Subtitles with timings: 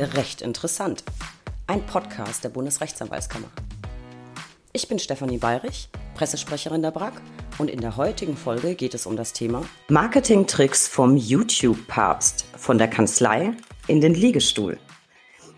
[0.00, 1.04] Recht interessant.
[1.66, 3.48] Ein Podcast der Bundesrechtsanwaltskammer.
[4.72, 7.20] Ich bin Stefanie Bayrich, Pressesprecherin der BRAG
[7.58, 12.88] und in der heutigen Folge geht es um das Thema Marketing-Tricks vom YouTube-Papst von der
[12.88, 13.52] Kanzlei
[13.88, 14.78] in den Liegestuhl.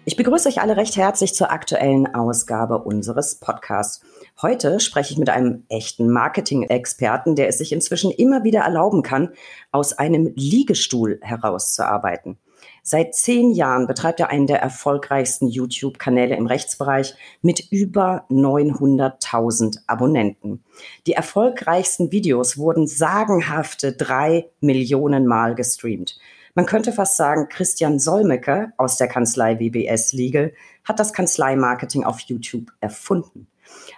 [0.04, 4.04] Ich begrüße euch alle recht herzlich zur aktuellen Ausgabe unseres Podcasts.
[4.42, 9.34] Heute spreche ich mit einem echten Marketing-Experten, der es sich inzwischen immer wieder erlauben kann,
[9.70, 12.38] aus einem Liegestuhl herauszuarbeiten.
[12.84, 20.64] Seit zehn Jahren betreibt er einen der erfolgreichsten YouTube-Kanäle im Rechtsbereich mit über 900.000 Abonnenten.
[21.06, 26.18] Die erfolgreichsten Videos wurden sagenhafte drei Millionen Mal gestreamt.
[26.54, 30.52] Man könnte fast sagen, Christian Solmecke aus der Kanzlei WBS Legal
[30.84, 33.46] hat das Kanzleimarketing auf YouTube erfunden.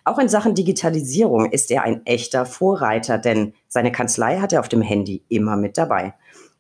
[0.05, 4.69] Auch in Sachen Digitalisierung ist er ein echter Vorreiter, denn seine Kanzlei hat er auf
[4.69, 6.15] dem Handy immer mit dabei.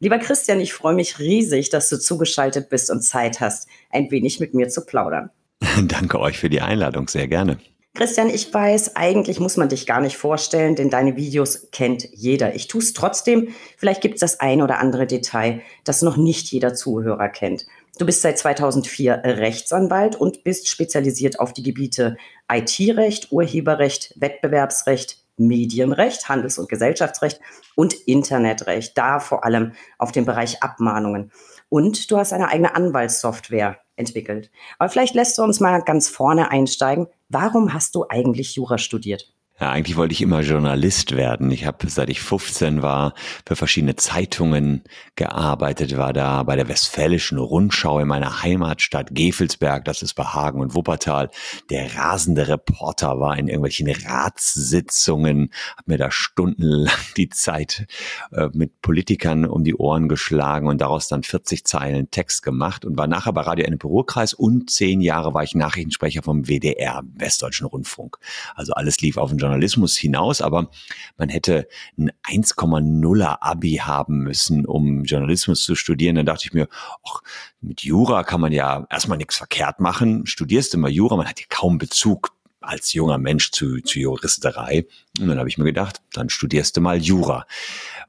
[0.04, 4.38] Lieber Christian, ich freue mich riesig, dass du zugeschaltet bist und Zeit hast, ein wenig
[4.38, 5.30] mit mir zu plaudern.
[5.82, 7.56] Danke euch für die Einladung, sehr gerne.
[7.94, 12.54] Christian, ich weiß, eigentlich muss man dich gar nicht vorstellen, denn deine Videos kennt jeder.
[12.54, 13.54] Ich tue es trotzdem.
[13.78, 17.64] Vielleicht gibt es das ein oder andere Detail, das noch nicht jeder Zuhörer kennt.
[17.98, 22.18] Du bist seit 2004 Rechtsanwalt und bist spezialisiert auf die Gebiete
[22.52, 27.40] IT-Recht, Urheberrecht, Wettbewerbsrecht, Medienrecht, Handels- und Gesellschaftsrecht
[27.74, 31.32] und Internetrecht, da vor allem auf dem Bereich Abmahnungen.
[31.68, 34.50] Und du hast eine eigene Anwaltssoftware entwickelt.
[34.78, 37.08] Aber vielleicht lässt du uns mal ganz vorne einsteigen.
[37.28, 39.33] Warum hast du eigentlich Jura studiert?
[39.60, 41.52] Ja, eigentlich wollte ich immer Journalist werden.
[41.52, 43.14] Ich habe, seit ich 15 war,
[43.46, 44.82] für verschiedene Zeitungen
[45.14, 50.60] gearbeitet, war da bei der Westfälischen Rundschau in meiner Heimatstadt Gefelsberg, das ist bei Hagen
[50.60, 51.30] und Wuppertal.
[51.70, 57.86] Der rasende Reporter war in irgendwelchen Ratssitzungen, habe mir da stundenlang die Zeit
[58.32, 62.98] äh, mit Politikern um die Ohren geschlagen und daraus dann 40 Zeilen Text gemacht und
[62.98, 67.68] war nachher bei Radio Enne Bürokreis und zehn Jahre war ich Nachrichtensprecher vom WDR, Westdeutschen
[67.68, 68.18] Rundfunk.
[68.56, 70.70] Also alles lief auf den Journalismus hinaus, aber
[71.16, 71.68] man hätte
[71.98, 76.16] ein 1,0er Abi haben müssen, um Journalismus zu studieren.
[76.16, 76.68] Dann dachte ich mir,
[77.06, 77.20] ach,
[77.60, 80.26] mit Jura kann man ja erstmal nichts verkehrt machen.
[80.26, 84.86] Studierst immer Jura, man hat ja kaum Bezug als junger Mensch zu, zu Juristerei.
[85.20, 87.46] Und dann habe ich mir gedacht, dann studierst du mal Jura.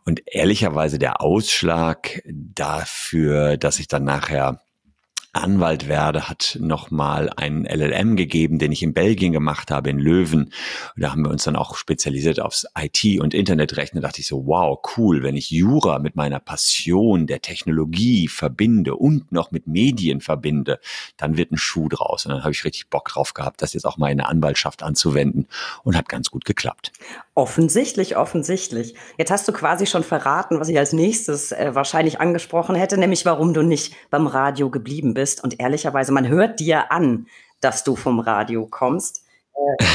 [0.05, 4.61] Und ehrlicherweise der Ausschlag dafür, dass ich dann nachher
[5.35, 10.45] Anwalt werde, hat nochmal einen LLM gegeben, den ich in Belgien gemacht habe, in Löwen.
[10.95, 13.95] Und da haben wir uns dann auch spezialisiert aufs IT- und Internetrecht.
[13.95, 18.95] Da dachte ich so, wow, cool, wenn ich Jura mit meiner Passion der Technologie verbinde
[18.95, 20.79] und noch mit Medien verbinde,
[21.17, 22.25] dann wird ein Schuh draus.
[22.25, 24.83] Und dann habe ich richtig Bock drauf gehabt, das jetzt auch mal in der Anwaltschaft
[24.83, 25.47] anzuwenden
[25.83, 26.93] und hat ganz gut geklappt.
[27.33, 28.95] Offensichtlich, offensichtlich.
[29.17, 33.25] Jetzt hast du quasi schon verraten, was ich als nächstes äh, wahrscheinlich angesprochen hätte, nämlich
[33.25, 35.43] warum du nicht beim Radio geblieben bist bist.
[35.43, 37.25] Und ehrlicherweise, man hört dir an,
[37.59, 39.23] dass du vom Radio kommst.
[39.55, 39.85] Äh,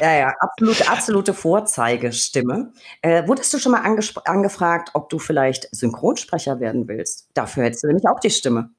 [0.00, 2.72] ja, ja, absolute, absolute Vorzeigestimme.
[3.02, 3.84] Äh, wurdest du schon mal
[4.24, 7.28] angefragt, ob du vielleicht Synchronsprecher werden willst?
[7.34, 8.70] Dafür hättest du nämlich auch die Stimme.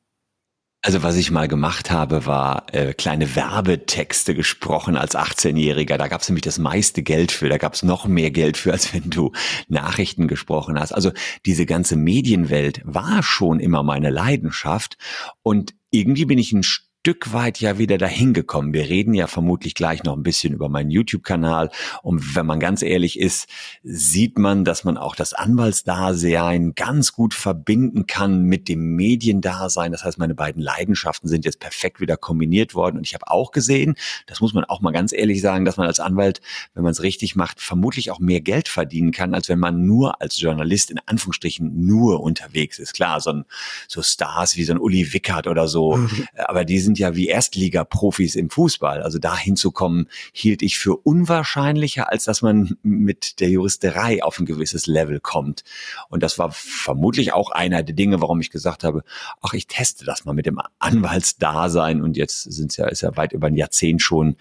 [0.82, 5.98] Also was ich mal gemacht habe, war äh, kleine Werbetexte gesprochen als 18-Jähriger.
[5.98, 7.50] Da gab es nämlich das meiste Geld für.
[7.50, 9.34] Da gab es noch mehr Geld für, als wenn du
[9.68, 10.94] Nachrichten gesprochen hast.
[10.94, 11.12] Also
[11.46, 14.96] diese ganze Medienwelt war schon immer meine Leidenschaft.
[15.44, 18.74] Und irgendwie bin ich ein Stück weit ja wieder dahin gekommen.
[18.74, 21.72] Wir reden ja vermutlich gleich noch ein bisschen über meinen YouTube-Kanal.
[22.04, 23.48] Und wenn man ganz ehrlich ist,
[23.84, 29.92] sieht man, dass man auch das Anwaltsdasein ganz gut verbinden kann mit dem Mediendasein.
[29.92, 32.98] Das heißt, meine beiden Leidenschaften sind jetzt perfekt wieder kombiniert worden.
[32.98, 33.96] Und ich habe auch gesehen,
[34.28, 36.42] das muss man auch mal ganz ehrlich sagen, dass man als Anwalt,
[36.74, 40.22] wenn man es richtig macht, vermutlich auch mehr Geld verdienen kann, als wenn man nur
[40.22, 42.94] als Journalist in Anführungsstrichen nur unterwegs ist.
[42.94, 43.46] Klar, so, ein,
[43.88, 45.98] so Stars wie so ein Uli Wickert oder so,
[46.36, 49.04] aber die sind sind ja wie Erstliga-Profis im Fußball.
[49.04, 54.48] Also da hinzukommen, hielt ich für unwahrscheinlicher, als dass man mit der Juristerei auf ein
[54.48, 55.64] gewisses Level kommt.
[56.10, 59.04] Und das war vermutlich auch einer der Dinge, warum ich gesagt habe,
[59.42, 62.02] ach, ich teste das mal mit dem Anwaltsdasein.
[62.02, 64.36] Und jetzt sind es ja, ist ja weit über ein Jahrzehnt schon,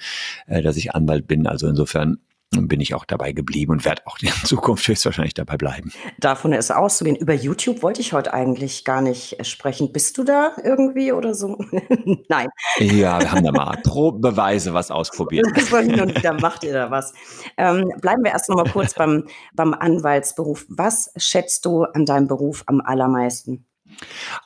[0.46, 1.46] äh, dass ich Anwalt bin.
[1.46, 2.18] Also insofern
[2.50, 5.92] bin ich auch dabei geblieben und werde auch in Zukunft höchstwahrscheinlich dabei bleiben.
[6.18, 7.16] Davon ist auszugehen.
[7.16, 9.92] Über YouTube wollte ich heute eigentlich gar nicht sprechen.
[9.92, 11.58] Bist du da irgendwie oder so?
[12.28, 12.48] Nein.
[12.78, 15.46] Ja, wir haben da mal Probeweise was ausprobiert.
[15.56, 17.12] hin und wieder macht ihr da was.
[17.56, 20.66] Ähm, bleiben wir erst noch mal kurz beim, beim Anwaltsberuf.
[20.68, 23.66] Was schätzt du an deinem Beruf am allermeisten?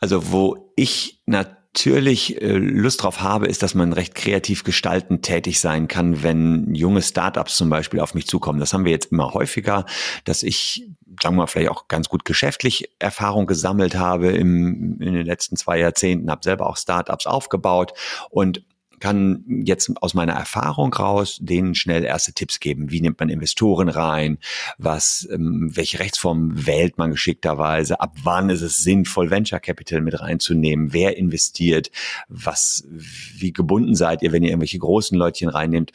[0.01, 5.23] Also, wo ich natürlich natürlich äh, Lust drauf habe, ist, dass man recht kreativ gestaltend
[5.23, 8.61] tätig sein kann, wenn junge Startups zum Beispiel auf mich zukommen.
[8.61, 9.87] Das haben wir jetzt immer häufiger,
[10.25, 10.87] dass ich
[11.21, 15.57] sagen wir mal, vielleicht auch ganz gut geschäftlich Erfahrung gesammelt habe im, in den letzten
[15.57, 17.93] zwei Jahrzehnten, habe selber auch Startups aufgebaut
[18.31, 18.63] und
[19.03, 22.93] kann jetzt aus meiner Erfahrung raus denen schnell erste Tipps geben.
[22.93, 24.39] Wie nimmt man Investoren rein?
[24.79, 28.01] Was, ähm, welche Rechtsform wählt man geschickterweise?
[28.01, 30.93] Ab wann ist es sinnvoll, Venture Capital mit reinzunehmen?
[30.93, 31.91] Wer investiert?
[32.29, 35.91] Was, wie gebunden seid ihr, wenn ihr irgendwelche großen Leutchen reinnehmt?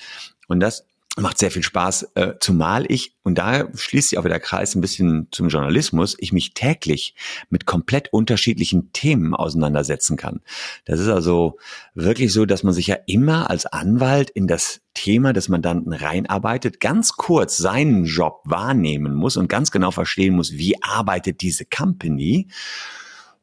[0.49, 0.85] Und das
[1.17, 4.75] macht sehr viel Spaß, äh, zumal ich, und da schließt sich auch wieder der Kreis
[4.75, 7.15] ein bisschen zum Journalismus, ich mich täglich
[7.49, 10.41] mit komplett unterschiedlichen Themen auseinandersetzen kann.
[10.85, 11.57] Das ist also
[11.93, 16.79] wirklich so, dass man sich ja immer als Anwalt in das Thema des Mandanten reinarbeitet,
[16.79, 22.47] ganz kurz seinen Job wahrnehmen muss und ganz genau verstehen muss, wie arbeitet diese Company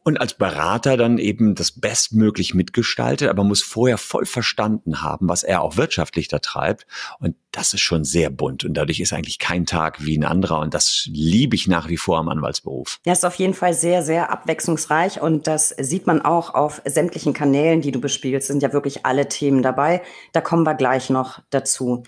[0.05, 5.43] und als Berater dann eben das bestmöglich mitgestaltet, aber muss vorher voll verstanden haben, was
[5.43, 6.87] er auch wirtschaftlich da treibt.
[7.19, 10.61] Und das ist schon sehr bunt und dadurch ist eigentlich kein Tag wie ein anderer
[10.61, 13.01] und das liebe ich nach wie vor am Anwaltsberuf.
[13.07, 17.33] Ja, ist auf jeden Fall sehr, sehr abwechslungsreich und das sieht man auch auf sämtlichen
[17.33, 20.03] Kanälen, die du bespielst, sind ja wirklich alle Themen dabei.
[20.33, 22.03] Da kommen wir gleich noch dazu.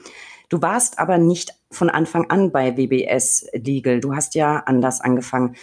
[0.49, 4.01] Du warst aber nicht von Anfang an bei WBS Legal.
[4.01, 5.57] Du hast ja anders angefangen.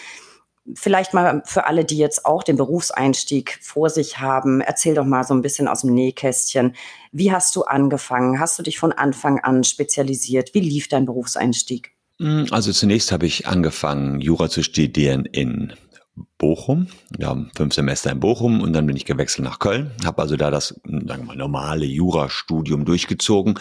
[0.76, 5.24] Vielleicht mal für alle, die jetzt auch den Berufseinstieg vor sich haben, erzähl doch mal
[5.24, 6.76] so ein bisschen aus dem Nähkästchen.
[7.12, 8.40] Wie hast du angefangen?
[8.40, 10.54] Hast du dich von Anfang an spezialisiert?
[10.54, 11.92] Wie lief dein Berufseinstieg?
[12.20, 15.74] Hm, also zunächst habe ich angefangen, Jura zu studieren in
[16.44, 16.88] Bochum.
[17.24, 19.92] Haben fünf Semester in Bochum und dann bin ich gewechselt nach Köln.
[20.04, 23.58] Habe also da das sagen wir mal, normale Jurastudium durchgezogen.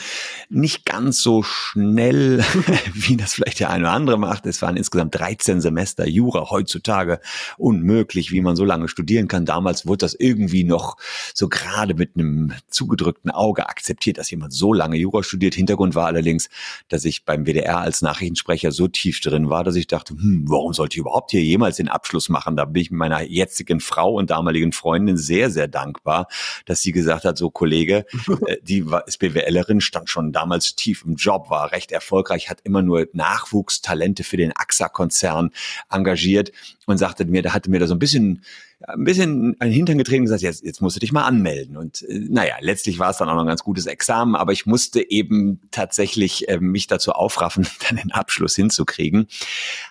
[0.49, 2.45] Nicht ganz so schnell,
[2.93, 4.47] wie das vielleicht der eine oder andere macht.
[4.47, 6.51] Es waren insgesamt 13 Semester Jura.
[6.51, 7.21] Heutzutage
[7.57, 9.47] unmöglich, wie man so lange studieren kann.
[9.47, 10.97] Damals wurde das irgendwie noch
[11.35, 15.55] so gerade mit einem zugedrückten Auge akzeptiert, dass jemand so lange Jura studiert.
[15.55, 16.49] Hintergrund war allerdings,
[16.89, 20.73] dass ich beim WDR als Nachrichtensprecher so tief drin war, dass ich dachte, hm, warum
[20.73, 22.57] sollte ich überhaupt hier jemals den Abschluss machen?
[22.57, 26.29] Da bin ich meiner jetzigen Frau und damaligen Freundin sehr, sehr dankbar,
[26.67, 28.05] dass sie gesagt hat, so Kollege,
[28.47, 32.61] äh, die war, ist BWLerin, stand schon damals tief im Job, war recht erfolgreich, hat
[32.65, 35.51] immer nur Nachwuchstalente für den AXA-Konzern
[35.91, 36.53] engagiert
[36.87, 38.43] und sagte mir, da hatte mir da so ein bisschen
[38.89, 41.77] ein bisschen an Hintern getreten und gesagt, jetzt, jetzt musst du dich mal anmelden.
[41.77, 44.67] Und äh, naja, letztlich war es dann auch noch ein ganz gutes Examen, aber ich
[44.67, 49.27] musste eben tatsächlich äh, mich dazu aufraffen, dann den Abschluss hinzukriegen.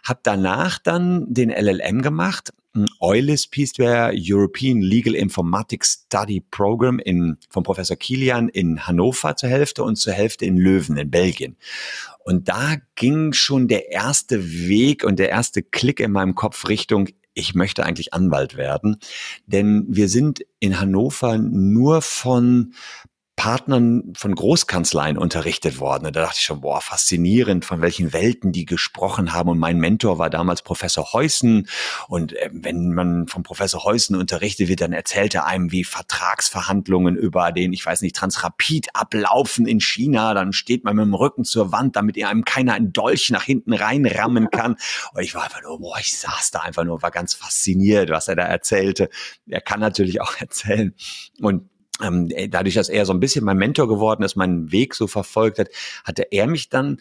[0.03, 2.53] Hab danach dann den LLM gemacht,
[3.01, 9.83] EULIS Peaceware European Legal Informatics Study Program in, von Professor Kilian in Hannover zur Hälfte
[9.83, 11.57] und zur Hälfte in Löwen in Belgien.
[12.23, 17.09] Und da ging schon der erste Weg und der erste Klick in meinem Kopf Richtung,
[17.33, 18.97] ich möchte eigentlich Anwalt werden.
[19.45, 22.73] Denn wir sind in Hannover nur von
[23.41, 26.05] Partnern von Großkanzleien unterrichtet worden.
[26.05, 29.49] Und da dachte ich schon, boah, faszinierend, von welchen Welten die gesprochen haben.
[29.49, 31.67] Und mein Mentor war damals Professor Heusen.
[32.07, 37.15] Und äh, wenn man vom Professor Heusen unterrichtet wird, dann erzählt er einem, wie Vertragsverhandlungen
[37.15, 40.35] über den, ich weiß nicht, Transrapid ablaufen in China.
[40.35, 43.73] Dann steht man mit dem Rücken zur Wand, damit einem keiner einen Dolch nach hinten
[43.73, 44.75] reinrammen kann.
[45.15, 48.27] Und ich war einfach nur, boah, ich saß da einfach nur, war ganz fasziniert, was
[48.27, 49.09] er da erzählte.
[49.47, 50.93] Er kann natürlich auch erzählen.
[51.39, 51.70] Und
[52.49, 55.69] dadurch, dass er so ein bisschen mein Mentor geworden ist, meinen Weg so verfolgt hat,
[56.03, 56.99] hatte er mich dann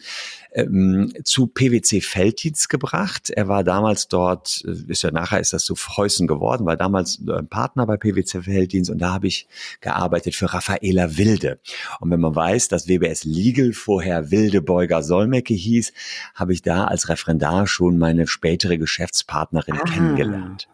[0.53, 3.29] ähm, zu PwC Felddienst gebracht.
[3.29, 7.21] Er war damals dort, äh, ist ja nachher ist das zu Heusen geworden, war damals
[7.27, 9.47] äh, Partner bei PwC Felddienst und da habe ich
[9.81, 11.59] gearbeitet für Raffaela Wilde.
[11.99, 15.93] Und wenn man weiß, dass WBS Legal vorher Wilde Beuger Solmecke hieß,
[16.35, 19.83] habe ich da als Referendar schon meine spätere Geschäftspartnerin Aha.
[19.83, 20.67] kennengelernt.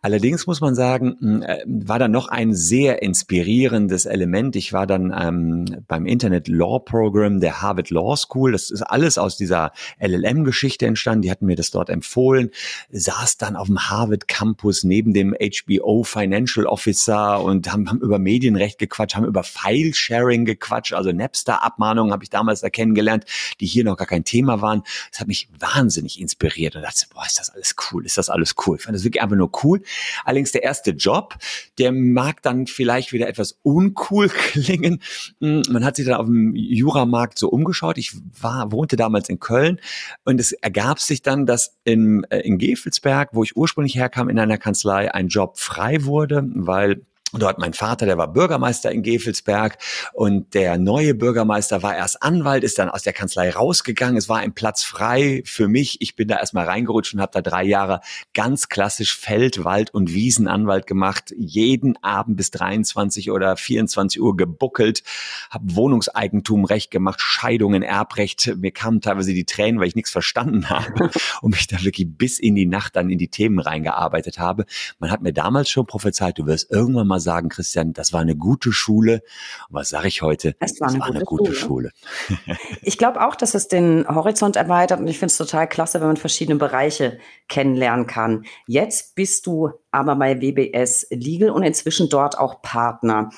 [0.00, 4.56] Allerdings muss man sagen, hm, äh, war da noch ein sehr inspirierendes Element.
[4.56, 8.52] Ich war dann ähm, beim Internet Law Program der Harvard Law School.
[8.52, 11.22] Das ist alles aus dieser LLM-Geschichte entstanden.
[11.22, 12.50] Die hatten mir das dort empfohlen.
[12.90, 18.18] Saß dann auf dem Harvard Campus neben dem HBO Financial Officer und haben, haben über
[18.18, 20.92] Medienrecht gequatscht, haben über File-Sharing gequatscht.
[20.92, 23.24] Also Napster-Abmahnungen habe ich damals da kennengelernt,
[23.60, 24.82] die hier noch gar kein Thema waren.
[25.10, 28.54] Das hat mich wahnsinnig inspiriert und dachte, boah, ist das alles cool, ist das alles
[28.66, 28.76] cool.
[28.76, 29.82] Ich fand das wirklich einfach nur cool.
[30.24, 31.36] Allerdings der erste Job,
[31.78, 35.00] der mag dann vielleicht wieder etwas uncool klingen.
[35.40, 37.98] Hm, man hat sich dann auf dem Juramarkt so umgeschaut.
[37.98, 39.80] Ich war, wohnte damals in Köln
[40.24, 44.38] und es ergab sich dann, dass in, äh, in Gefelsberg, wo ich ursprünglich herkam, in
[44.38, 47.02] einer Kanzlei ein Job frei wurde, weil
[47.34, 49.78] Dort mein Vater, der war Bürgermeister in Gefelsberg
[50.12, 54.18] und der neue Bürgermeister war erst Anwalt, ist dann aus der Kanzlei rausgegangen.
[54.18, 56.02] Es war ein Platz frei für mich.
[56.02, 58.00] Ich bin da erstmal reingerutscht und habe da drei Jahre
[58.34, 61.32] ganz klassisch Feld, Wald und Wiesenanwalt gemacht.
[61.34, 65.02] Jeden Abend bis 23 oder 24 Uhr gebuckelt,
[65.48, 68.56] habe Wohnungseigentum recht gemacht, Scheidungen, Erbrecht.
[68.58, 71.10] Mir kamen teilweise die Tränen, weil ich nichts verstanden habe
[71.40, 74.66] und mich da wirklich bis in die Nacht dann in die Themen reingearbeitet habe.
[74.98, 78.36] Man hat mir damals schon prophezeit, du wirst irgendwann mal sagen, Christian, das war eine
[78.36, 79.22] gute Schule.
[79.68, 80.54] Und was sage ich heute?
[80.60, 81.92] Es war, eine, war gute eine, gute Schule.
[82.36, 82.58] Schule.
[82.82, 86.08] ich glaube auch, dass es den Horizont erweitert und ich finde es total klasse, wenn
[86.08, 88.44] man verschiedene Bereiche kennenlernen kann.
[88.66, 93.30] Jetzt bist du aber bei WBS Legal und inzwischen dort auch Partner.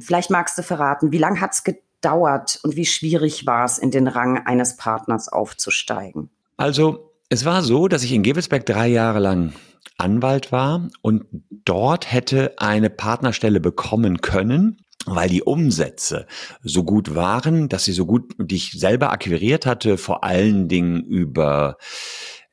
[0.00, 3.90] Vielleicht magst du verraten, wie lange hat es gedauert und wie schwierig war es, in
[3.90, 6.30] den Rang eines Partners aufzusteigen?
[6.56, 9.52] Also es war so, dass ich in Gebelsberg drei Jahre lang
[9.96, 16.26] Anwalt war und dort hätte eine Partnerstelle bekommen können, weil die Umsätze
[16.62, 21.04] so gut waren, dass sie so gut, die ich selber akquiriert hatte, vor allen Dingen
[21.04, 21.76] über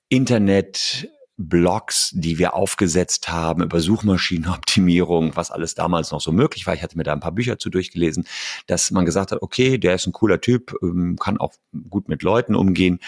[0.10, 6.76] Internet, Blogs, die wir aufgesetzt haben, über Suchmaschinenoptimierung, was alles damals noch so möglich war.
[6.76, 8.28] Ich hatte mir da ein paar Bücher zu durchgelesen,
[8.68, 11.54] dass man gesagt hat, okay, der ist ein cooler Typ, ähm, kann auch
[11.90, 13.00] gut mit Leuten umgehen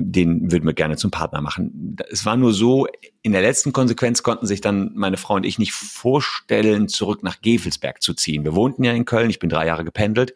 [0.00, 1.96] den würden wir gerne zum Partner machen.
[2.10, 2.86] Es war nur so,
[3.22, 7.40] in der letzten Konsequenz konnten sich dann meine Frau und ich nicht vorstellen, zurück nach
[7.40, 8.44] Gevelsberg zu ziehen.
[8.44, 10.34] Wir wohnten ja in Köln, ich bin drei Jahre gependelt.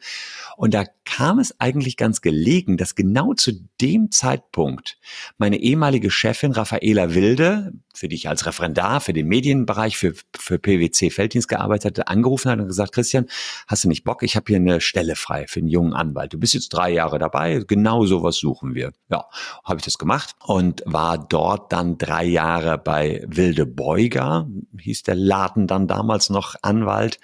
[0.57, 4.99] Und da kam es eigentlich ganz gelegen, dass genau zu dem Zeitpunkt
[5.39, 10.59] meine ehemalige Chefin Raffaela Wilde, für die ich als Referendar für den Medienbereich für, für
[10.59, 13.27] PwC Felddienst gearbeitet hatte, angerufen hat und gesagt, Christian,
[13.67, 14.23] hast du nicht Bock?
[14.23, 16.33] Ich habe hier eine Stelle frei für einen jungen Anwalt.
[16.33, 18.93] Du bist jetzt drei Jahre dabei, genau sowas suchen wir.
[19.09, 19.27] Ja,
[19.65, 24.49] habe ich das gemacht und war dort dann drei Jahre bei Wilde Beuger,
[24.79, 27.19] hieß der Laden dann damals noch Anwalt.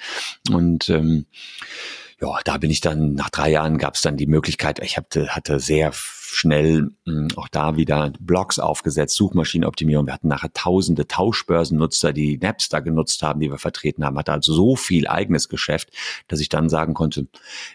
[0.50, 1.26] Und ähm,
[2.20, 5.28] ja, da bin ich dann, nach drei Jahren gab es dann die Möglichkeit, ich hatte,
[5.28, 5.92] hatte sehr
[6.30, 10.06] schnell mh, hm, auch da wieder Blogs aufgesetzt, Suchmaschinenoptimierung.
[10.06, 14.18] Wir hatten nachher tausende Tauschbörsennutzer, die Napster genutzt haben, die wir vertreten haben.
[14.18, 15.90] Hatte also so viel eigenes Geschäft,
[16.28, 17.26] dass ich dann sagen konnte,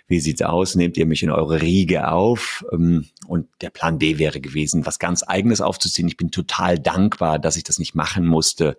[0.07, 0.75] wie sieht's aus?
[0.75, 2.65] Nehmt ihr mich in eure Riege auf?
[2.72, 6.07] Ähm, und der Plan B wäre gewesen, was ganz eigenes aufzuziehen.
[6.07, 8.77] Ich bin total dankbar, dass ich das nicht machen musste,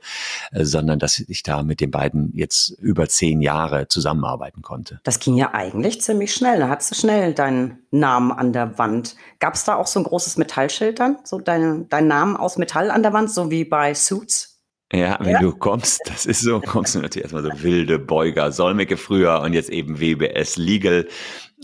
[0.52, 5.00] äh, sondern dass ich da mit den beiden jetzt über zehn Jahre zusammenarbeiten konnte.
[5.02, 6.58] Das ging ja eigentlich ziemlich schnell.
[6.58, 9.16] Da hattest du schnell deinen Namen an der Wand.
[9.38, 11.18] Gab es da auch so ein großes Metallschild dann?
[11.24, 14.60] So dein, dein Namen aus Metall an der Wand, so wie bei Suits?
[14.92, 15.40] Ja, wenn ja.
[15.40, 19.52] du kommst, das ist so, kommst du natürlich erstmal so wilde Beuger, Solmecke früher und
[19.52, 21.08] jetzt eben WBS Legal.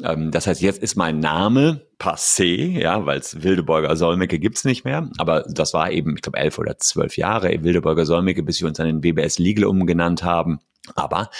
[0.02, 4.84] Ähm, das heißt, jetzt ist mein Name passé, ja, weil es Wildebeuger Solmecke gibt's nicht
[4.84, 5.08] mehr.
[5.18, 8.78] Aber das war eben, ich glaube, elf oder zwölf Jahre Wildebeuger Solmecke, bis wir uns
[8.78, 10.60] dann in WBS Legal umgenannt haben.
[10.94, 11.30] Aber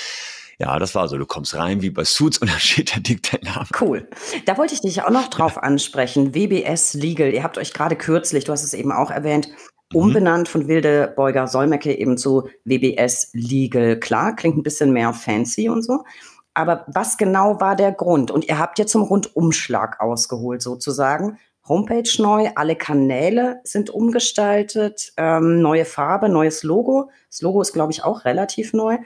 [0.61, 1.17] ja, das war so.
[1.17, 3.67] Du kommst rein wie bei Suits und dann steht da dick dein Name.
[3.81, 4.07] Cool.
[4.45, 6.35] Da wollte ich dich auch noch drauf ansprechen.
[6.35, 7.33] WBS Legal.
[7.33, 9.99] Ihr habt euch gerade kürzlich, du hast es eben auch erwähnt, mhm.
[9.99, 13.99] umbenannt von Wilde Beuger Solmecke eben zu WBS Legal.
[13.99, 16.05] Klar, klingt ein bisschen mehr fancy und so.
[16.53, 18.31] Aber was genau war der Grund?
[18.31, 21.39] Und ihr habt jetzt zum Rundumschlag ausgeholt sozusagen.
[21.67, 27.11] Homepage neu, alle Kanäle sind umgestaltet, ähm, neue Farbe, neues Logo.
[27.31, 28.99] Das Logo ist, glaube ich, auch relativ neu.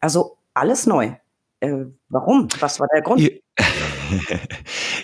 [0.00, 1.12] Also alles neu.
[1.60, 2.48] Äh, warum?
[2.58, 3.20] Was war der Grund?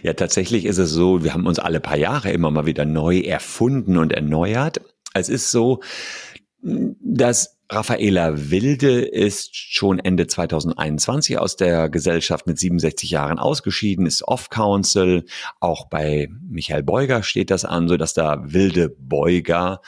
[0.03, 0.15] Ja.
[0.15, 3.99] tatsächlich ist es so, wir haben uns alle paar Jahre immer mal wieder neu erfunden
[3.99, 4.81] und erneuert.
[5.15, 5.81] Es ist so,
[6.61, 14.27] dass Raffaela Wilde ist schon Ende 2021 aus der Gesellschaft mit 67 Jahren ausgeschieden, ist
[14.27, 15.25] Off-Council.
[15.61, 19.81] Auch bei Michael Beuger steht das an, so dass da Wilde Beuger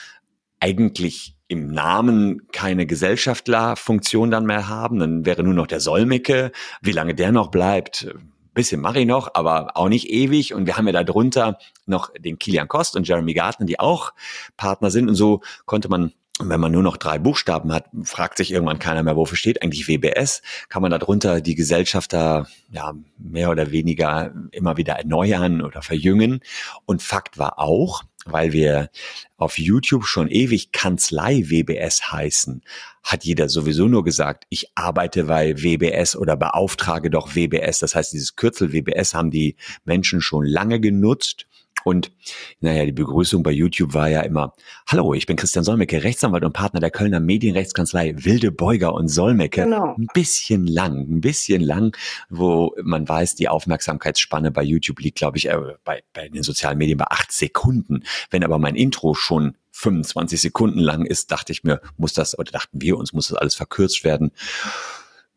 [0.60, 6.52] eigentlich im Namen keine Gesellschaftlerfunktion dann mehr haben, dann wäre nur noch der Solmecke.
[6.82, 8.06] Wie lange der noch bleibt,
[8.54, 10.52] bisschen mache ich noch, aber auch nicht ewig.
[10.52, 14.12] Und wir haben ja da drunter noch den Kilian Kost und Jeremy Gartner, die auch
[14.56, 15.08] Partner sind.
[15.08, 19.02] Und so konnte man wenn man nur noch drei Buchstaben hat, fragt sich irgendwann keiner
[19.02, 20.42] mehr, wofür steht eigentlich WBS?
[20.68, 26.40] Kann man darunter die Gesellschafter ja mehr oder weniger immer wieder erneuern oder verjüngen?
[26.86, 28.90] Und Fakt war auch, weil wir
[29.37, 32.62] auf YouTube schon ewig Kanzlei WBS heißen,
[33.02, 37.78] hat jeder sowieso nur gesagt, ich arbeite bei WBS oder beauftrage doch WBS.
[37.78, 41.46] Das heißt, dieses Kürzel WBS haben die Menschen schon lange genutzt
[41.85, 42.12] und
[42.61, 44.54] naja, die Begrüßung bei YouTube war ja immer,
[44.87, 49.64] hallo, ich bin Christian Solmecke, Rechtsanwalt und Partner der Kölner Medienrechtskanzlei Wilde Beuger und Solmecke.
[49.64, 49.94] Genau.
[49.97, 51.97] Ein bisschen lang, ein bisschen lang,
[52.28, 56.78] wo man weiß, die Aufmerksamkeitsspanne bei YouTube liegt, glaube ich, äh, bei, bei den sozialen
[56.78, 58.04] Medien bei acht Sekunden.
[58.30, 62.50] Wenn aber mein Intro schon 25 Sekunden lang ist, dachte ich mir, muss das, oder
[62.50, 64.32] dachten wir uns, muss das alles verkürzt werden.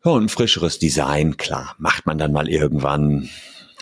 [0.04, 3.28] Ja, und ein frischeres Design, klar, macht man dann mal irgendwann,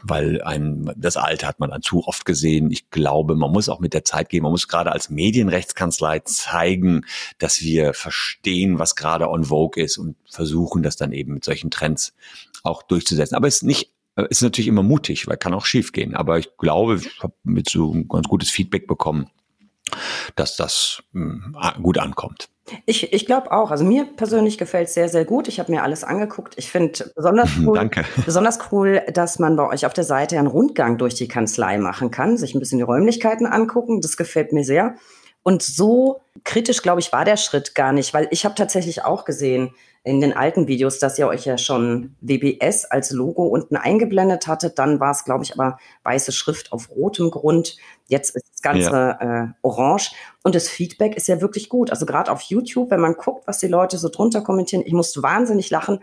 [0.02, 2.70] weil ein, das Alte hat man dann zu oft gesehen.
[2.70, 4.42] Ich glaube, man muss auch mit der Zeit gehen.
[4.42, 7.04] Man muss gerade als Medienrechtskanzlei zeigen,
[7.38, 11.70] dass wir verstehen, was gerade on vogue ist und versuchen, das dann eben mit solchen
[11.70, 12.14] Trends
[12.62, 13.36] auch durchzusetzen.
[13.36, 13.92] Aber es ist nicht
[14.28, 16.14] ist natürlich immer mutig, weil kann auch schief gehen.
[16.14, 19.30] Aber ich glaube, ich habe mit so ein ganz gutes Feedback bekommen,
[20.36, 22.48] dass das hm, gut ankommt.
[22.86, 23.70] Ich, ich glaube auch.
[23.70, 25.48] Also mir persönlich gefällt es sehr, sehr gut.
[25.48, 26.54] Ich habe mir alles angeguckt.
[26.56, 28.04] Ich finde besonders cool, Danke.
[28.24, 32.10] besonders cool, dass man bei euch auf der Seite einen Rundgang durch die Kanzlei machen
[32.10, 34.00] kann, sich ein bisschen die Räumlichkeiten angucken.
[34.00, 34.94] Das gefällt mir sehr.
[35.42, 39.24] Und so kritisch, glaube ich, war der Schritt gar nicht, weil ich habe tatsächlich auch
[39.24, 44.46] gesehen, in den alten Videos, dass ihr euch ja schon WBS als Logo unten eingeblendet
[44.46, 44.78] hattet.
[44.78, 47.76] Dann war es, glaube ich, aber weiße Schrift auf rotem Grund.
[48.08, 49.44] Jetzt ist das Ganze ja.
[49.44, 50.12] äh, orange.
[50.42, 51.90] Und das Feedback ist ja wirklich gut.
[51.90, 55.22] Also gerade auf YouTube, wenn man guckt, was die Leute so drunter kommentieren, ich musste
[55.22, 56.00] wahnsinnig lachen.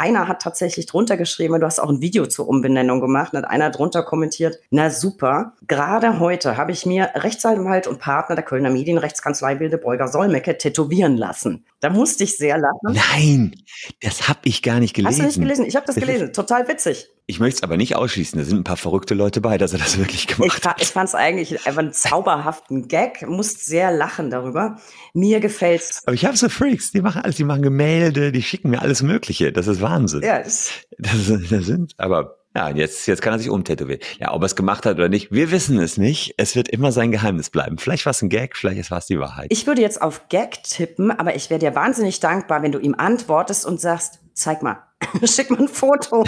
[0.00, 3.68] Einer hat tatsächlich drunter geschrieben, du hast auch ein Video zur Umbenennung gemacht, hat einer
[3.68, 9.60] drunter kommentiert, na super, gerade heute habe ich mir Rechtsanwalt und Partner der Kölner Medienrechtskanzlei
[9.60, 11.66] Wilde Beuger Solmecke tätowieren lassen.
[11.80, 12.98] Da musste ich sehr lachen.
[13.12, 13.56] Nein,
[14.00, 15.22] das habe ich gar nicht gelesen.
[15.22, 15.66] Hast du nicht gelesen?
[15.66, 16.32] Ich habe das gelesen.
[16.32, 17.10] Total witzig.
[17.30, 18.40] Ich möchte es aber nicht ausschließen.
[18.40, 20.82] Da sind ein paar verrückte Leute bei, dass er das wirklich gemacht ich, hat.
[20.82, 23.24] Ich fand es eigentlich einfach einen zauberhaften Gag.
[23.28, 24.78] Musste sehr lachen darüber.
[25.14, 26.02] Mir gefällt's.
[26.06, 26.90] Aber ich habe so Freaks.
[26.90, 27.36] Die machen alles.
[27.36, 28.32] Die machen Gemälde.
[28.32, 29.52] Die schicken mir alles Mögliche.
[29.52, 30.22] Das ist Wahnsinn.
[30.22, 31.92] Ja, das, das, das sind.
[31.98, 34.00] Aber ja, jetzt, jetzt kann er sich umtätowieren.
[34.18, 36.34] Ja, ob er es gemacht hat oder nicht, wir wissen es nicht.
[36.36, 37.78] Es wird immer sein Geheimnis bleiben.
[37.78, 39.46] Vielleicht war es ein Gag, vielleicht war es die Wahrheit.
[39.50, 42.96] Ich würde jetzt auf Gag tippen, aber ich wäre dir wahnsinnig dankbar, wenn du ihm
[42.98, 44.89] antwortest und sagst, zeig mal,
[45.24, 46.24] schick mal ein Foto.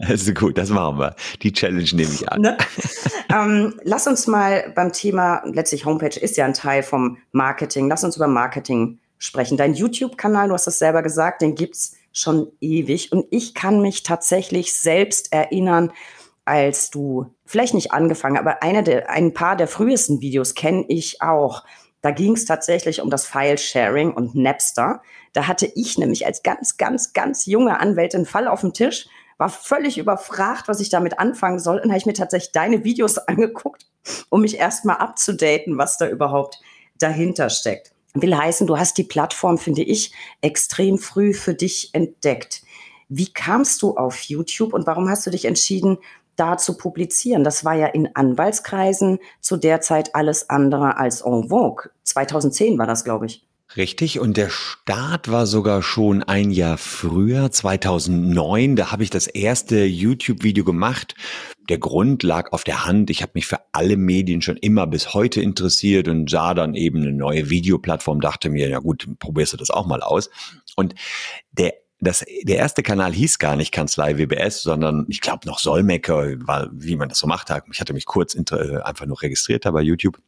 [0.00, 1.14] das ist gut, das machen wir.
[1.42, 2.40] Die Challenge nehme ich an.
[2.40, 2.56] Ne?
[3.32, 8.04] ähm, lass uns mal beim Thema, letztlich Homepage ist ja ein Teil vom Marketing, lass
[8.04, 9.56] uns über Marketing sprechen.
[9.56, 13.12] Dein YouTube-Kanal, du hast es selber gesagt, den gibt's schon ewig.
[13.12, 15.92] Und ich kann mich tatsächlich selbst erinnern,
[16.44, 21.22] als du vielleicht nicht angefangen, aber eine der, ein paar der frühesten Videos kenne ich
[21.22, 21.64] auch.
[22.02, 25.00] Da ging es tatsächlich um das File-Sharing und Napster.
[25.34, 29.06] Da hatte ich nämlich als ganz, ganz, ganz junge Anwältin einen Fall auf dem Tisch,
[29.36, 31.78] war völlig überfragt, was ich damit anfangen soll.
[31.78, 33.86] Und habe ich mir tatsächlich deine Videos angeguckt,
[34.30, 36.60] um mich erstmal abzudaten, was da überhaupt
[36.98, 37.92] dahinter steckt.
[38.14, 42.62] Will heißen, du hast die Plattform, finde ich, extrem früh für dich entdeckt.
[43.08, 45.98] Wie kamst du auf YouTube und warum hast du dich entschieden,
[46.36, 47.44] da zu publizieren.
[47.44, 51.90] Das war ja in Anwaltskreisen zu der Zeit alles andere als en vogue.
[52.02, 53.46] 2010 war das, glaube ich.
[53.76, 58.76] Richtig, und der Start war sogar schon ein Jahr früher, 2009.
[58.76, 61.16] Da habe ich das erste YouTube-Video gemacht.
[61.68, 63.10] Der Grund lag auf der Hand.
[63.10, 67.02] Ich habe mich für alle Medien schon immer bis heute interessiert und sah dann eben
[67.02, 70.30] eine neue Videoplattform, dachte mir, ja gut, probierst du das auch mal aus.
[70.76, 70.94] Und
[71.52, 76.38] der das, der erste Kanal hieß gar nicht Kanzlei WBS, sondern ich glaube noch Solmecke,
[76.40, 77.50] war, wie man das so macht.
[77.72, 80.20] Ich hatte mich kurz äh, einfach nur registriert da bei YouTube.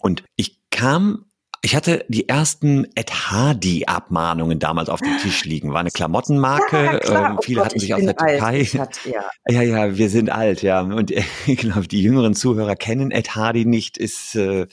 [0.00, 1.25] Und ich kam
[1.66, 5.72] ich hatte die ersten Ed Hardy-Abmahnungen damals auf dem Tisch liegen.
[5.72, 7.00] War eine Klamottenmarke.
[7.02, 8.64] Ja, ähm, viele oh Gott, hatten sich aus der Türkei.
[8.66, 9.24] Hat, ja.
[9.48, 9.62] ja.
[9.62, 10.82] ja, wir sind alt, ja.
[10.82, 13.98] Und äh, ich glaube, die jüngeren Zuhörer kennen Ed Hardy nicht.
[13.98, 14.68] Ist äh,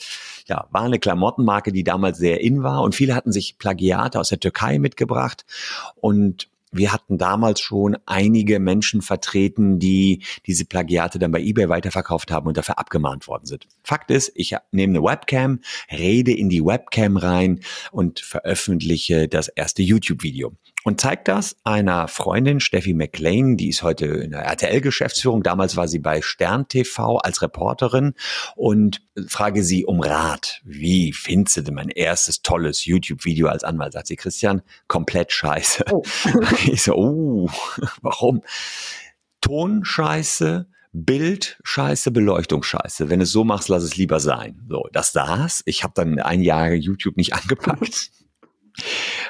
[0.46, 2.82] ja war eine Klamottenmarke, die damals sehr in war.
[2.82, 5.44] Und viele hatten sich Plagiate aus der Türkei mitgebracht.
[5.96, 12.30] Und wir hatten damals schon einige Menschen vertreten, die diese Plagiate dann bei eBay weiterverkauft
[12.30, 13.66] haben und dafür abgemahnt worden sind.
[13.82, 15.60] Fakt ist, ich nehme eine Webcam,
[15.90, 17.60] rede in die Webcam rein
[17.92, 20.52] und veröffentliche das erste YouTube-Video
[20.84, 25.42] und zeigt das einer Freundin, Steffi McLean, die ist heute in der RTL-Geschäftsführung.
[25.42, 28.12] Damals war sie bei Stern TV als Reporterin
[28.54, 30.60] und frage sie um Rat.
[30.62, 33.94] Wie findest du denn mein erstes tolles YouTube-Video als Anwalt?
[33.94, 35.86] Sagt sie, Christian, komplett scheiße.
[35.90, 36.02] Oh.
[36.66, 37.50] ich so, oh,
[38.02, 38.42] warum?
[39.40, 43.08] Ton scheiße, Bild scheiße, Beleuchtung scheiße.
[43.08, 44.60] Wenn du es so machst, lass es lieber sein.
[44.68, 45.62] So, das das.
[45.64, 48.10] Ich habe dann ein Jahr YouTube nicht angepackt.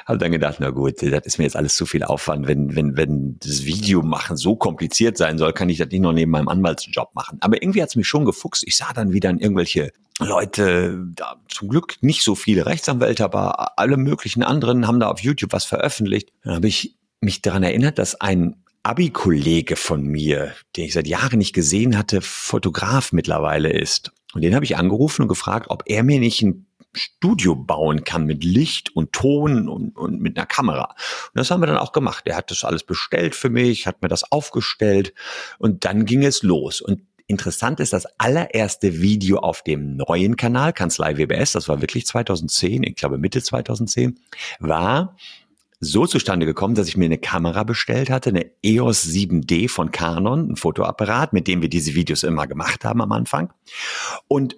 [0.05, 2.47] Habe dann gedacht, na gut, das ist mir jetzt alles zu viel Aufwand.
[2.47, 6.13] Wenn, wenn, wenn das Video machen so kompliziert sein soll, kann ich das nicht noch
[6.13, 7.37] neben meinem Anwaltsjob machen.
[7.41, 8.63] Aber irgendwie hat es mich schon gefuchst.
[8.65, 13.77] Ich sah dann wieder in irgendwelche Leute, da zum Glück nicht so viele Rechtsanwälte, aber
[13.77, 16.31] alle möglichen anderen haben da auf YouTube was veröffentlicht.
[16.43, 21.39] Dann habe ich mich daran erinnert, dass ein Abi-Kollege von mir, den ich seit Jahren
[21.39, 24.11] nicht gesehen hatte, Fotograf mittlerweile ist.
[24.33, 28.25] Und den habe ich angerufen und gefragt, ob er mir nicht ein Studio bauen kann
[28.25, 30.95] mit Licht und Ton und, und mit einer Kamera.
[31.33, 32.23] Und das haben wir dann auch gemacht.
[32.25, 35.13] Er hat das alles bestellt für mich, hat mir das aufgestellt
[35.59, 36.81] und dann ging es los.
[36.81, 42.05] Und interessant ist, das allererste Video auf dem neuen Kanal, Kanzlei WBS, das war wirklich
[42.05, 44.19] 2010, ich glaube Mitte 2010,
[44.59, 45.15] war
[45.79, 50.51] so zustande gekommen, dass ich mir eine Kamera bestellt hatte, eine EOS 7D von Canon,
[50.51, 53.51] ein Fotoapparat, mit dem wir diese Videos immer gemacht haben am Anfang.
[54.27, 54.55] Und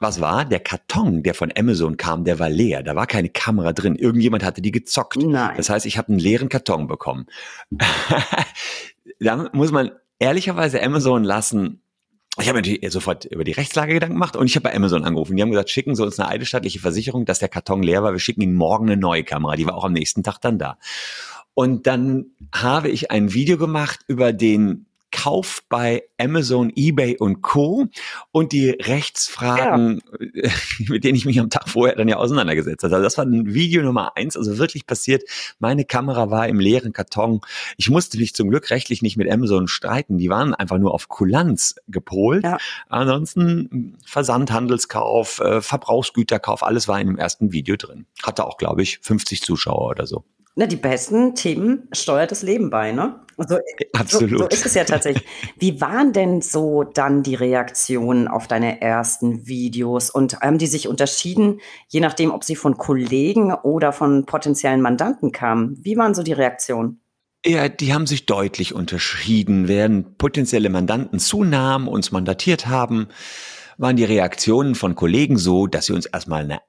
[0.00, 0.46] was war?
[0.46, 2.82] Der Karton, der von Amazon kam, der war leer.
[2.82, 3.96] Da war keine Kamera drin.
[3.96, 5.16] Irgendjemand hatte die gezockt.
[5.16, 5.56] Nein.
[5.56, 7.26] Das heißt, ich habe einen leeren Karton bekommen.
[9.20, 11.82] da muss man ehrlicherweise Amazon lassen.
[12.40, 15.36] Ich habe natürlich sofort über die Rechtslage Gedanken gemacht und ich habe bei Amazon angerufen.
[15.36, 18.12] Die haben gesagt, schicken Sie uns eine eidesstattliche Versicherung, dass der Karton leer war.
[18.12, 19.56] Wir schicken Ihnen morgen eine neue Kamera.
[19.56, 20.78] Die war auch am nächsten Tag dann da.
[21.52, 27.86] Und dann habe ich ein Video gemacht über den Kauf bei Amazon, eBay und Co.
[28.32, 30.02] und die Rechtsfragen,
[30.34, 30.50] ja.
[30.88, 32.94] mit denen ich mich am Tag vorher dann ja auseinandergesetzt habe.
[32.94, 35.22] Also das war ein Video Nummer eins, also wirklich passiert.
[35.58, 37.40] Meine Kamera war im leeren Karton.
[37.76, 40.18] Ich musste mich zum Glück rechtlich nicht mit Amazon streiten.
[40.18, 42.44] Die waren einfach nur auf Kulanz gepolt.
[42.44, 42.58] Ja.
[42.88, 48.06] Ansonsten Versandhandelskauf, äh, Verbrauchsgüterkauf, alles war in dem ersten Video drin.
[48.22, 50.24] Hatte auch, glaube ich, 50 Zuschauer oder so.
[50.56, 53.20] Na, die besten Themen steuert das Leben bei, ne?
[53.36, 53.58] Also,
[53.94, 54.30] Absolut.
[54.30, 55.26] So, so ist es ja tatsächlich.
[55.58, 60.88] Wie waren denn so dann die Reaktionen auf deine ersten Videos und haben die sich
[60.88, 65.78] unterschieden, je nachdem, ob sie von Kollegen oder von potenziellen Mandanten kamen?
[65.80, 67.00] Wie waren so die Reaktionen?
[67.46, 69.66] Ja, die haben sich deutlich unterschieden.
[69.66, 73.08] Während potenzielle Mandanten zunahmen, uns mandatiert haben,
[73.78, 76.60] waren die Reaktionen von Kollegen so, dass sie uns erstmal eine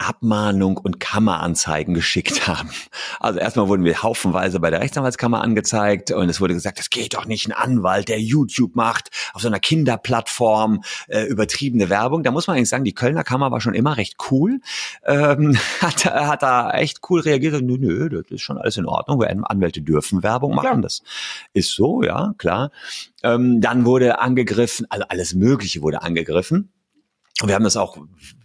[0.00, 2.70] Abmahnung und Kammeranzeigen geschickt haben.
[3.20, 7.14] Also erstmal wurden wir haufenweise bei der Rechtsanwaltskammer angezeigt und es wurde gesagt, das geht
[7.14, 12.22] doch nicht ein Anwalt, der YouTube macht, auf so einer Kinderplattform, äh, übertriebene Werbung.
[12.22, 14.60] Da muss man eigentlich sagen, die Kölner Kammer war schon immer recht cool,
[15.04, 17.60] ähm, hat, hat da echt cool reagiert.
[17.62, 19.22] Nö, nö, das ist schon alles in Ordnung.
[19.22, 20.80] Anwälte dürfen Werbung machen, ja.
[20.80, 21.02] das
[21.52, 22.70] ist so, ja, klar.
[23.22, 26.70] Ähm, dann wurde angegriffen, also alles Mögliche wurde angegriffen.
[27.44, 27.96] Wir haben das auch,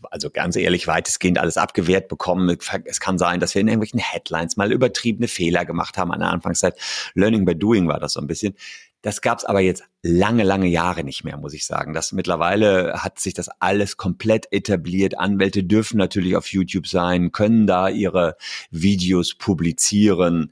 [0.10, 2.58] also ganz ehrlich, weitestgehend alles abgewehrt bekommen.
[2.86, 6.30] Es kann sein, dass wir in irgendwelchen Headlines mal übertriebene Fehler gemacht haben an der
[6.30, 6.76] Anfangszeit.
[7.14, 8.56] Learning by doing war das so ein bisschen.
[9.02, 11.94] Das gab es aber jetzt lange, lange Jahre nicht mehr, muss ich sagen.
[11.94, 15.20] Das mittlerweile hat sich das alles komplett etabliert.
[15.20, 18.36] Anwälte dürfen natürlich auf YouTube sein, können da ihre
[18.72, 20.52] Videos publizieren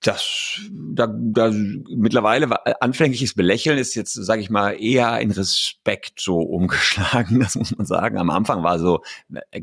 [0.00, 6.40] das da, da mittlerweile anfängliches Belächeln ist jetzt, sage ich mal, eher in Respekt so
[6.40, 8.18] umgeschlagen, das muss man sagen.
[8.18, 9.02] Am Anfang war so,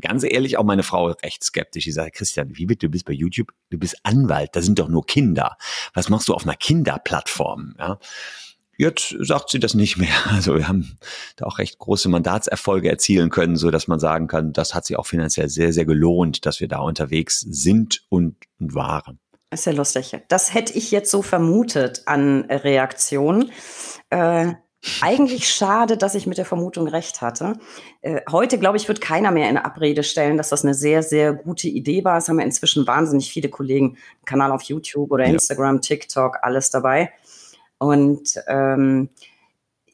[0.00, 1.84] ganz ehrlich, auch meine Frau recht skeptisch.
[1.84, 4.88] Die sagt, Christian, wie bitte, du bist bei YouTube, du bist Anwalt, da sind doch
[4.88, 5.56] nur Kinder.
[5.94, 7.74] Was machst du auf einer Kinderplattform?
[7.78, 7.98] Ja?
[8.80, 10.08] Jetzt sagt sie das nicht mehr.
[10.30, 10.96] Also wir haben
[11.36, 14.96] da auch recht große Mandatserfolge erzielen können, so dass man sagen kann, das hat sich
[14.96, 19.18] auch finanziell sehr, sehr gelohnt, dass wir da unterwegs sind und, und waren.
[19.52, 20.16] Ist ja lustig.
[20.28, 23.50] Das hätte ich jetzt so vermutet an Reaktionen.
[24.10, 24.54] Äh,
[25.02, 27.58] eigentlich schade, dass ich mit der Vermutung recht hatte.
[28.00, 31.34] Äh, heute, glaube ich, wird keiner mehr in Abrede stellen, dass das eine sehr, sehr
[31.34, 32.16] gute Idee war.
[32.16, 35.80] Es haben ja inzwischen wahnsinnig viele Kollegen, Kanal auf YouTube oder Instagram, ja.
[35.80, 37.12] TikTok, alles dabei.
[37.78, 39.10] Und ähm,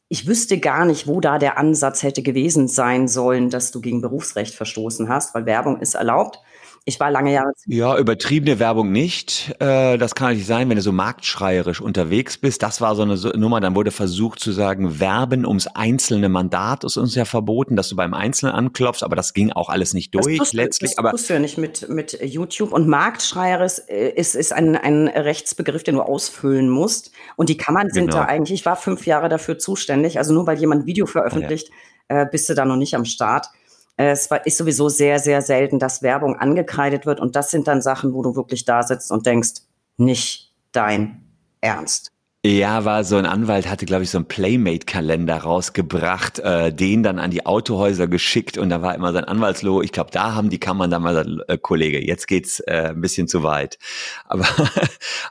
[0.09, 4.03] ich wüsste gar nicht, wo da der Ansatz hätte gewesen sein sollen, dass du gegen
[4.03, 6.41] Berufsrecht verstoßen hast, weil Werbung ist erlaubt.
[6.89, 7.51] Ich war lange Jahre.
[7.67, 9.53] Ja, übertriebene Werbung nicht.
[9.59, 12.63] Äh, das kann nicht sein, wenn du so marktschreierisch unterwegs bist.
[12.63, 13.61] Das war so eine Nummer.
[13.61, 17.97] Dann wurde versucht zu sagen, Werben ums einzelne Mandat ist uns ja verboten, dass du
[17.97, 19.03] beim Einzelnen anklopfst.
[19.03, 20.93] Aber das ging auch alles nicht durch das letztlich.
[20.93, 22.73] Das aber tust du ja nicht mit, mit YouTube.
[22.73, 27.11] Und marktschreierisch äh, ist, ist ein, ein Rechtsbegriff, den du ausfüllen musst.
[27.35, 28.19] Und die Kammern sind genau.
[28.19, 30.19] da eigentlich, ich war fünf Jahre dafür zuständig.
[30.19, 31.69] Also nur weil jemand ein Video veröffentlicht,
[32.09, 32.23] ja.
[32.23, 33.49] äh, bist du da noch nicht am Start.
[33.97, 37.19] Es ist sowieso sehr, sehr selten, dass Werbung angekreidet wird.
[37.21, 39.63] Und das sind dann Sachen, wo du wirklich da sitzt und denkst,
[39.97, 41.25] nicht dein
[41.61, 42.13] Ernst.
[42.47, 47.19] Ja, war so ein Anwalt, hatte, glaube ich, so einen Playmate-Kalender rausgebracht, äh, den dann
[47.19, 49.83] an die Autohäuser geschickt und da war immer sein Anwaltslogo.
[49.83, 53.27] Ich glaube, da haben die Kammern dann mal äh, Kollege, jetzt geht's äh, ein bisschen
[53.27, 53.79] zu weit.
[54.29, 54.47] Aber,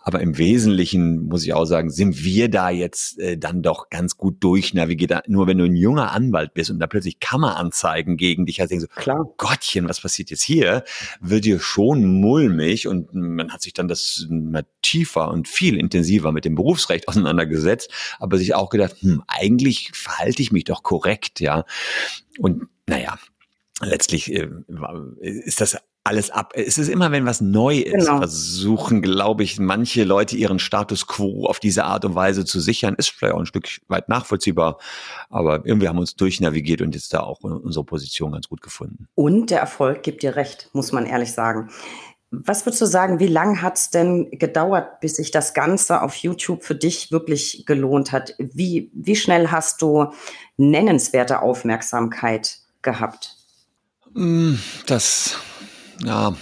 [0.03, 4.17] aber im Wesentlichen muss ich auch sagen, sind wir da jetzt äh, dann doch ganz
[4.17, 5.27] gut durchnavigiert.
[5.27, 8.87] Nur wenn du ein junger Anwalt bist und da plötzlich Kammeranzeigen gegen dich hast, denkst
[8.89, 9.25] du, Klar.
[9.37, 10.83] Gottchen, was passiert jetzt hier?
[11.21, 16.31] Wird dir schon mulmig und man hat sich dann das mal tiefer und viel intensiver
[16.31, 21.39] mit dem Berufsrecht auseinandergesetzt, aber sich auch gedacht, hm, eigentlich verhalte ich mich doch korrekt,
[21.39, 21.65] ja.
[22.39, 23.17] Und naja,
[23.81, 24.49] letztlich äh,
[25.19, 26.53] ist das alles ab.
[26.55, 28.19] Es ist immer, wenn was neu ist, genau.
[28.19, 32.93] versuchen, glaube ich, manche Leute ihren Status quo auf diese Art und Weise zu sichern.
[32.95, 34.77] Ist vielleicht auch ein Stück weit nachvollziehbar,
[35.31, 39.07] aber irgendwie haben wir uns durchnavigiert und jetzt da auch unsere Position ganz gut gefunden.
[39.15, 41.71] Und der Erfolg gibt dir recht, muss man ehrlich sagen.
[42.31, 46.15] Was würdest du sagen, wie lange hat es denn gedauert, bis sich das Ganze auf
[46.15, 48.35] YouTube für dich wirklich gelohnt hat?
[48.37, 50.07] Wie, wie schnell hast du
[50.57, 53.35] nennenswerte Aufmerksamkeit gehabt?
[54.13, 55.37] Mm, das,
[56.03, 56.35] ja,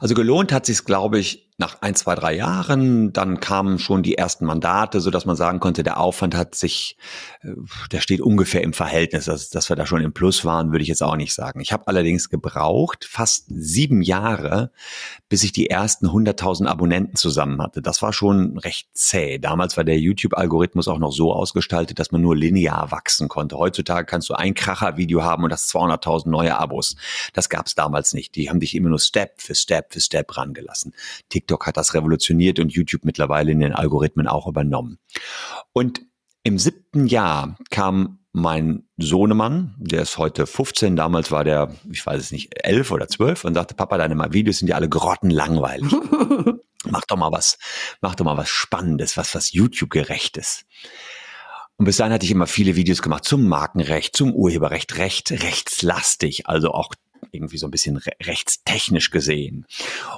[0.00, 4.18] also gelohnt hat sich glaube ich, nach ein, zwei, drei Jahren, dann kamen schon die
[4.18, 6.96] ersten Mandate, so dass man sagen konnte, der Aufwand hat sich,
[7.42, 7.52] äh,
[7.92, 9.26] der steht ungefähr im Verhältnis.
[9.26, 11.60] Dass, dass wir da schon im Plus waren, würde ich jetzt auch nicht sagen.
[11.60, 14.72] Ich habe allerdings gebraucht, fast sieben Jahre,
[15.28, 17.82] bis ich die ersten 100.000 Abonnenten zusammen hatte.
[17.82, 19.38] Das war schon recht zäh.
[19.38, 23.56] Damals war der YouTube-Algorithmus auch noch so ausgestaltet, dass man nur linear wachsen konnte.
[23.58, 26.96] Heutzutage kannst du ein Kracher-Video haben und hast 200.000 neue Abos.
[27.32, 28.34] Das gab es damals nicht.
[28.34, 30.94] Die haben dich immer nur Step für Step für Step rangelassen.
[31.44, 34.98] TikTok hat das revolutioniert und YouTube mittlerweile in den Algorithmen auch übernommen.
[35.72, 36.02] Und
[36.42, 42.20] im siebten Jahr kam mein Sohnemann, der ist heute 15, damals war der, ich weiß
[42.20, 45.92] es nicht, 11 oder 12 und sagte, Papa, deine Videos sind ja alle grottenlangweilig.
[46.84, 47.58] mach doch mal was,
[48.00, 50.64] mach doch mal was Spannendes, was, was YouTube gerecht ist.
[51.76, 56.48] Und bis dahin hatte ich immer viele Videos gemacht zum Markenrecht, zum Urheberrecht, recht, rechtslastig,
[56.48, 56.94] also auch
[57.34, 59.66] irgendwie so ein bisschen rechtstechnisch gesehen.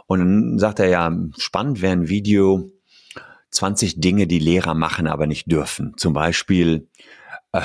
[0.06, 2.70] Und dann sagt er ja, spannend wäre ein Video
[3.50, 5.94] 20 Dinge, die Lehrer machen, aber nicht dürfen.
[5.96, 6.88] Zum Beispiel
[7.52, 7.62] äh,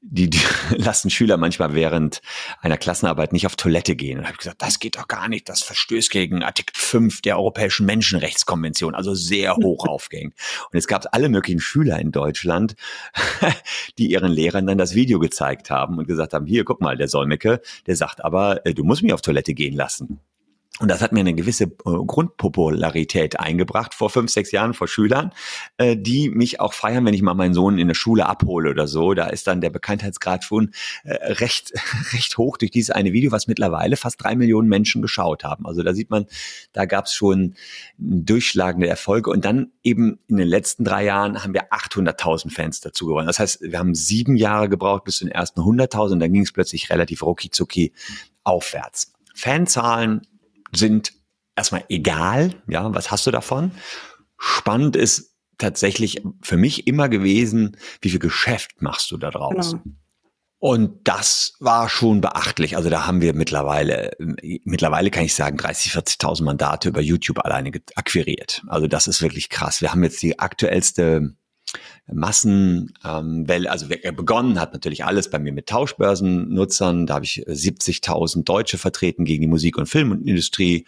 [0.00, 0.40] die, die
[0.76, 2.20] lassen Schüler manchmal während
[2.60, 4.18] einer Klassenarbeit nicht auf Toilette gehen.
[4.18, 7.86] Und habe gesagt, das geht doch gar nicht, das verstößt gegen Artikel 5 der Europäischen
[7.86, 10.34] Menschenrechtskonvention, also sehr hoch aufgehängt.
[10.70, 12.76] Und jetzt gab es alle möglichen Schüler in Deutschland,
[13.98, 17.08] die ihren Lehrern dann das Video gezeigt haben und gesagt haben, hier, guck mal, der
[17.08, 20.20] Solmecke, der sagt aber, äh, du musst mich auf Toilette gehen lassen.
[20.80, 25.32] Und das hat mir eine gewisse äh, Grundpopularität eingebracht vor fünf, sechs Jahren vor Schülern,
[25.76, 28.86] äh, die mich auch feiern, wenn ich mal meinen Sohn in der Schule abhole oder
[28.86, 29.14] so.
[29.14, 30.70] Da ist dann der Bekanntheitsgrad schon
[31.02, 31.72] äh, recht,
[32.12, 35.66] recht hoch durch dieses eine Video, was mittlerweile fast drei Millionen Menschen geschaut haben.
[35.66, 36.26] Also da sieht man,
[36.72, 37.54] da gab es schon
[37.98, 39.30] durchschlagende Erfolge.
[39.30, 43.26] Und dann eben in den letzten drei Jahren haben wir 800.000 Fans dazu gewonnen.
[43.26, 46.20] Das heißt, wir haben sieben Jahre gebraucht bis zu den ersten 100.000.
[46.20, 47.92] Dann ging es plötzlich relativ rucki zucki
[48.44, 49.12] aufwärts.
[49.34, 50.22] Fanzahlen
[50.72, 51.12] sind
[51.56, 53.72] erstmal egal, ja, was hast du davon?
[54.38, 59.72] Spannend ist tatsächlich für mich immer gewesen, wie viel Geschäft machst du da draus?
[59.72, 59.82] Genau.
[60.60, 62.76] Und das war schon beachtlich.
[62.76, 64.10] Also da haben wir mittlerweile,
[64.64, 68.62] mittlerweile kann ich sagen, 30, 40.000 Mandate über YouTube alleine akquiriert.
[68.66, 69.80] Also das ist wirklich krass.
[69.82, 71.36] Wir haben jetzt die aktuellste
[72.12, 77.06] Massenwelle, ähm, also begonnen hat natürlich alles bei mir mit Tauschbörsennutzern.
[77.06, 80.86] Da habe ich 70.000 Deutsche vertreten gegen die Musik- und Filmindustrie.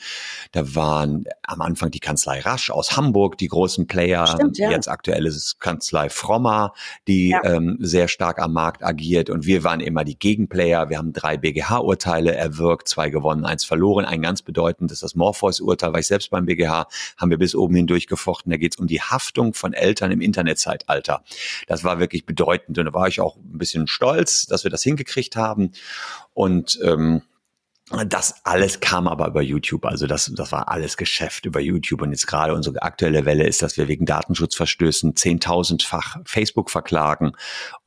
[0.53, 4.27] Da waren am Anfang die Kanzlei Rasch aus Hamburg, die großen Player.
[4.27, 4.71] Stimmt, ja.
[4.71, 6.73] Jetzt aktuell ist es Kanzlei Frommer,
[7.07, 7.45] die ja.
[7.45, 9.29] ähm, sehr stark am Markt agiert.
[9.29, 10.89] Und wir waren immer die Gegenplayer.
[10.89, 14.07] Wir haben drei BGH-Urteile erwirkt, zwei gewonnen, eins verloren.
[14.07, 16.87] Ein ganz bedeutendes, das Morpheus-Urteil, war ich selbst beim BGH,
[17.19, 18.51] haben wir bis oben hindurch gefochten.
[18.51, 21.25] Da geht es um die Haftung von Eltern im Internetzeitalter weiter.
[21.67, 24.83] Das war wirklich bedeutend und da war ich auch ein bisschen stolz, dass wir das
[24.83, 25.73] hingekriegt haben.
[26.35, 27.23] Und ähm,
[28.07, 29.85] das alles kam aber über YouTube.
[29.85, 32.03] Also das, das war alles Geschäft über YouTube.
[32.03, 37.33] Und jetzt gerade unsere aktuelle Welle ist, dass wir wegen Datenschutzverstößen zehntausendfach Facebook verklagen.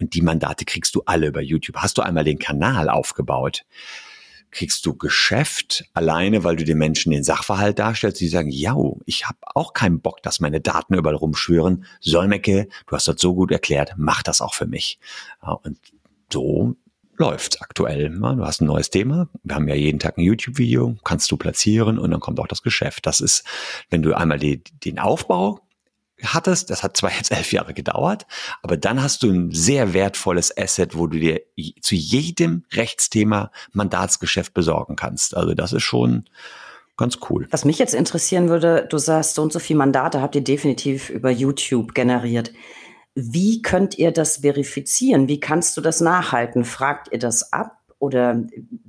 [0.01, 1.77] Und die Mandate kriegst du alle über YouTube.
[1.77, 3.63] Hast du einmal den Kanal aufgebaut?
[4.53, 9.27] Kriegst du Geschäft alleine, weil du den Menschen den Sachverhalt darstellst, die sagen, ja, ich
[9.27, 11.85] habe auch keinen Bock, dass meine Daten überall rumschwören.
[11.99, 14.99] Solmecke, du hast das so gut erklärt, mach das auch für mich.
[15.41, 15.77] Und
[16.31, 16.75] so
[17.17, 18.09] läuft aktuell.
[18.09, 19.29] Du hast ein neues Thema.
[19.43, 22.61] Wir haben ja jeden Tag ein YouTube-Video, kannst du platzieren und dann kommt auch das
[22.61, 23.05] Geschäft.
[23.05, 23.43] Das ist,
[23.89, 25.59] wenn du einmal die, den Aufbau
[26.23, 28.25] hattest, das hat zwar jetzt elf Jahre gedauert,
[28.61, 31.41] aber dann hast du ein sehr wertvolles Asset, wo du dir
[31.81, 35.35] zu jedem Rechtsthema Mandatsgeschäft besorgen kannst.
[35.35, 36.25] Also das ist schon
[36.97, 37.47] ganz cool.
[37.51, 41.09] Was mich jetzt interessieren würde, du sagst, so und so viele Mandate habt ihr definitiv
[41.09, 42.53] über YouTube generiert.
[43.15, 45.27] Wie könnt ihr das verifizieren?
[45.27, 46.65] Wie kannst du das nachhalten?
[46.65, 47.79] Fragt ihr das ab?
[47.99, 48.43] Oder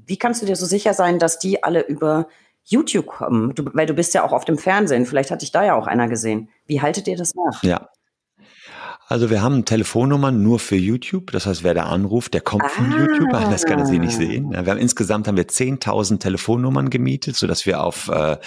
[0.06, 2.28] wie kannst du dir so sicher sein, dass die alle über
[2.64, 3.54] YouTube kommen?
[3.54, 5.06] Du, weil du bist ja auch auf dem Fernsehen.
[5.06, 6.48] Vielleicht hat dich da ja auch einer gesehen.
[6.66, 7.62] Wie haltet ihr das nach?
[7.62, 7.88] Ja.
[9.06, 11.30] Also wir haben Telefonnummern nur für YouTube.
[11.30, 12.68] Das heißt, wer da anruft, der kommt ah.
[12.68, 13.30] von YouTube.
[13.30, 14.50] Das kann er sie nicht sehen.
[14.50, 18.38] Wir haben insgesamt haben wir 10.000 Telefonnummern gemietet, so dass wir auf, äh,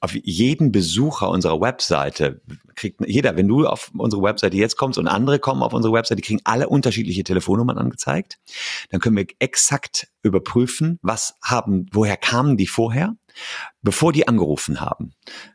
[0.00, 2.40] auf jeden Besucher unserer Webseite
[2.74, 6.20] kriegt jeder, wenn du auf unsere Webseite jetzt kommst und andere kommen auf unsere Webseite,
[6.20, 8.38] die kriegen alle unterschiedliche Telefonnummern angezeigt.
[8.90, 13.14] Dann können wir exakt überprüfen, was haben, woher kamen die vorher
[13.82, 15.12] bevor die angerufen haben.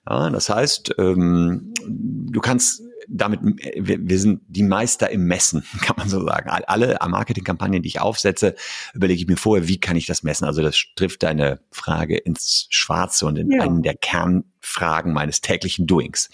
[0.09, 3.41] Ja, das heißt, ähm, du kannst damit,
[3.75, 6.49] wir, wir sind die Meister im Messen, kann man so sagen.
[6.49, 8.55] Alle Marketingkampagnen, die ich aufsetze,
[8.93, 10.45] überlege ich mir vorher, wie kann ich das messen?
[10.45, 13.61] Also das trifft deine Frage ins Schwarze und in ja.
[13.61, 16.29] einen der Kernfragen meines täglichen Doings.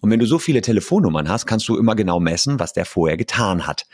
[0.00, 3.16] Und wenn du so viele Telefonnummern hast, kannst du immer genau messen, was der vorher
[3.16, 3.86] getan hat.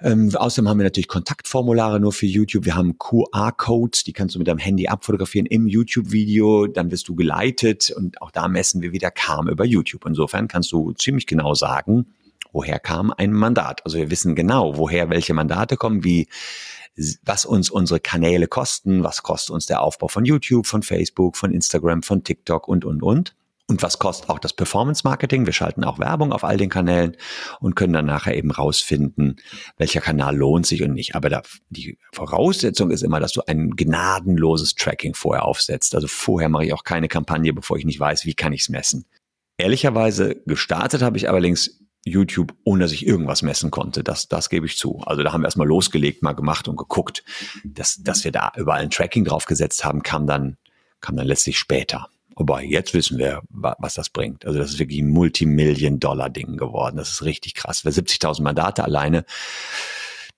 [0.00, 2.64] Ähm, außerdem haben wir natürlich Kontaktformulare nur für YouTube.
[2.64, 6.68] Wir haben QR-Codes, die kannst du mit deinem Handy abfotografieren im YouTube-Video.
[6.68, 10.06] Dann wirst du geleitet und auch da messen wir wieder kam über YouTube.
[10.06, 12.06] Insofern kannst du ziemlich genau sagen,
[12.52, 13.84] woher kam ein Mandat.
[13.84, 16.28] Also wir wissen genau, woher welche Mandate kommen, wie
[17.24, 21.52] was uns unsere Kanäle kosten, was kostet uns der Aufbau von YouTube, von Facebook, von
[21.52, 23.36] Instagram, von TikTok und, und, und.
[23.70, 25.44] Und was kostet auch das Performance Marketing?
[25.44, 27.18] Wir schalten auch Werbung auf all den Kanälen
[27.60, 29.36] und können dann nachher eben rausfinden,
[29.76, 31.14] welcher Kanal lohnt sich und nicht.
[31.14, 35.94] Aber da, die Voraussetzung ist immer, dass du ein gnadenloses Tracking vorher aufsetzt.
[35.94, 38.68] Also vorher mache ich auch keine Kampagne, bevor ich nicht weiß, wie kann ich es
[38.70, 39.04] messen.
[39.58, 44.02] Ehrlicherweise gestartet habe ich allerdings YouTube, ohne dass ich irgendwas messen konnte.
[44.02, 45.02] Das, das gebe ich zu.
[45.04, 47.22] Also da haben wir erstmal losgelegt, mal gemacht und geguckt.
[47.64, 50.56] Dass, dass wir da überall ein Tracking draufgesetzt haben, kam dann,
[51.02, 52.08] kam dann letztlich später.
[52.38, 54.46] Aber jetzt wissen wir, was das bringt.
[54.46, 56.96] Also das ist wirklich ein Multimillion-Dollar-Ding geworden.
[56.96, 57.80] Das ist richtig krass.
[57.80, 59.24] Für 70.000 Mandate alleine,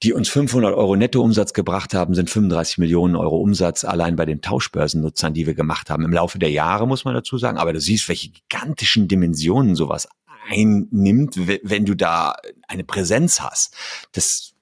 [0.02, 4.40] die uns 500 Euro Nettoumsatz gebracht haben, sind 35 Millionen Euro Umsatz allein bei den
[4.40, 6.04] Tauschbörsennutzern, die wir gemacht haben.
[6.04, 7.58] Im Laufe der Jahre, muss man dazu sagen.
[7.58, 10.08] Aber du siehst, welche gigantischen Dimensionen sowas
[10.48, 12.34] einnimmt, wenn du da
[12.66, 13.74] eine Präsenz hast.
[14.12, 14.54] Das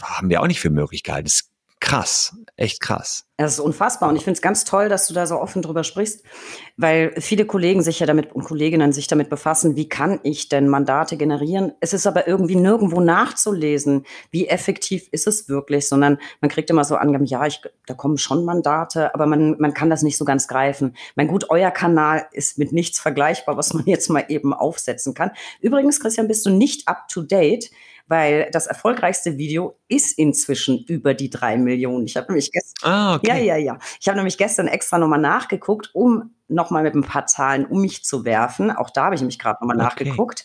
[0.00, 1.26] haben wir auch nicht für Möglichkeit.
[1.26, 1.47] Das
[1.80, 3.24] krass, echt krass.
[3.36, 5.84] Das ist unfassbar und ich finde es ganz toll, dass du da so offen drüber
[5.84, 6.24] sprichst,
[6.76, 10.68] weil viele Kollegen sich ja damit und Kolleginnen sich damit befassen, wie kann ich denn
[10.68, 11.72] Mandate generieren?
[11.78, 16.82] Es ist aber irgendwie nirgendwo nachzulesen, wie effektiv ist es wirklich, sondern man kriegt immer
[16.82, 20.24] so Angaben, ja, ich, da kommen schon Mandate, aber man, man kann das nicht so
[20.24, 20.96] ganz greifen.
[21.14, 25.30] Mein gut, euer Kanal ist mit nichts vergleichbar, was man jetzt mal eben aufsetzen kann.
[25.60, 27.70] Übrigens, Christian, bist du nicht up to date
[28.08, 32.06] weil das erfolgreichste Video ist inzwischen über die drei Millionen.
[32.06, 33.28] Ich habe nämlich gestern, ah, okay.
[33.28, 37.26] ja, ja, ja, ich habe nämlich gestern extra nochmal nachgeguckt, um nochmal mit ein paar
[37.26, 38.70] Zahlen um mich zu werfen.
[38.70, 39.84] Auch da habe ich nämlich gerade nochmal okay.
[39.84, 40.44] nachgeguckt.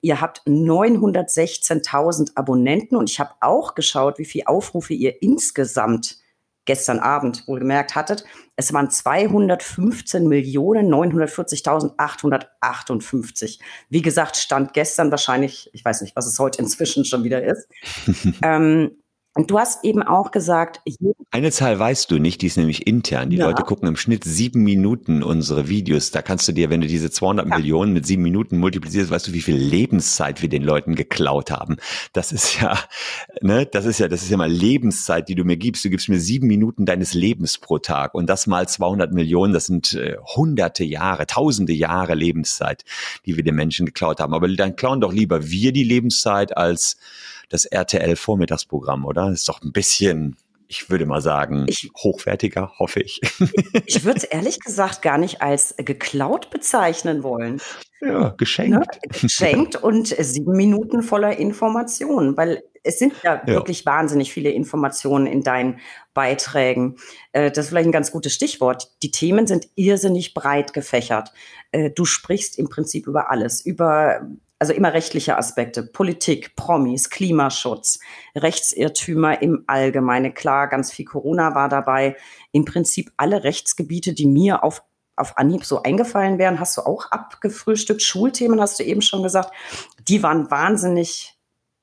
[0.00, 6.18] Ihr habt 916.000 Abonnenten und ich habe auch geschaut, wie viele Aufrufe ihr insgesamt
[6.66, 8.24] gestern Abend wohlgemerkt hattet.
[8.56, 13.60] Es waren 215 Millionen 940.858.
[13.88, 17.66] Wie gesagt, stand gestern wahrscheinlich, ich weiß nicht, was es heute inzwischen schon wieder ist.
[18.42, 18.98] ähm,
[19.36, 20.80] und du hast eben auch gesagt,
[21.30, 23.28] eine Zahl weißt du nicht, die ist nämlich intern.
[23.28, 23.46] Die ja.
[23.46, 26.10] Leute gucken im Schnitt sieben Minuten unsere Videos.
[26.10, 27.58] Da kannst du dir, wenn du diese 200 ja.
[27.58, 31.76] Millionen mit sieben Minuten multiplizierst, weißt du, wie viel Lebenszeit wir den Leuten geklaut haben.
[32.14, 32.78] Das ist ja,
[33.42, 35.84] ne, das ist ja, das ist ja mal Lebenszeit, die du mir gibst.
[35.84, 39.66] Du gibst mir sieben Minuten deines Lebens pro Tag und das mal 200 Millionen, das
[39.66, 42.84] sind äh, hunderte Jahre, tausende Jahre Lebenszeit,
[43.26, 44.32] die wir den Menschen geklaut haben.
[44.32, 46.96] Aber dann klauen doch lieber wir die Lebenszeit als
[47.48, 49.30] das RTL-Vormittagsprogramm, oder?
[49.30, 50.36] Das ist doch ein bisschen,
[50.68, 53.20] ich würde mal sagen, ich, hochwertiger, hoffe ich.
[53.88, 57.60] Ich würde es ehrlich gesagt gar nicht als geklaut bezeichnen wollen.
[58.00, 58.76] Ja, geschenkt.
[58.76, 58.84] Ne?
[59.20, 65.26] Geschenkt und sieben Minuten voller Informationen, weil es sind ja, ja, wirklich wahnsinnig viele Informationen
[65.26, 65.80] in deinen
[66.14, 66.96] Beiträgen.
[67.32, 68.90] Äh, das ist vielleicht ein ganz gutes Stichwort.
[69.02, 71.32] Die Themen sind irrsinnig breit gefächert.
[71.72, 74.26] Äh, du sprichst im Prinzip über alles, über
[74.58, 77.98] also immer rechtliche Aspekte, Politik, Promis, Klimaschutz,
[78.34, 80.32] Rechtsirrtümer im Allgemeinen.
[80.32, 82.16] Klar, ganz viel Corona war dabei.
[82.52, 84.82] Im Prinzip alle Rechtsgebiete, die mir auf,
[85.14, 88.02] auf Anhieb so eingefallen wären, hast du auch abgefrühstückt.
[88.02, 89.52] Schulthemen hast du eben schon gesagt.
[90.08, 91.34] Die waren wahnsinnig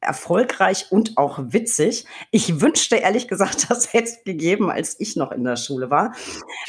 [0.02, 2.06] erfolgreich und auch witzig.
[2.32, 6.16] Ich wünschte ehrlich gesagt, das hätte es gegeben, als ich noch in der Schule war.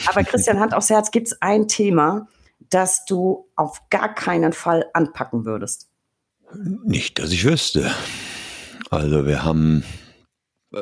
[0.07, 2.29] Aber Christian Hand aufs Herz, gibt es ein Thema,
[2.69, 5.89] das du auf gar keinen Fall anpacken würdest?
[6.85, 7.91] Nicht, dass ich wüsste.
[8.91, 9.85] Also wir haben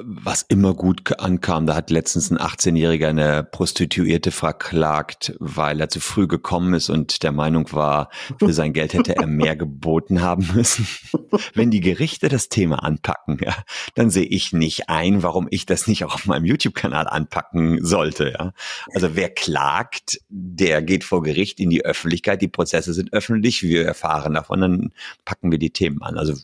[0.05, 1.67] was immer gut ankam.
[1.67, 7.23] Da hat letztens ein 18-Jähriger eine Prostituierte verklagt, weil er zu früh gekommen ist und
[7.23, 10.87] der Meinung war, für sein Geld hätte er mehr geboten haben müssen.
[11.55, 13.55] Wenn die Gerichte das Thema anpacken, ja,
[13.95, 18.33] dann sehe ich nicht ein, warum ich das nicht auch auf meinem YouTube-Kanal anpacken sollte.
[18.39, 18.53] Ja.
[18.95, 22.43] Also wer klagt, der geht vor Gericht in die Öffentlichkeit.
[22.43, 23.63] Die Prozesse sind öffentlich.
[23.63, 24.93] Wir erfahren davon, dann
[25.25, 26.19] packen wir die Themen an.
[26.19, 26.35] Also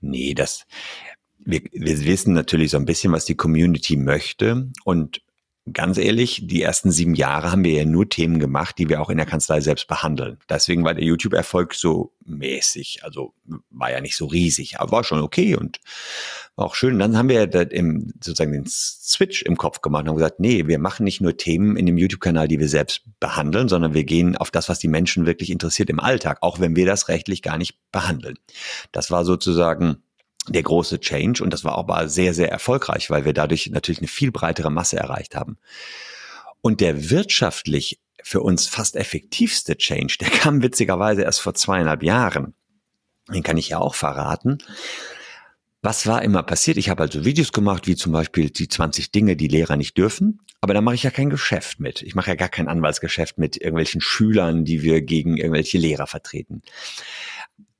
[0.00, 0.66] nee, das
[1.44, 5.22] wir, wir wissen natürlich so ein bisschen, was die Community möchte und
[5.72, 9.10] ganz ehrlich, die ersten sieben Jahre haben wir ja nur Themen gemacht, die wir auch
[9.10, 10.38] in der Kanzlei selbst behandeln.
[10.48, 13.34] Deswegen war der YouTube-Erfolg so mäßig, also
[13.70, 15.80] war ja nicht so riesig, aber war schon okay und
[16.56, 16.98] war auch schön.
[16.98, 17.66] Dann haben wir ja
[18.20, 21.76] sozusagen den Switch im Kopf gemacht und haben gesagt, nee, wir machen nicht nur Themen
[21.76, 25.26] in dem YouTube-Kanal, die wir selbst behandeln, sondern wir gehen auf das, was die Menschen
[25.26, 28.38] wirklich interessiert im Alltag, auch wenn wir das rechtlich gar nicht behandeln.
[28.92, 30.02] Das war sozusagen
[30.52, 34.08] der große Change und das war aber sehr, sehr erfolgreich, weil wir dadurch natürlich eine
[34.08, 35.58] viel breitere Masse erreicht haben.
[36.60, 42.54] Und der wirtschaftlich für uns fast effektivste Change, der kam witzigerweise erst vor zweieinhalb Jahren.
[43.32, 44.58] Den kann ich ja auch verraten.
[45.82, 46.76] was war immer passiert?
[46.76, 50.40] Ich habe also Videos gemacht, wie zum Beispiel die 20 Dinge, die Lehrer nicht dürfen.
[50.60, 52.02] Aber da mache ich ja kein Geschäft mit.
[52.02, 56.60] Ich mache ja gar kein Anwaltsgeschäft mit irgendwelchen Schülern, die wir gegen irgendwelche Lehrer vertreten.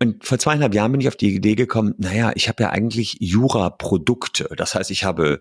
[0.02, 3.18] Und vor zweieinhalb Jahren bin ich auf die Idee gekommen, naja, ich habe ja eigentlich
[3.20, 4.48] Jura-Produkte.
[4.56, 5.40] Das heißt, ich habe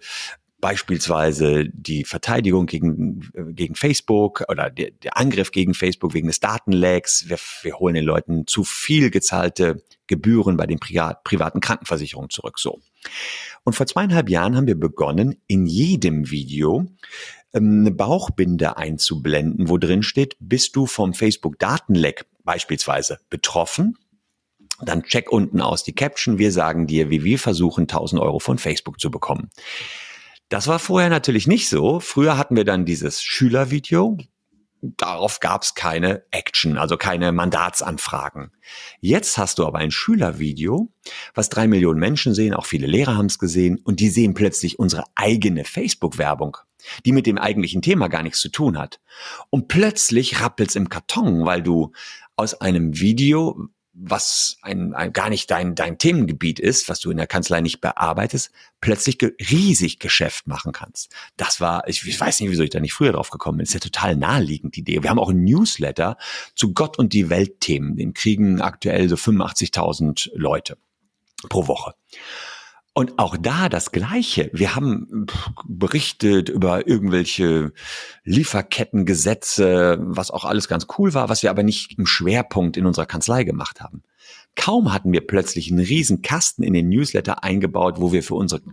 [0.60, 7.30] beispielsweise die Verteidigung gegen, gegen Facebook oder der, der Angriff gegen Facebook wegen des Datenlags.
[7.30, 12.60] Wir, wir holen den Leuten zu viel gezahlte Gebühren bei den Privat, privaten Krankenversicherungen zurück.
[12.60, 12.82] So.
[13.64, 16.86] Und vor zweieinhalb Jahren haben wir begonnen, in jedem Video
[17.54, 23.98] ähm, eine Bauchbinde einzublenden, wo drin steht, bist du vom Facebook-Datenleck beispielsweise betroffen?
[24.82, 26.38] Dann check unten aus die Caption.
[26.38, 29.50] Wir sagen dir, wie wir versuchen, 1000 Euro von Facebook zu bekommen.
[30.50, 32.00] Das war vorher natürlich nicht so.
[32.00, 34.18] Früher hatten wir dann dieses Schülervideo.
[34.82, 38.52] Darauf gab es keine Action, also keine Mandatsanfragen.
[39.02, 40.90] Jetzt hast du aber ein Schülervideo,
[41.36, 44.80] was drei Millionen Menschen sehen, auch viele Lehrer haben es gesehen, und die sehen plötzlich
[44.80, 46.58] unsere eigene Facebook-Werbung,
[47.06, 49.02] die mit dem eigentlichen Thema gar nichts zu tun hat.
[49.50, 51.92] Und plötzlich rappelt's im Karton, weil du
[52.38, 53.68] aus einem Video,
[54.02, 57.82] was ein, ein, gar nicht dein, dein Themengebiet ist, was du in der Kanzlei nicht
[57.82, 61.12] bearbeitest, plötzlich ge riesig Geschäft machen kannst.
[61.36, 63.66] Das war, ich, ich weiß nicht, wieso ich da nicht früher drauf gekommen bin.
[63.66, 65.04] Das ist ja total naheliegend, die Idee.
[65.04, 66.18] Wir haben auch ein Newsletter
[66.56, 67.98] zu Gott und die Welt-Themen.
[67.98, 70.78] Den kriegen aktuell so 85.000 Leute
[71.50, 71.94] pro Woche.
[73.00, 74.50] Und auch da das Gleiche.
[74.52, 75.26] Wir haben
[75.66, 77.72] berichtet über irgendwelche
[78.26, 83.06] Lieferkettengesetze, was auch alles ganz cool war, was wir aber nicht im Schwerpunkt in unserer
[83.06, 84.04] Kanzlei gemacht haben.
[84.58, 88.64] Kaum hatten wir plötzlich einen riesen Kasten in den Newsletter eingebaut, wo wir für unsere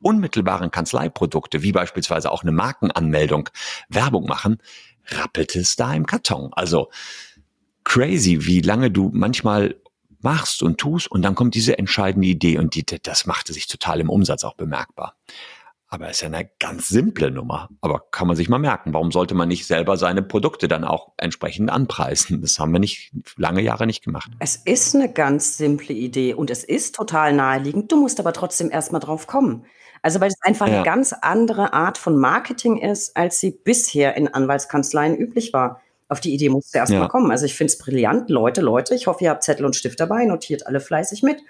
[0.00, 3.48] unmittelbaren Kanzleiprodukte, wie beispielsweise auch eine Markenanmeldung,
[3.88, 4.58] Werbung machen,
[5.06, 6.50] rappelte es da im Karton.
[6.52, 6.90] Also
[7.84, 9.76] crazy, wie lange du manchmal
[10.28, 14.00] machst und tust und dann kommt diese entscheidende Idee und die, das machte sich total
[14.00, 15.14] im Umsatz auch bemerkbar.
[15.90, 17.70] Aber es ist ja eine ganz simple Nummer.
[17.80, 21.12] Aber kann man sich mal merken, warum sollte man nicht selber seine Produkte dann auch
[21.16, 22.42] entsprechend anpreisen?
[22.42, 24.30] Das haben wir nicht lange Jahre nicht gemacht.
[24.38, 27.90] Es ist eine ganz simple Idee und es ist total naheliegend.
[27.90, 29.64] Du musst aber trotzdem erstmal drauf kommen.
[30.02, 30.74] Also weil es einfach ja.
[30.74, 35.80] eine ganz andere Art von Marketing ist, als sie bisher in Anwaltskanzleien üblich war.
[36.08, 37.00] Auf die Idee musst du erst ja.
[37.00, 37.30] mal kommen.
[37.30, 38.30] Also ich finde es brillant.
[38.30, 41.42] Leute, Leute, ich hoffe, ihr habt Zettel und Stift dabei, notiert alle fleißig mit.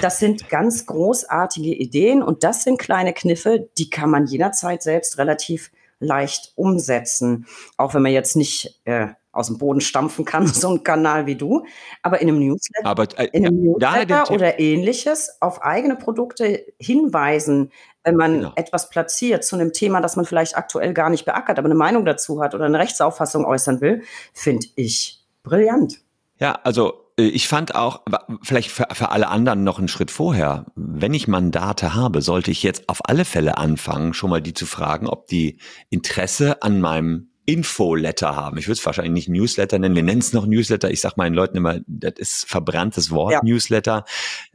[0.00, 5.18] Das sind ganz großartige Ideen und das sind kleine Kniffe, die kann man jederzeit selbst
[5.18, 5.70] relativ
[6.00, 7.46] leicht umsetzen.
[7.76, 11.36] Auch wenn man jetzt nicht äh, aus dem Boden stampfen kann, so ein Kanal wie
[11.36, 11.64] du,
[12.02, 17.70] aber in einem Newsletter, aber, äh, in einem Newsletter oder ähnliches auf eigene Produkte hinweisen,
[18.04, 18.52] wenn man genau.
[18.56, 22.04] etwas platziert zu einem Thema, das man vielleicht aktuell gar nicht beackert, aber eine Meinung
[22.04, 26.00] dazu hat oder eine Rechtsauffassung äußern will, finde ich brillant.
[26.38, 28.02] Ja, also äh, ich fand auch,
[28.42, 32.62] vielleicht für, für alle anderen noch einen Schritt vorher, wenn ich Mandate habe, sollte ich
[32.62, 35.58] jetzt auf alle Fälle anfangen, schon mal die zu fragen, ob die
[35.90, 38.58] Interesse an meinem Infoletter haben.
[38.58, 39.96] Ich würde es wahrscheinlich nicht Newsletter nennen.
[39.96, 40.90] Wir nennen es noch Newsletter.
[40.90, 43.40] Ich sage meinen Leuten immer, das ist verbranntes Wort, ja.
[43.42, 44.04] Newsletter.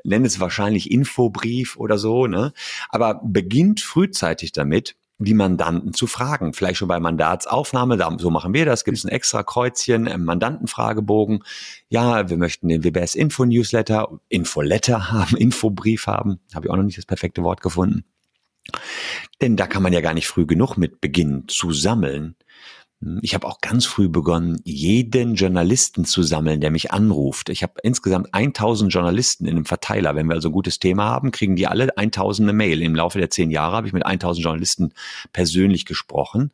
[0.04, 2.28] Nennen es wahrscheinlich Infobrief oder so.
[2.28, 2.54] Ne?
[2.89, 6.54] Aber beginnt frühzeitig damit, die Mandanten zu fragen.
[6.54, 11.43] Vielleicht schon bei Mandatsaufnahme, so machen wir das, gibt es ein extra Kreuzchen, einen Mandantenfragebogen.
[11.89, 16.39] Ja, wir möchten den WBS Info Newsletter, Infoletter haben, Infobrief haben.
[16.54, 18.06] Habe ich auch noch nicht das perfekte Wort gefunden.
[19.41, 22.36] Denn da kann man ja gar nicht früh genug mit beginnen zu sammeln.
[23.22, 27.50] Ich habe auch ganz früh begonnen, jeden Journalisten zu sammeln, der mich anruft.
[27.50, 30.16] Ich habe insgesamt 1000 Journalisten in einem Verteiler.
[30.16, 32.82] Wenn wir also ein gutes Thema haben, kriegen die alle 1000 eine Mail.
[32.82, 34.93] Im Laufe der zehn Jahre habe ich mit 1000 Journalisten
[35.34, 36.52] persönlich gesprochen.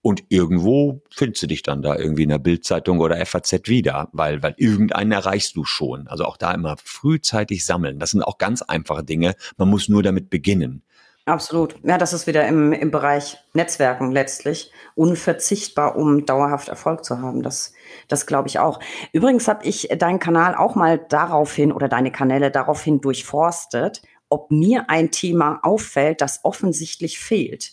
[0.00, 4.42] Und irgendwo findest du dich dann da irgendwie in der Bildzeitung oder FAZ wieder, weil,
[4.42, 6.06] weil irgendeinen erreichst du schon.
[6.06, 7.98] Also auch da immer frühzeitig sammeln.
[7.98, 9.34] Das sind auch ganz einfache Dinge.
[9.56, 10.82] Man muss nur damit beginnen.
[11.28, 11.76] Absolut.
[11.82, 17.42] Ja, das ist wieder im, im Bereich Netzwerken letztlich unverzichtbar, um dauerhaft Erfolg zu haben.
[17.42, 17.74] Das,
[18.08, 18.80] das glaube ich auch.
[19.12, 24.00] Übrigens habe ich deinen Kanal auch mal daraufhin oder deine Kanäle daraufhin durchforstet,
[24.30, 27.72] ob mir ein Thema auffällt, das offensichtlich fehlt.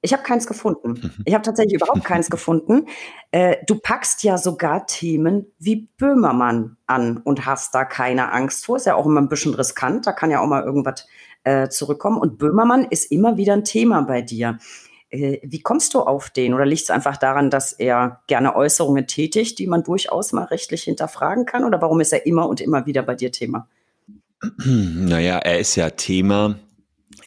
[0.00, 0.92] Ich habe keins gefunden.
[0.92, 1.22] Mhm.
[1.26, 2.86] Ich habe tatsächlich überhaupt keins gefunden.
[3.32, 8.76] Äh, du packst ja sogar Themen wie Böhmermann an und hast da keine Angst vor.
[8.76, 10.06] Ist ja auch immer ein bisschen riskant.
[10.06, 11.06] Da kann ja auch mal irgendwas
[11.44, 12.18] äh, zurückkommen.
[12.18, 14.58] Und Böhmermann ist immer wieder ein Thema bei dir.
[15.10, 16.54] Äh, wie kommst du auf den?
[16.54, 20.84] Oder liegt es einfach daran, dass er gerne Äußerungen tätigt, die man durchaus mal rechtlich
[20.84, 21.64] hinterfragen kann?
[21.64, 23.68] Oder warum ist er immer und immer wieder bei dir Thema?
[24.64, 26.56] Naja, er ist ja Thema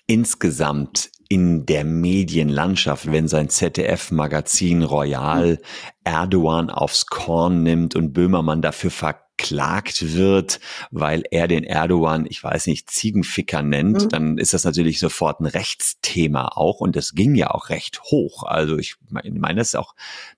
[0.05, 5.59] insgesamt in der Medienlandschaft, wenn sein ZDF-Magazin Royal
[6.03, 10.60] Erdogan aufs Korn nimmt und Böhmermann dafür ver verklagt wird,
[10.92, 14.10] weil er den Erdogan, ich weiß nicht, Ziegenficker nennt, mhm.
[14.10, 18.44] dann ist das natürlich sofort ein Rechtsthema auch und das ging ja auch recht hoch.
[18.44, 19.94] Also ich meine, dass auch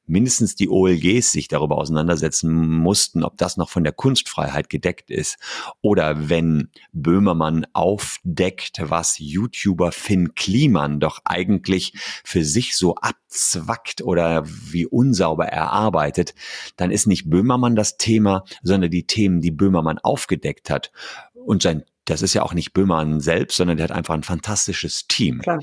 [0.07, 5.37] mindestens die OLGs sich darüber auseinandersetzen mussten, ob das noch von der Kunstfreiheit gedeckt ist
[5.81, 11.93] oder wenn Böhmermann aufdeckt, was YouTuber Finn Kliman doch eigentlich
[12.23, 16.33] für sich so abzwackt oder wie unsauber er arbeitet,
[16.77, 20.91] dann ist nicht Böhmermann das Thema, sondern die Themen, die Böhmermann aufgedeckt hat.
[21.33, 25.07] Und sein das ist ja auch nicht Böhmermann selbst, sondern der hat einfach ein fantastisches
[25.07, 25.39] Team.
[25.39, 25.59] Klar.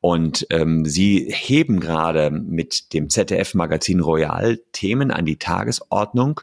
[0.00, 6.40] Und ähm, sie heben gerade mit dem ZDF-Magazin Royal Themen an die Tagesordnung,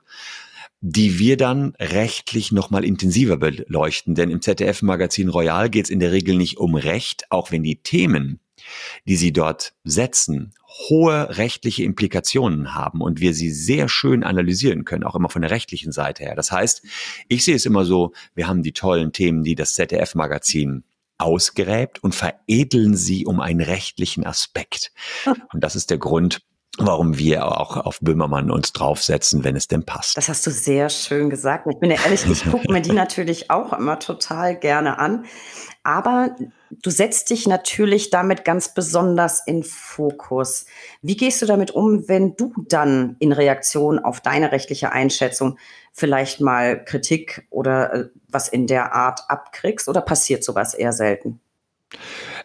[0.82, 4.14] die wir dann rechtlich nochmal intensiver beleuchten.
[4.14, 7.78] Denn im ZDF-Magazin Royal geht es in der Regel nicht um Recht, auch wenn die
[7.78, 8.40] Themen,
[9.06, 10.54] die sie dort setzen,
[10.90, 15.52] hohe rechtliche Implikationen haben und wir sie sehr schön analysieren können, auch immer von der
[15.52, 16.36] rechtlichen Seite her.
[16.36, 16.84] Das heißt,
[17.28, 20.84] ich sehe es immer so, wir haben die tollen Themen, die das ZDF-Magazin
[21.18, 24.92] ausgräbt und veredeln sie um einen rechtlichen Aspekt.
[25.54, 26.42] Und das ist der Grund,
[26.78, 30.18] warum wir auch auf Böhmermann uns draufsetzen, wenn es denn passt.
[30.18, 31.68] Das hast du sehr schön gesagt.
[31.70, 35.26] Ich bin ja ehrlich, ich gucke mir die natürlich auch immer total gerne an.
[35.84, 36.36] Aber
[36.72, 40.66] du setzt dich natürlich damit ganz besonders in Fokus.
[41.02, 45.58] Wie gehst du damit um, wenn du dann in Reaktion auf deine rechtliche Einschätzung
[45.94, 49.88] vielleicht mal Kritik oder äh, was in der Art abkriegst?
[49.88, 51.40] Oder passiert sowas eher selten?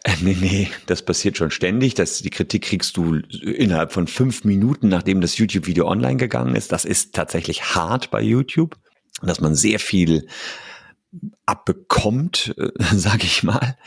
[0.03, 1.93] Äh, nee, nee, das passiert schon ständig.
[1.93, 6.71] Das, die Kritik kriegst du innerhalb von fünf Minuten, nachdem das YouTube-Video online gegangen ist.
[6.71, 8.77] Das ist tatsächlich hart bei YouTube,
[9.21, 10.27] dass man sehr viel
[11.45, 13.77] abbekommt, äh, sage ich mal.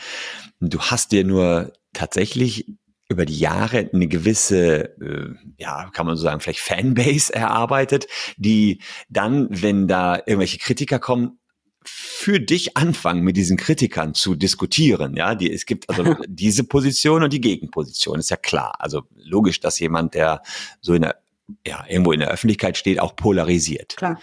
[0.59, 2.65] Du hast dir nur tatsächlich
[3.07, 8.07] über die Jahre eine gewisse, äh, ja, kann man so sagen, vielleicht Fanbase erarbeitet,
[8.37, 11.39] die dann, wenn da irgendwelche Kritiker kommen,
[11.87, 15.15] für dich anfangen, mit diesen Kritikern zu diskutieren.
[15.15, 18.75] Ja, die, es gibt also diese Position und die Gegenposition, ist ja klar.
[18.79, 20.41] Also logisch, dass jemand, der
[20.81, 21.17] so in der,
[21.65, 23.97] ja, irgendwo in der Öffentlichkeit steht, auch polarisiert.
[23.97, 24.19] Klar.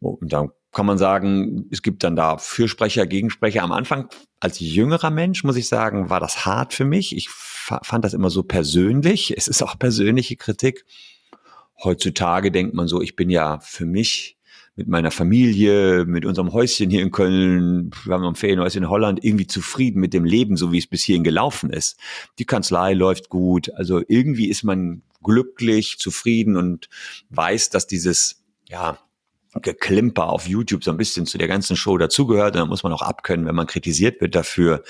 [0.00, 3.62] Und dann kann man sagen, es gibt dann da Fürsprecher, Gegensprecher.
[3.62, 4.08] Am Anfang
[4.40, 7.14] als jüngerer Mensch, muss ich sagen, war das hart für mich.
[7.14, 9.34] Ich fand das immer so persönlich.
[9.36, 10.84] Es ist auch persönliche Kritik.
[11.82, 14.38] Heutzutage denkt man so, ich bin ja für mich
[14.74, 19.22] mit meiner Familie, mit unserem Häuschen hier in Köln, wir haben ein Ferienhäuschen in Holland,
[19.22, 21.98] irgendwie zufrieden mit dem Leben, so wie es bis hierhin gelaufen ist.
[22.38, 23.70] Die Kanzlei läuft gut.
[23.74, 26.88] Also irgendwie ist man glücklich, zufrieden und
[27.30, 28.98] weiß, dass dieses, ja,
[29.60, 32.54] Geklimper auf YouTube so ein bisschen zu der ganzen Show dazugehört.
[32.54, 34.82] Da muss man auch abkönnen, wenn man kritisiert wird dafür.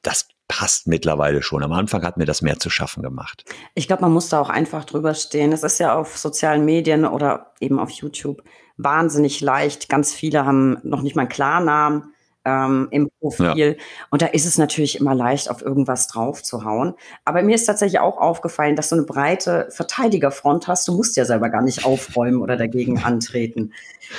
[0.00, 1.62] Das passt mittlerweile schon.
[1.62, 3.44] Am Anfang hat mir das mehr zu schaffen gemacht.
[3.74, 5.52] Ich glaube, man muss da auch einfach drüber stehen.
[5.52, 8.42] Es ist ja auf sozialen Medien oder eben auf YouTube
[8.76, 9.88] wahnsinnig leicht.
[9.88, 12.12] Ganz viele haben noch nicht mal einen Klarnamen
[12.44, 13.76] ähm, im Profil.
[13.78, 13.84] Ja.
[14.10, 16.94] Und da ist es natürlich immer leicht, auf irgendwas drauf zu hauen.
[17.24, 20.88] Aber mir ist tatsächlich auch aufgefallen, dass du eine breite Verteidigerfront hast.
[20.88, 23.72] Du musst ja selber gar nicht aufräumen oder dagegen antreten.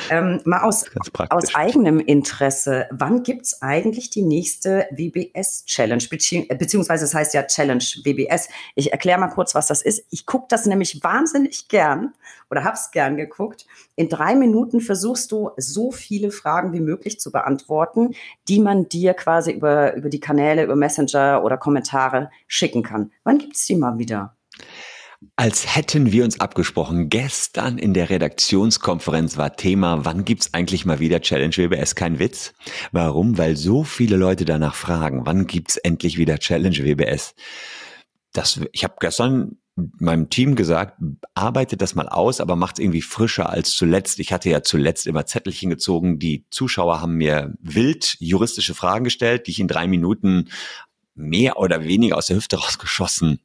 [0.09, 0.85] Ähm, mal aus,
[1.29, 6.03] aus eigenem Interesse, wann gibt's eigentlich die nächste WBS-Challenge?
[6.09, 8.49] Bezieh beziehungsweise es das heißt ja Challenge WBS.
[8.75, 10.05] Ich erkläre mal kurz, was das ist.
[10.09, 12.13] Ich gucke das nämlich wahnsinnig gern
[12.49, 13.65] oder hab's gern geguckt.
[13.95, 18.13] In drei Minuten versuchst du so viele Fragen wie möglich zu beantworten,
[18.47, 23.11] die man dir quasi über, über die Kanäle, über Messenger oder Kommentare schicken kann.
[23.23, 24.35] Wann gibt's die mal wieder?
[25.35, 27.09] Als hätten wir uns abgesprochen.
[27.09, 31.95] Gestern in der Redaktionskonferenz war Thema, wann gibt's eigentlich mal wieder Challenge WBS?
[31.95, 32.53] Kein Witz.
[32.91, 33.37] Warum?
[33.37, 37.35] Weil so viele Leute danach fragen, wann gibt's endlich wieder Challenge WBS?
[38.31, 40.99] Das, ich habe gestern meinem Team gesagt,
[41.33, 44.19] arbeitet das mal aus, aber macht es irgendwie frischer als zuletzt.
[44.19, 46.19] Ich hatte ja zuletzt immer Zettelchen gezogen.
[46.19, 50.49] Die Zuschauer haben mir wild juristische Fragen gestellt, die ich in drei Minuten
[51.15, 53.39] mehr oder weniger aus der Hüfte rausgeschossen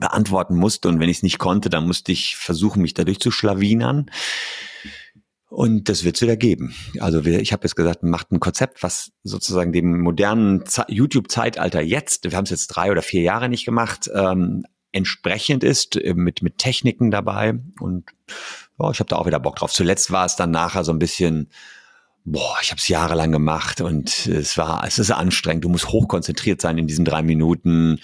[0.00, 0.88] beantworten musste.
[0.88, 4.10] Und wenn ich es nicht konnte, dann musste ich versuchen, mich dadurch zu schlawinern.
[5.48, 6.74] Und das wird es wieder geben.
[6.98, 12.24] Also wir, ich habe jetzt gesagt, macht ein Konzept, was sozusagen dem modernen YouTube-Zeitalter jetzt,
[12.24, 16.42] wir haben es jetzt drei oder vier Jahre nicht gemacht, ähm, entsprechend ist, äh, mit,
[16.42, 17.54] mit Techniken dabei.
[17.78, 18.10] Und
[18.80, 19.72] ja, ich habe da auch wieder Bock drauf.
[19.72, 21.50] Zuletzt war es dann nachher so ein bisschen,
[22.24, 25.64] boah, ich habe es jahrelang gemacht und es war, es ist anstrengend.
[25.64, 28.00] Du musst hochkonzentriert sein in diesen drei Minuten.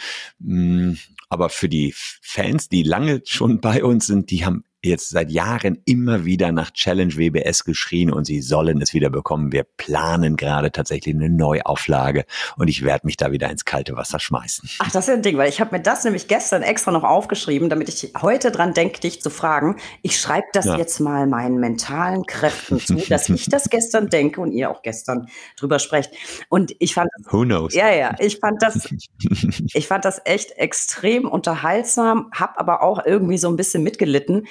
[1.31, 5.79] Aber für die Fans, die lange schon bei uns sind, die haben jetzt seit Jahren
[5.85, 9.53] immer wieder nach Challenge WBS geschrien und sie sollen es wieder bekommen.
[9.53, 12.25] Wir planen gerade tatsächlich eine Neuauflage
[12.57, 14.71] und ich werde mich da wieder ins kalte Wasser schmeißen.
[14.79, 17.69] Ach, das ist ein Ding, weil ich habe mir das nämlich gestern extra noch aufgeschrieben,
[17.69, 19.77] damit ich heute dran denke, dich zu fragen.
[20.03, 20.77] Ich schreibe das ja.
[20.77, 25.29] jetzt mal meinen mentalen Kräften zu, dass ich das gestern denke und ihr auch gestern
[25.59, 26.13] drüber sprecht.
[26.49, 27.75] Und ich fand Who knows?
[27.75, 28.89] Ja, ja, ich fand das
[29.75, 34.47] ich fand das echt extrem unterhaltsam, habe aber auch irgendwie so ein bisschen mitgelitten,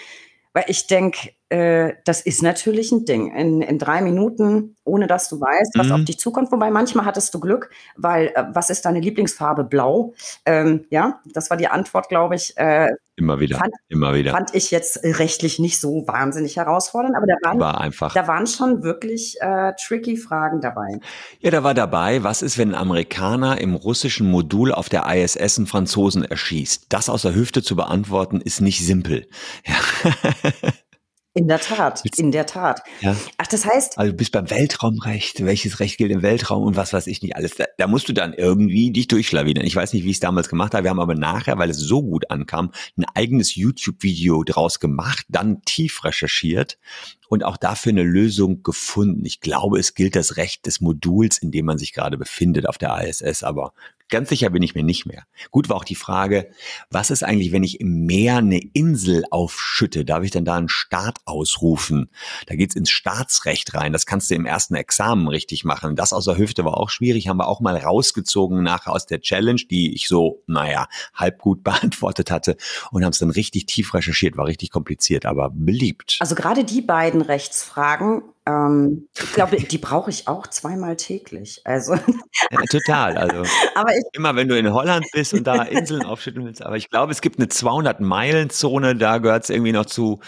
[0.59, 3.35] weil ich denke, äh, das ist natürlich ein Ding.
[3.35, 5.93] In, in drei Minuten, ohne dass du weißt, was mhm.
[5.93, 6.51] auf dich zukommt.
[6.51, 9.63] Wobei manchmal hattest du Glück, weil äh, was ist deine Lieblingsfarbe?
[9.63, 10.13] Blau.
[10.45, 12.55] Ähm, ja, das war die Antwort, glaube ich.
[12.57, 14.31] Äh, immer wieder, fand, immer wieder.
[14.31, 18.13] Fand ich jetzt rechtlich nicht so wahnsinnig herausfordernd, aber da waren, war einfach.
[18.13, 20.99] Da waren schon wirklich äh, tricky Fragen dabei.
[21.39, 25.57] Ja, da war dabei, was ist, wenn ein Amerikaner im russischen Modul auf der ISS
[25.57, 26.85] einen Franzosen erschießt?
[26.89, 29.27] Das aus der Hüfte zu beantworten, ist nicht simpel.
[29.65, 30.11] Ja.
[31.35, 32.81] In der Tat, in der Tat.
[33.01, 33.15] Ja.
[33.37, 33.99] Ach, das heißt.
[33.99, 37.35] Also du bist beim Weltraumrecht, welches Recht gilt im Weltraum und was weiß ich nicht
[37.35, 37.55] alles.
[37.55, 39.63] Da, da musst du dann irgendwie dich durchschlawinern.
[39.63, 40.85] Ich weiß nicht, wie ich es damals gemacht habe.
[40.85, 45.61] Wir haben aber nachher, weil es so gut ankam, ein eigenes YouTube-Video draus gemacht, dann
[45.65, 46.79] tief recherchiert
[47.27, 49.23] und auch dafür eine Lösung gefunden.
[49.23, 52.79] Ich glaube, es gilt das Recht des Moduls, in dem man sich gerade befindet auf
[52.79, 53.73] der ISS, aber
[54.09, 55.23] ganz sicher bin ich mir nicht mehr.
[55.51, 56.49] Gut war auch die Frage,
[56.89, 60.05] was ist eigentlich, wenn ich im Meer eine Insel aufschütte?
[60.05, 62.09] Darf ich dann da einen Staat ausrufen?
[62.47, 63.93] Da geht's ins Staatsrecht rein.
[63.93, 65.95] Das kannst du im ersten Examen richtig machen.
[65.95, 69.21] Das aus der Hüfte war auch schwierig, haben wir auch mal rausgezogen nachher aus der
[69.21, 72.57] Challenge, die ich so, naja, halb gut beantwortet hatte
[72.91, 76.17] und haben es dann richtig tief recherchiert, war richtig kompliziert, aber beliebt.
[76.19, 78.23] Also gerade die beiden Rechtsfragen.
[78.49, 81.61] Ähm, ich glaube, die brauche ich auch zweimal täglich.
[81.65, 83.17] Also ja, total.
[83.17, 83.43] Also
[83.75, 86.63] aber ich, immer, wenn du in Holland bist und da Inseln aufschütteln willst.
[86.63, 88.95] Aber ich glaube, es gibt eine 200 Meilen Zone.
[88.95, 90.19] Da gehört es irgendwie noch zu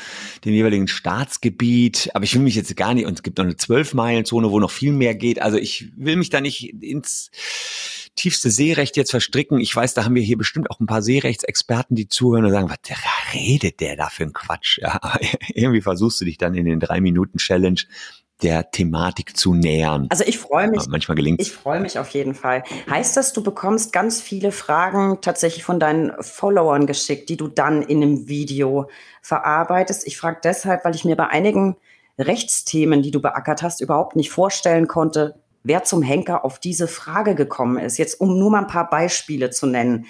[0.45, 2.11] dem jeweiligen Staatsgebiet.
[2.13, 3.05] Aber ich will mich jetzt gar nicht.
[3.05, 5.41] Und es gibt noch eine 12 Meilen Zone, wo noch viel mehr geht.
[5.41, 7.31] Also ich will mich da nicht ins
[8.15, 9.59] tiefste Seerecht jetzt verstricken.
[9.59, 12.69] Ich weiß, da haben wir hier bestimmt auch ein paar Seerechtsexperten, die zuhören und sagen,
[12.69, 12.79] was
[13.33, 14.79] redet der da für ein Quatsch?
[14.79, 14.99] Ja,
[15.53, 17.81] irgendwie versuchst du dich dann in den drei Minuten Challenge
[18.41, 20.07] der Thematik zu nähern.
[20.09, 20.81] Also ich freue mich.
[20.81, 22.63] Aber manchmal gelingt Ich freue mich auf jeden Fall.
[22.89, 27.81] Heißt das, du bekommst ganz viele Fragen tatsächlich von deinen Followern geschickt, die du dann
[27.81, 28.89] in einem Video
[29.21, 30.07] verarbeitest?
[30.07, 31.77] Ich frage deshalb, weil ich mir bei einigen
[32.17, 37.35] Rechtsthemen, die du beackert hast, überhaupt nicht vorstellen konnte, wer zum Henker auf diese Frage
[37.35, 37.97] gekommen ist.
[37.97, 40.05] Jetzt, um nur mal ein paar Beispiele zu nennen.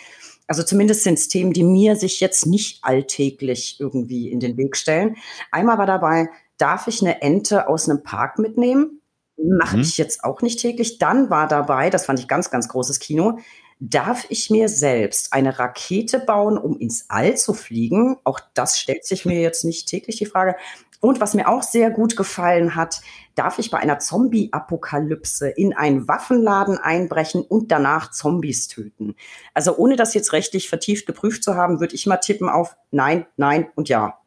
[0.48, 4.76] Also zumindest sind es Themen, die mir sich jetzt nicht alltäglich irgendwie in den Weg
[4.76, 5.16] stellen.
[5.52, 9.02] Einmal war dabei, darf ich eine Ente aus einem Park mitnehmen?
[9.38, 9.84] Mache mhm.
[9.84, 10.98] ich jetzt auch nicht täglich.
[10.98, 13.40] Dann war dabei, das fand ich ganz, ganz großes Kino,
[13.80, 18.18] darf ich mir selbst eine Rakete bauen, um ins All zu fliegen?
[18.24, 20.56] Auch das stellt sich mir jetzt nicht täglich die Frage.
[21.02, 23.02] Und was mir auch sehr gut gefallen hat,
[23.36, 29.16] darf ich bei einer Zombie-Apokalypse in einen Waffenladen einbrechen und danach Zombies töten.
[29.54, 33.26] Also ohne das jetzt rechtlich vertieft geprüft zu haben, würde ich mal tippen auf Nein,
[33.36, 34.20] Nein und Ja.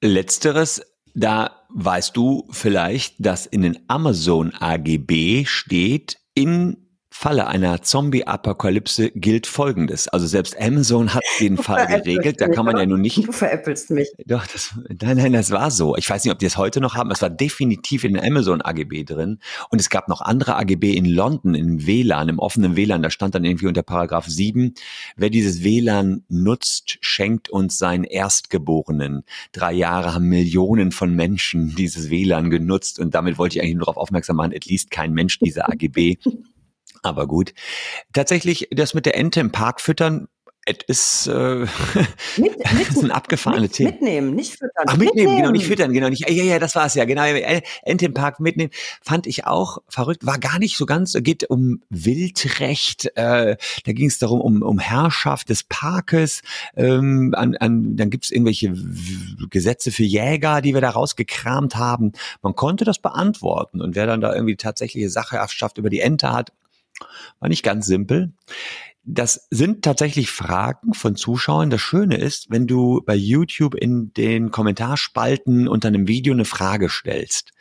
[0.00, 0.82] Letzteres,
[1.14, 9.48] da weißt du vielleicht, dass in den Amazon AGB steht, in Falle einer Zombie-Apokalypse gilt
[9.48, 10.06] Folgendes.
[10.08, 12.40] Also selbst Amazon hat den Fall geregelt.
[12.40, 13.26] Da kann man ja nun nicht.
[13.26, 14.08] Du veräppelst mich.
[14.26, 15.96] Doch, das, nein, nein, das war so.
[15.96, 17.10] Ich weiß nicht, ob die es heute noch haben.
[17.10, 19.40] Es war definitiv in den Amazon AGB drin.
[19.70, 23.02] Und es gab noch andere AGB in London, im WLAN, im offenen WLAN.
[23.02, 24.74] Da stand dann irgendwie unter Paragraph 7,
[25.16, 29.24] wer dieses WLAN nutzt, schenkt uns seinen Erstgeborenen.
[29.50, 33.00] Drei Jahre haben Millionen von Menschen dieses WLAN genutzt.
[33.00, 36.16] Und damit wollte ich eigentlich nur darauf aufmerksam machen, at least kein Mensch dieser AGB
[37.02, 37.54] aber gut.
[38.12, 40.28] Tatsächlich, das mit der Ente im Park füttern,
[40.66, 41.66] es ist, äh,
[42.36, 43.90] mit, mit, ein abgefahrene mit, Thema.
[43.90, 44.84] Mitnehmen, nicht füttern.
[44.86, 46.28] Ach, mitnehmen, mitnehmen, genau, nicht füttern, genau, nicht.
[46.28, 47.22] Ja, ja, das war's ja, genau.
[47.82, 48.70] Ente im Park mitnehmen,
[49.02, 50.26] fand ich auch verrückt.
[50.26, 53.06] War gar nicht so ganz, geht um Wildrecht.
[53.16, 56.42] Äh, da ging es darum, um, um Herrschaft des Parkes.
[56.76, 58.74] Ähm, an, an, dann gibt's irgendwelche
[59.48, 62.12] Gesetze für Jäger, die wir da rausgekramt haben.
[62.42, 63.80] Man konnte das beantworten.
[63.80, 66.52] Und wer dann da irgendwie tatsächliche Sacherschaft über die Ente hat,
[67.38, 68.32] war nicht ganz simpel.
[69.02, 71.70] Das sind tatsächlich Fragen von Zuschauern.
[71.70, 76.90] Das Schöne ist, wenn du bei YouTube in den Kommentarspalten unter einem Video eine Frage
[76.90, 77.52] stellst,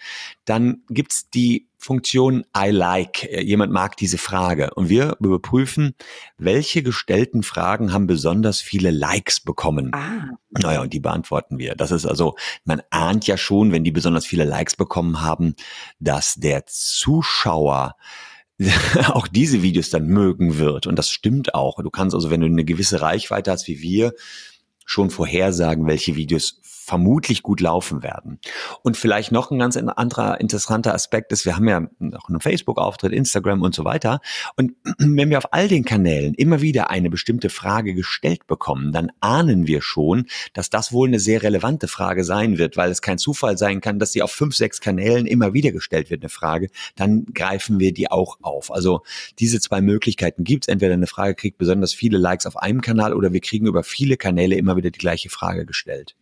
[0.44, 3.24] dann gibt's die Funktion I like.
[3.42, 4.74] Jemand mag diese Frage.
[4.76, 5.96] Und wir überprüfen,
[6.38, 9.94] welche gestellten Fragen haben besonders viele Likes bekommen.
[9.94, 10.28] Ah.
[10.50, 11.76] Naja, und die beantworten wir.
[11.76, 12.36] Das ist also,
[12.66, 15.56] man ahnt ja schon, wenn die besonders viele Likes bekommen haben,
[16.00, 17.96] dass der Zuschauer
[19.08, 20.88] auch diese Videos dann mögen wird.
[20.88, 21.82] Und das stimmt auch.
[21.82, 24.14] Du kannst also, wenn du eine gewisse Reichweite hast wie wir,
[24.86, 26.59] schon vorhersagen, welche Videos
[26.90, 28.40] vermutlich gut laufen werden.
[28.82, 33.14] Und vielleicht noch ein ganz anderer interessanter Aspekt ist, wir haben ja noch einen Facebook-Auftritt,
[33.14, 34.22] Instagram und so weiter.
[34.58, 39.12] Und wenn wir auf all den Kanälen immer wieder eine bestimmte Frage gestellt bekommen, dann
[39.20, 43.20] ahnen wir schon, dass das wohl eine sehr relevante Frage sein wird, weil es kein
[43.20, 46.70] Zufall sein kann, dass sie auf fünf, sechs Kanälen immer wieder gestellt wird, eine Frage.
[46.96, 48.72] Dann greifen wir die auch auf.
[48.72, 49.04] Also
[49.38, 50.68] diese zwei Möglichkeiten gibt es.
[50.70, 54.18] Entweder eine Frage kriegt besonders viele Likes auf einem Kanal oder wir kriegen über viele
[54.18, 56.16] Kanäle immer wieder die gleiche Frage gestellt.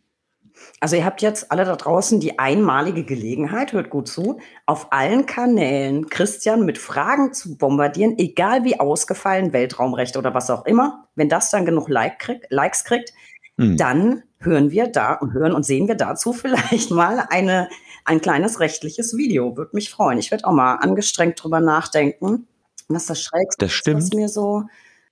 [0.80, 5.26] Also ihr habt jetzt alle da draußen die einmalige Gelegenheit, hört gut zu, auf allen
[5.26, 11.08] Kanälen Christian mit Fragen zu bombardieren, egal wie ausgefallen, Weltraumrecht oder was auch immer.
[11.16, 13.12] Wenn das dann genug like krieg, Likes kriegt,
[13.58, 13.78] hm.
[13.78, 17.70] dann hören wir da und hören und sehen wir dazu vielleicht mal eine,
[18.06, 19.58] ein kleines rechtliches Video.
[19.58, 20.20] Würde mich freuen.
[20.20, 22.48] Ich werde auch mal angestrengt drüber nachdenken,
[22.88, 24.04] was das Schrägste das stimmt.
[24.04, 24.64] was mir so.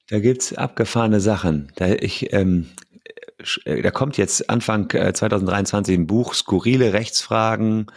[0.08, 1.72] Da gibt's abgefahrene Sachen.
[1.76, 2.85] Da ich, ähm, äh,
[3.66, 7.88] da kommt jetzt Anfang 2023 äh, ein Buch, skurrile Rechtsfragen.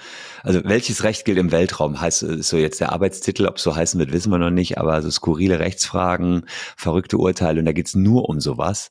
[0.42, 3.76] Also welches Recht gilt im Weltraum, heißt ist so jetzt der Arbeitstitel, ob es so
[3.76, 6.44] heißen wird, wissen wir noch nicht, aber so skurrile Rechtsfragen,
[6.76, 7.60] verrückte Urteile.
[7.60, 8.90] Und da geht's nur um sowas.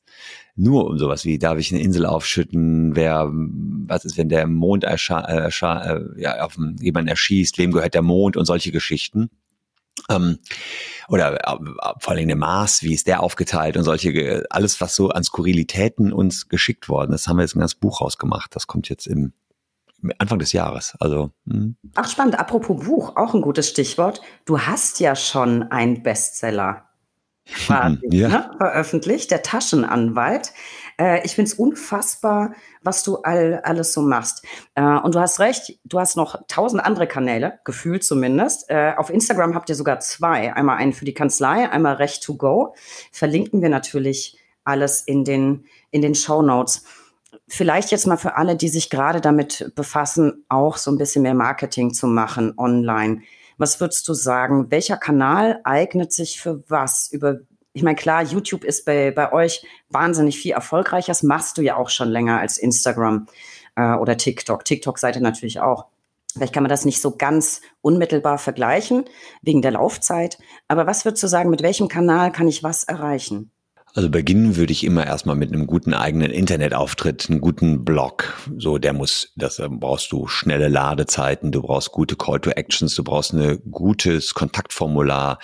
[0.56, 4.86] Nur um sowas wie, darf ich eine Insel aufschütten, wer, was ist, wenn der Mond
[4.86, 8.38] erscha äh, äh, ja, auf jemanden erschießt, wem gehört der Mond?
[8.38, 9.30] Und solche Geschichten.
[10.10, 10.40] Ähm,
[11.08, 11.58] oder äh,
[12.00, 16.14] vor allem der Mars, wie ist der aufgeteilt und solche, alles, was so an Skurrilitäten
[16.14, 18.56] uns geschickt worden ist, haben wir jetzt ein ganzes Buch rausgemacht.
[18.56, 19.34] Das kommt jetzt im
[20.20, 20.96] Anfang des Jahres.
[21.00, 21.32] Also.
[21.50, 21.76] Hm.
[21.96, 22.40] Ach, spannend.
[22.40, 24.22] Apropos Buch, auch ein gutes Stichwort.
[24.46, 26.90] Du hast ja schon einen Bestseller
[27.66, 28.28] quasi, ja.
[28.28, 30.54] ne, veröffentlicht, der Taschenanwalt.
[31.00, 34.44] Äh, ich finde es unfassbar, was du all, alles so machst.
[34.76, 38.70] Äh, und du hast recht, du hast noch tausend andere Kanäle, gefühlt zumindest.
[38.70, 40.54] Äh, auf Instagram habt ihr sogar zwei.
[40.54, 42.76] Einmal einen für die Kanzlei, einmal Recht to Go.
[43.12, 46.84] Verlinken wir natürlich alles in den, in den Show Notes.
[47.48, 51.34] Vielleicht jetzt mal für alle, die sich gerade damit befassen, auch so ein bisschen mehr
[51.34, 53.22] Marketing zu machen online.
[53.58, 54.70] Was würdest du sagen?
[54.70, 57.10] Welcher Kanal eignet sich für was?
[57.12, 57.38] Über
[57.78, 61.12] ich meine, klar, YouTube ist bei, bei euch wahnsinnig viel erfolgreicher.
[61.12, 63.28] Das machst du ja auch schon länger als Instagram
[63.76, 64.66] äh, oder TikTok.
[64.66, 65.86] TikTok-Seite natürlich auch.
[66.34, 69.06] Vielleicht kann man das nicht so ganz unmittelbar vergleichen,
[69.44, 70.40] wegen der Laufzeit.
[70.68, 73.52] Aber was würdest du sagen, mit welchem Kanal kann ich was erreichen?
[73.94, 78.34] Also beginnen würde ich immer erstmal mit einem guten eigenen Internetauftritt, einen guten Blog.
[78.58, 83.04] So, der muss, das brauchst du schnelle Ladezeiten, du brauchst gute Call to Actions, du
[83.04, 85.40] brauchst ein gutes Kontaktformular,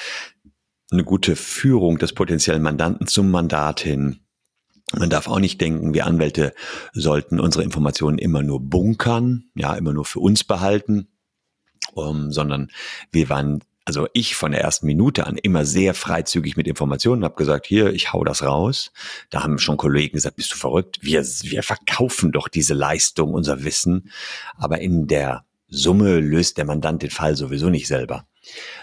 [0.93, 4.19] eine gute Führung des potenziellen Mandanten zum Mandat hin.
[4.95, 6.53] Man darf auch nicht denken, wir Anwälte
[6.93, 11.07] sollten unsere Informationen immer nur bunkern, ja, immer nur für uns behalten,
[11.93, 12.69] um, sondern
[13.11, 17.35] wir waren, also ich von der ersten Minute an immer sehr freizügig mit Informationen, habe
[17.35, 18.91] gesagt, hier, ich hau das raus.
[19.31, 20.99] Da haben schon Kollegen gesagt, bist du verrückt?
[21.01, 24.11] Wir, wir verkaufen doch diese Leistung, unser Wissen.
[24.57, 28.27] Aber in der Summe löst der Mandant den Fall sowieso nicht selber.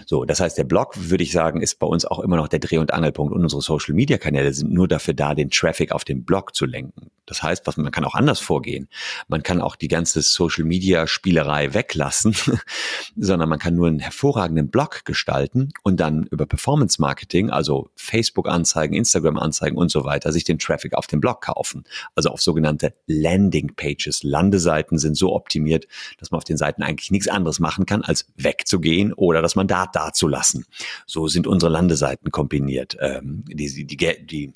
[0.07, 2.59] So, das heißt, der Blog, würde ich sagen, ist bei uns auch immer noch der
[2.59, 6.55] Dreh- und Angelpunkt und unsere Social-Media-Kanäle sind nur dafür da, den Traffic auf den Blog
[6.55, 7.11] zu lenken.
[7.31, 8.89] Das heißt, was, man kann auch anders vorgehen.
[9.29, 12.35] Man kann auch die ganze Social-Media-Spielerei weglassen,
[13.17, 19.79] sondern man kann nur einen hervorragenden Blog gestalten und dann über Performance-Marketing, also Facebook-Anzeigen, Instagram-Anzeigen
[19.79, 21.85] und so weiter, sich den Traffic auf den Blog kaufen.
[22.17, 24.25] Also auf sogenannte Landing-Pages.
[24.25, 25.87] Landeseiten sind so optimiert,
[26.19, 29.95] dass man auf den Seiten eigentlich nichts anderes machen kann, als wegzugehen oder das Mandat
[29.95, 30.65] dazulassen.
[31.07, 32.97] So sind unsere Landeseiten kombiniert.
[33.01, 34.53] Ähm, die, die, die,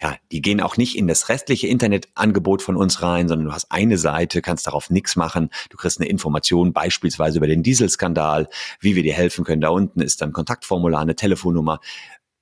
[0.00, 3.70] ja, die gehen auch nicht in das restliche Internetangebot von uns rein, sondern du hast
[3.70, 5.50] eine Seite, kannst darauf nichts machen.
[5.70, 8.48] Du kriegst eine Information beispielsweise über den Dieselskandal,
[8.80, 9.60] wie wir dir helfen können.
[9.60, 11.80] Da unten ist dann Kontaktformular, eine Telefonnummer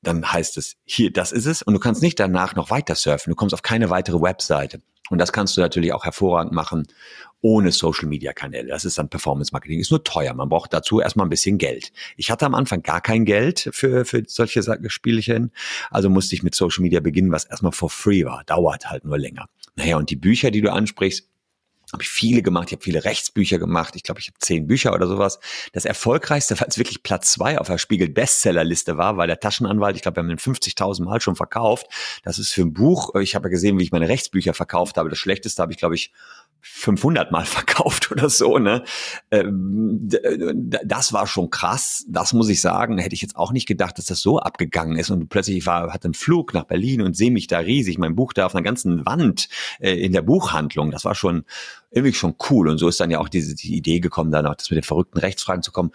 [0.02, 1.62] dann heißt es, hier, das ist es.
[1.62, 3.30] Und du kannst nicht danach noch weiter surfen.
[3.30, 4.80] Du kommst auf keine weitere Webseite.
[5.10, 6.86] Und das kannst du natürlich auch hervorragend machen
[7.40, 8.68] ohne Social Media Kanäle.
[8.68, 9.78] Das ist dann Performance Marketing.
[9.78, 10.34] Ist nur teuer.
[10.34, 11.92] Man braucht dazu erstmal ein bisschen Geld.
[12.16, 15.52] Ich hatte am Anfang gar kein Geld für, für solche Spielchen.
[15.90, 18.42] Also musste ich mit Social Media beginnen, was erstmal for free war.
[18.44, 19.46] Dauert halt nur länger.
[19.76, 21.28] Naja, und die Bücher, die du ansprichst,
[21.92, 22.68] habe ich viele gemacht.
[22.68, 23.96] Ich habe viele Rechtsbücher gemacht.
[23.96, 25.40] Ich glaube, ich habe zehn Bücher oder sowas.
[25.72, 29.96] Das erfolgreichste, weil es wirklich Platz zwei auf der Spiegel Bestsellerliste war, war der Taschenanwalt.
[29.96, 31.86] Ich glaube, wir haben ihn 50.000 Mal schon verkauft.
[32.24, 33.14] Das ist für ein Buch.
[33.16, 35.08] Ich habe ja gesehen, wie ich meine Rechtsbücher verkauft habe.
[35.08, 36.12] Das schlechteste habe ich, glaube ich,
[36.60, 38.84] 500 Mal verkauft oder so, ne?
[39.30, 40.08] Ähm,
[40.84, 42.04] das war schon krass.
[42.08, 42.98] Das muss ich sagen.
[42.98, 45.10] Hätte ich jetzt auch nicht gedacht, dass das so abgegangen ist.
[45.10, 47.98] Und plötzlich war, hatte einen Flug nach Berlin und sehe mich da riesig.
[47.98, 49.48] Mein Buch da auf einer ganzen Wand
[49.80, 50.90] äh, in der Buchhandlung.
[50.90, 51.44] Das war schon
[51.90, 52.68] irgendwie schon cool.
[52.68, 54.84] Und so ist dann ja auch diese die Idee gekommen, dann auch das mit den
[54.84, 55.92] verrückten Rechtsfragen zu kommen.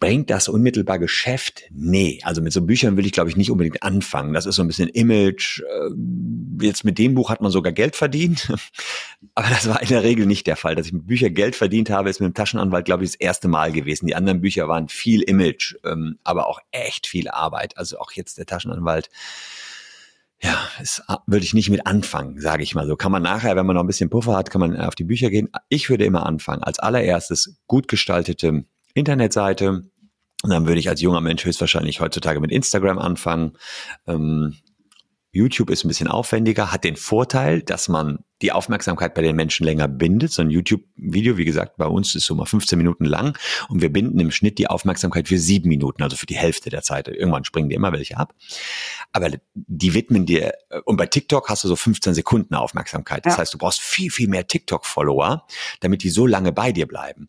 [0.00, 1.64] Bringt das unmittelbar Geschäft?
[1.70, 2.20] Nee.
[2.24, 4.32] Also mit so Büchern will ich, glaube ich, nicht unbedingt anfangen.
[4.32, 5.60] Das ist so ein bisschen Image.
[5.60, 5.90] Äh,
[6.64, 8.50] jetzt mit dem Buch hat man sogar Geld verdient.
[9.34, 10.74] Aber das war in der Regel nicht der Fall.
[10.74, 13.48] Dass ich mit Büchern Geld verdient habe, ist mit dem Taschenanwalt, glaube ich, das erste
[13.48, 14.06] Mal gewesen.
[14.06, 17.76] Die anderen Bücher waren viel Image, ähm, aber auch echt viel Arbeit.
[17.76, 19.10] Also auch jetzt der Taschenanwalt
[20.42, 22.96] ja, das würde ich nicht mit anfangen, sage ich mal so.
[22.96, 25.28] Kann man nachher, wenn man noch ein bisschen Puffer hat, kann man auf die Bücher
[25.28, 25.50] gehen.
[25.68, 26.62] Ich würde immer anfangen.
[26.62, 29.89] Als allererstes gut gestaltete Internetseite.
[30.42, 33.58] Und dann würde ich als junger Mensch höchstwahrscheinlich heutzutage mit Instagram anfangen.
[34.06, 34.56] Ähm,
[35.32, 39.64] YouTube ist ein bisschen aufwendiger, hat den Vorteil, dass man die Aufmerksamkeit bei den Menschen
[39.64, 40.32] länger bindet.
[40.32, 43.38] So ein YouTube-Video, wie gesagt, bei uns ist so mal 15 Minuten lang
[43.68, 46.82] und wir binden im Schnitt die Aufmerksamkeit für sieben Minuten, also für die Hälfte der
[46.82, 47.06] Zeit.
[47.06, 48.34] Irgendwann springen dir immer welche ab.
[49.12, 50.52] Aber die widmen dir,
[50.84, 53.24] und bei TikTok hast du so 15 Sekunden Aufmerksamkeit.
[53.24, 53.38] Das ja.
[53.38, 55.46] heißt, du brauchst viel, viel mehr TikTok-Follower,
[55.78, 57.28] damit die so lange bei dir bleiben.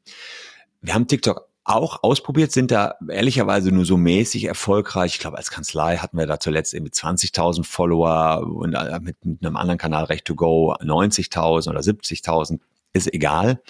[0.82, 5.14] Wir haben TikTok auch ausprobiert, sind da ehrlicherweise nur so mäßig erfolgreich.
[5.14, 9.46] Ich glaube, als Kanzlei hatten wir da zuletzt irgendwie 20.000 Follower und äh, mit, mit
[9.46, 12.60] einem anderen Kanal Recht to Go 90.000 oder 70.000
[12.94, 13.62] ist egal.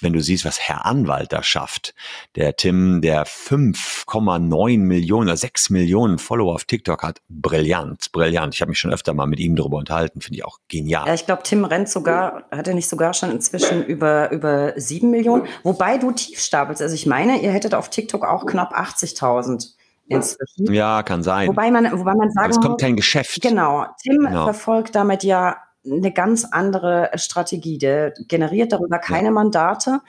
[0.00, 1.94] Wenn du siehst, was Herr Anwalt da schafft,
[2.36, 8.54] der Tim, der 5,9 Millionen oder 6 Millionen Follower auf TikTok hat, brillant, brillant.
[8.54, 11.06] Ich habe mich schon öfter mal mit ihm darüber unterhalten, finde ich auch genial.
[11.06, 15.10] Ja, ich glaube, Tim rennt sogar, hat er nicht sogar schon inzwischen über, über 7
[15.10, 16.80] Millionen, wobei du tief stapelst.
[16.82, 19.72] Also ich meine, ihr hättet auf TikTok auch knapp 80.000
[20.08, 20.72] inzwischen.
[20.72, 21.48] Ja, kann sein.
[21.48, 23.40] Wobei man, wobei man sagen Aber es kommt kein Geschäft.
[23.42, 23.86] Genau.
[24.02, 24.44] Tim genau.
[24.44, 27.78] verfolgt damit ja eine ganz andere Strategie.
[27.78, 29.32] Der generiert darüber keine ja.
[29.32, 30.00] Mandate.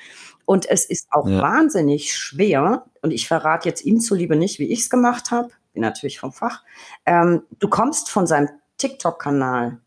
[0.46, 1.42] Und es ist auch ja.
[1.42, 5.82] wahnsinnig schwer, und ich verrate jetzt ihm zuliebe nicht, wie ich es gemacht habe, bin
[5.82, 6.64] natürlich vom Fach.
[7.06, 9.80] Ähm, du kommst von seinem TikTok-Kanal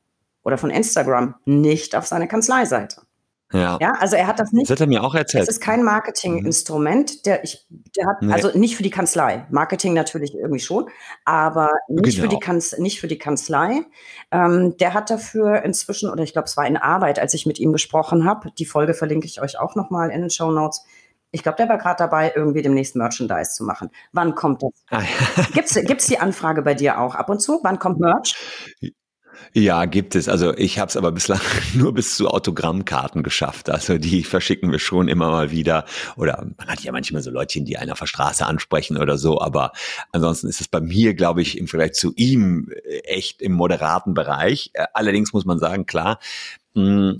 [0.44, 3.02] oder von Instagram nicht auf seine Kanzleiseite.
[3.52, 3.78] Ja.
[3.80, 4.70] ja, also er hat das nicht.
[4.70, 5.44] Das hat er mir auch erzählt.
[5.44, 8.32] Es ist kein Marketinginstrument, der ich, der hat, nee.
[8.32, 9.46] also nicht für die Kanzlei.
[9.50, 10.88] Marketing natürlich irgendwie schon,
[11.24, 12.22] aber nicht genau.
[12.22, 12.46] für die genau.
[12.46, 13.82] Kanz, nicht für die Kanzlei.
[14.30, 17.58] Ähm, der hat dafür inzwischen, oder ich glaube, es war in Arbeit, als ich mit
[17.58, 18.50] ihm gesprochen habe.
[18.58, 20.84] Die Folge verlinke ich euch auch nochmal in den Show Notes.
[21.30, 23.90] Ich glaube, der war gerade dabei, irgendwie demnächst Merchandise zu machen.
[24.12, 24.70] Wann kommt das?
[24.90, 25.44] Ah, ja.
[25.54, 27.60] Gibt's, gibt's die Anfrage bei dir auch ab und zu?
[27.62, 28.34] Wann kommt Merch?
[29.54, 30.30] Ja, gibt es.
[30.30, 31.40] Also ich habe es aber bislang
[31.74, 33.68] nur bis zu Autogrammkarten geschafft.
[33.68, 35.84] Also die verschicken wir schon immer mal wieder.
[36.16, 39.40] Oder man hat ja manchmal so Leutchen, die einer auf der Straße ansprechen oder so.
[39.42, 39.72] Aber
[40.10, 44.14] ansonsten ist es bei mir, glaube ich, im Vergleich zu ihm äh, echt im moderaten
[44.14, 44.70] Bereich.
[44.72, 46.18] Äh, allerdings muss man sagen, klar,
[46.74, 47.18] hm,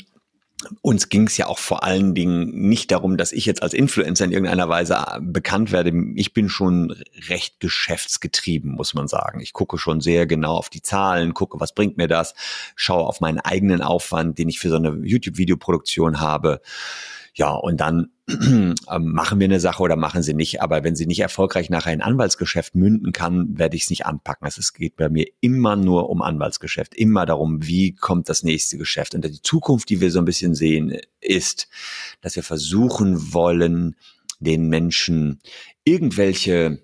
[0.81, 4.25] uns ging es ja auch vor allen Dingen nicht darum, dass ich jetzt als Influencer
[4.25, 5.93] in irgendeiner Weise äh, bekannt werde.
[6.15, 6.95] Ich bin schon
[7.29, 9.41] recht geschäftsgetrieben, muss man sagen.
[9.41, 12.35] Ich gucke schon sehr genau auf die Zahlen, gucke, was bringt mir das,
[12.77, 16.61] schaue auf meinen eigenen Aufwand, den ich für so eine YouTube-Videoproduktion habe.
[17.35, 20.61] Ja, und dann ähm, machen wir eine Sache oder machen sie nicht.
[20.61, 24.45] Aber wenn sie nicht erfolgreich nachher in Anwaltsgeschäft münden kann, werde ich es nicht anpacken.
[24.45, 28.77] Also es geht bei mir immer nur um Anwaltsgeschäft, immer darum, wie kommt das nächste
[28.77, 29.15] Geschäft.
[29.15, 31.69] Und die Zukunft, die wir so ein bisschen sehen, ist,
[32.21, 33.97] dass wir versuchen wollen,
[34.41, 35.41] den Menschen
[35.85, 36.83] irgendwelche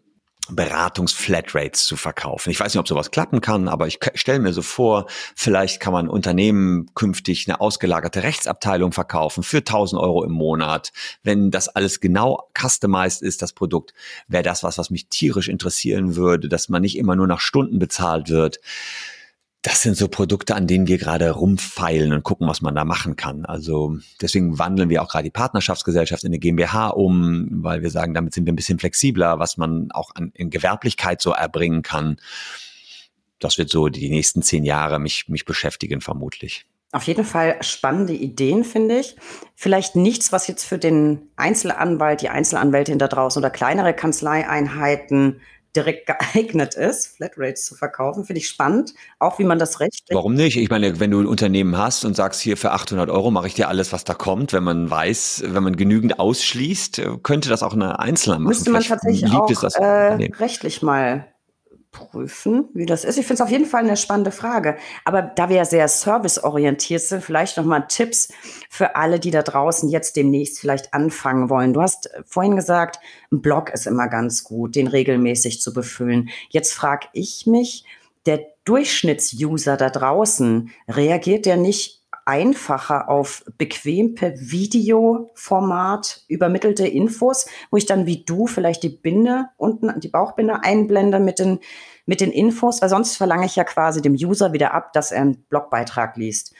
[0.50, 2.50] Beratungs-Flatrates zu verkaufen.
[2.50, 5.92] Ich weiß nicht, ob sowas klappen kann, aber ich stelle mir so vor, vielleicht kann
[5.92, 10.92] man Unternehmen künftig eine ausgelagerte Rechtsabteilung verkaufen für 1000 Euro im Monat.
[11.22, 13.92] Wenn das alles genau customized ist, das Produkt,
[14.26, 17.78] wäre das was, was mich tierisch interessieren würde, dass man nicht immer nur nach Stunden
[17.78, 18.58] bezahlt wird
[19.62, 23.16] das sind so Produkte, an denen wir gerade rumfeilen und gucken, was man da machen
[23.16, 23.44] kann.
[23.44, 28.14] Also deswegen wandeln wir auch gerade die Partnerschaftsgesellschaft in eine GmbH um, weil wir sagen,
[28.14, 32.18] damit sind wir ein bisschen flexibler, was man auch an, in Gewerblichkeit so erbringen kann.
[33.40, 36.64] Das wird so die nächsten zehn Jahre mich, mich beschäftigen, vermutlich.
[36.92, 39.16] Auf jeden Fall spannende Ideen, finde ich.
[39.54, 45.40] Vielleicht nichts, was jetzt für den Einzelanwalt, die Einzelanwältin da draußen oder kleinere Kanzleieinheiten
[45.78, 48.24] direkt geeignet ist, Flatrates zu verkaufen.
[48.24, 50.04] Finde ich spannend, auch wie man das recht.
[50.10, 50.56] Warum nicht?
[50.56, 53.54] Ich meine, wenn du ein Unternehmen hast und sagst, hier für 800 Euro mache ich
[53.54, 57.74] dir alles, was da kommt, wenn man weiß, wenn man genügend ausschließt, könnte das auch
[57.74, 58.48] eine Einzelne machen.
[58.48, 59.50] Müsste man Vielleicht tatsächlich auch
[59.80, 61.26] äh, rechtlich mal
[61.90, 63.18] prüfen, wie das ist.
[63.18, 64.76] Ich finde es auf jeden Fall eine spannende Frage.
[65.04, 68.28] Aber da wir ja sehr serviceorientiert sind, vielleicht nochmal Tipps
[68.68, 71.72] für alle, die da draußen jetzt demnächst vielleicht anfangen wollen.
[71.72, 73.00] Du hast vorhin gesagt,
[73.32, 76.28] ein Blog ist immer ganz gut, den regelmäßig zu befüllen.
[76.50, 77.84] Jetzt frage ich mich,
[78.26, 81.97] der Durchschnittsuser da draußen, reagiert der nicht
[82.28, 89.46] einfacher auf bequem per Videoformat übermittelte Infos, wo ich dann wie du vielleicht die Binde
[89.56, 91.58] unten, die Bauchbinde einblende mit den,
[92.04, 95.22] mit den Infos, weil sonst verlange ich ja quasi dem User wieder ab, dass er
[95.22, 96.52] einen Blogbeitrag liest.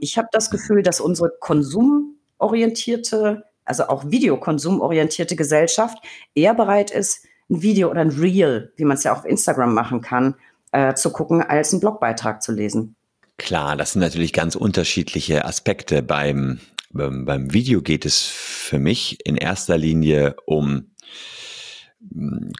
[0.00, 5.98] Ich habe das Gefühl, dass unsere konsumorientierte, also auch videokonsumorientierte Gesellschaft
[6.34, 9.72] eher bereit ist, ein Video oder ein Reel, wie man es ja auch auf Instagram
[9.72, 10.34] machen kann,
[10.72, 12.96] äh, zu gucken, als einen Blogbeitrag zu lesen.
[13.42, 16.00] Klar, das sind natürlich ganz unterschiedliche Aspekte.
[16.00, 20.92] Beim, beim, beim Video geht es für mich in erster Linie um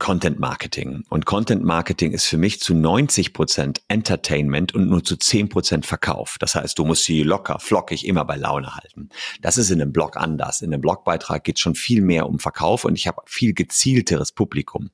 [0.01, 1.05] Content Marketing.
[1.09, 5.87] Und Content Marketing ist für mich zu 90 Prozent Entertainment und nur zu 10 Prozent
[5.87, 6.37] Verkauf.
[6.41, 9.09] Das heißt, du musst sie locker, flockig immer bei Laune halten.
[9.41, 10.63] Das ist in einem Blog anders.
[10.63, 14.33] In einem Blogbeitrag geht es schon viel mehr um Verkauf und ich habe viel gezielteres
[14.33, 14.91] Publikum.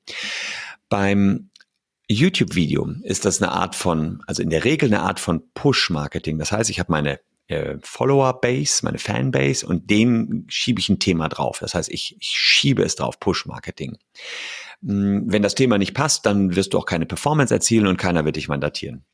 [0.87, 1.48] Beim
[2.09, 6.39] YouTube-Video ist das eine Art von, also in der Regel eine Art von Push-Marketing.
[6.39, 11.29] Das heißt, ich habe meine äh, Follower-Base, meine Fanbase und denen schiebe ich ein Thema
[11.29, 11.59] drauf.
[11.59, 13.97] Das heißt, ich, ich schiebe es drauf, Push-Marketing.
[14.83, 18.25] Hm, wenn das Thema nicht passt, dann wirst du auch keine Performance erzielen und keiner
[18.25, 19.05] wird dich mandatieren.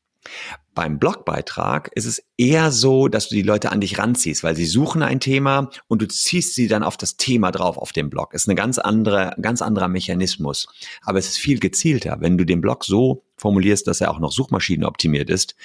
[0.74, 4.66] Beim Blogbeitrag ist es eher so, dass du die Leute an dich ranziehst, weil sie
[4.66, 8.34] suchen ein Thema und du ziehst sie dann auf das Thema drauf auf dem Blog.
[8.34, 10.68] Ist eine ganz andere, ganz anderer Mechanismus.
[11.02, 12.18] Aber es ist viel gezielter.
[12.20, 15.56] Wenn du den Blog so formulierst, dass er auch noch suchmaschinenoptimiert ist,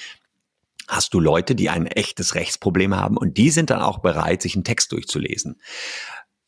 [0.87, 4.55] hast du Leute, die ein echtes Rechtsproblem haben und die sind dann auch bereit, sich
[4.55, 5.59] einen Text durchzulesen.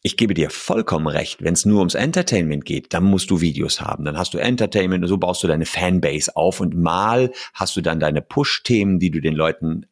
[0.06, 3.80] Ich gebe dir vollkommen recht, wenn es nur ums Entertainment geht, dann musst du Videos
[3.80, 4.04] haben.
[4.04, 7.82] Dann hast du Entertainment und so baust du deine Fanbase auf und mal hast du
[7.82, 9.86] dann deine Push-Themen, die du den Leuten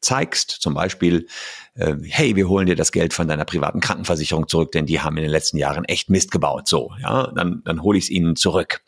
[0.00, 1.26] zeigst, zum Beispiel,
[1.74, 5.18] äh, hey, wir holen dir das Geld von deiner privaten Krankenversicherung zurück, denn die haben
[5.18, 6.66] in den letzten Jahren echt Mist gebaut.
[6.66, 8.80] So, ja, dann, dann hole ich es ihnen zurück.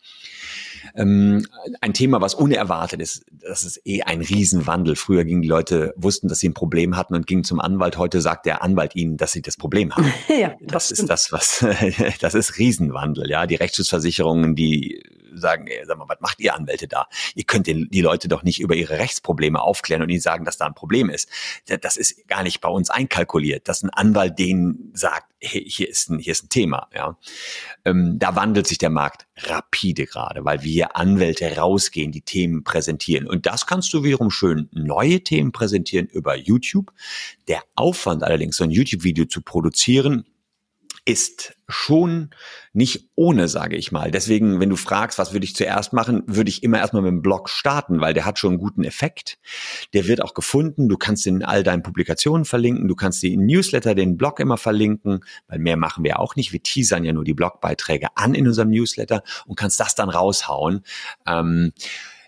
[0.95, 1.45] Ähm,
[1.81, 4.95] ein Thema, was unerwartet ist, das ist eh ein Riesenwandel.
[4.95, 7.97] Früher gingen die Leute, wussten, dass sie ein Problem hatten und gingen zum Anwalt.
[7.97, 10.11] Heute sagt der Anwalt ihnen, dass sie das Problem haben.
[10.39, 11.65] ja, das, das ist das, was,
[12.21, 13.47] das ist Riesenwandel, ja.
[13.47, 17.07] Die Rechtsschutzversicherungen, die sagen, ey, sag mal, was macht ihr Anwälte da?
[17.35, 20.57] Ihr könnt den, die Leute doch nicht über ihre Rechtsprobleme aufklären und ihnen sagen, dass
[20.57, 21.29] da ein Problem ist.
[21.81, 26.09] Das ist gar nicht bei uns einkalkuliert, dass ein Anwalt denen sagt, hey, hier ist
[26.09, 26.87] ein, hier ist ein Thema.
[26.93, 27.17] Ja.
[27.85, 33.27] Ähm, da wandelt sich der Markt rapide gerade, weil wir Anwälte rausgehen, die Themen präsentieren.
[33.27, 36.91] Und das kannst du wiederum schön neue Themen präsentieren über YouTube.
[37.47, 40.25] Der Aufwand allerdings, so ein YouTube-Video zu produzieren,
[41.03, 42.29] ist schon
[42.73, 44.11] nicht ohne, sage ich mal.
[44.11, 47.21] Deswegen, wenn du fragst, was würde ich zuerst machen, würde ich immer erstmal mit dem
[47.21, 49.39] Blog starten, weil der hat schon einen guten Effekt.
[49.93, 50.89] Der wird auch gefunden.
[50.89, 52.87] Du kannst in all deinen Publikationen verlinken.
[52.87, 56.53] Du kannst den Newsletter, den Blog immer verlinken, weil mehr machen wir auch nicht.
[56.53, 60.83] Wir teasern ja nur die Blogbeiträge an in unserem Newsletter und kannst das dann raushauen.
[61.25, 61.73] Ähm,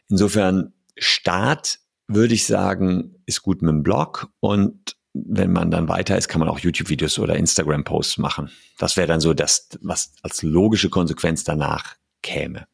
[0.10, 6.18] insofern Start würde ich sagen, ist gut mit dem Blog und wenn man dann weiter
[6.18, 8.50] ist, kann man auch YouTube-Videos oder Instagram-Posts machen.
[8.78, 12.68] Das wäre dann so das, was als logische Konsequenz danach käme.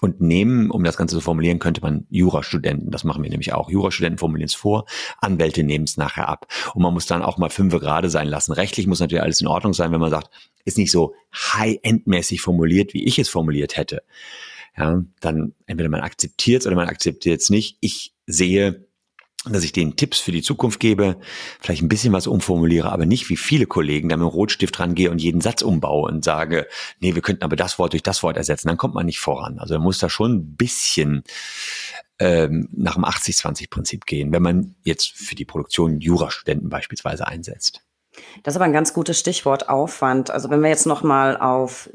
[0.00, 3.70] Und nehmen, um das Ganze zu formulieren, könnte man Jurastudenten, das machen wir nämlich auch.
[3.70, 4.86] Jurastudenten formulieren es vor,
[5.20, 6.46] Anwälte nehmen es nachher ab.
[6.74, 8.52] Und man muss dann auch mal fünfe gerade sein lassen.
[8.52, 10.30] Rechtlich muss natürlich alles in Ordnung sein, wenn man sagt,
[10.64, 14.02] ist nicht so high-end-mäßig formuliert, wie ich es formuliert hätte.
[14.76, 17.76] Ja, dann entweder man akzeptiert es oder man akzeptiert es nicht.
[17.80, 18.86] Ich sehe
[19.44, 21.18] dass ich denen Tipps für die Zukunft gebe,
[21.60, 25.10] vielleicht ein bisschen was umformuliere, aber nicht wie viele Kollegen da mit dem Rotstift rangehe
[25.10, 26.68] und jeden Satz umbaue und sage,
[27.00, 29.58] nee, wir könnten aber das Wort durch das Wort ersetzen, dann kommt man nicht voran.
[29.58, 31.24] Also man muss da schon ein bisschen
[32.18, 37.82] ähm, nach dem 80-20-Prinzip gehen, wenn man jetzt für die Produktion Jurastudenten beispielsweise einsetzt.
[38.42, 40.30] Das ist aber ein ganz gutes Stichwort Aufwand.
[40.30, 41.90] Also wenn wir jetzt noch mal auf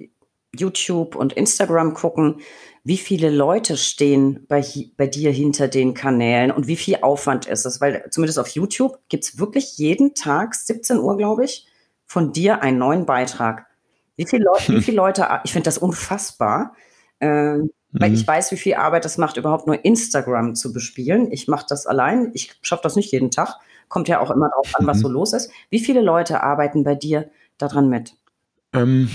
[0.55, 2.41] YouTube und Instagram gucken,
[2.83, 4.63] wie viele Leute stehen bei,
[4.95, 7.81] bei dir hinter den Kanälen und wie viel Aufwand ist es?
[7.81, 11.67] Weil zumindest auf YouTube gibt es wirklich jeden Tag, 17 Uhr, glaube ich,
[12.05, 13.67] von dir einen neuen Beitrag.
[14.15, 16.75] Wie viele, Leute, wie viele Leute, ich finde das unfassbar,
[17.19, 17.69] äh, mhm.
[17.91, 21.31] weil ich weiß, wie viel Arbeit das macht, überhaupt nur Instagram zu bespielen.
[21.31, 23.55] Ich mache das allein, ich schaffe das nicht jeden Tag,
[23.89, 25.01] kommt ja auch immer darauf an, was mhm.
[25.01, 25.51] so los ist.
[25.69, 28.13] Wie viele Leute arbeiten bei dir daran mit?
[28.73, 29.09] Ähm,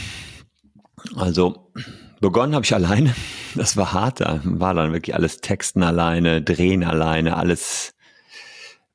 [1.17, 1.73] also
[2.21, 3.15] begonnen habe ich alleine.
[3.55, 4.21] Das war hart.
[4.21, 7.95] Da war dann wirklich alles Texten alleine, Drehen alleine, alles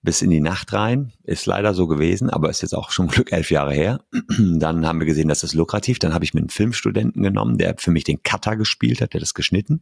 [0.02, 1.12] bis in die Nacht rein.
[1.24, 4.00] Ist leider so gewesen, aber ist jetzt auch schon Glück elf Jahre her.
[4.40, 6.00] Dann haben wir gesehen, das ist lukrativ.
[6.00, 9.20] Dann habe ich mir einen Filmstudenten genommen, der für mich den Cutter gespielt hat, der
[9.20, 9.82] das geschnitten.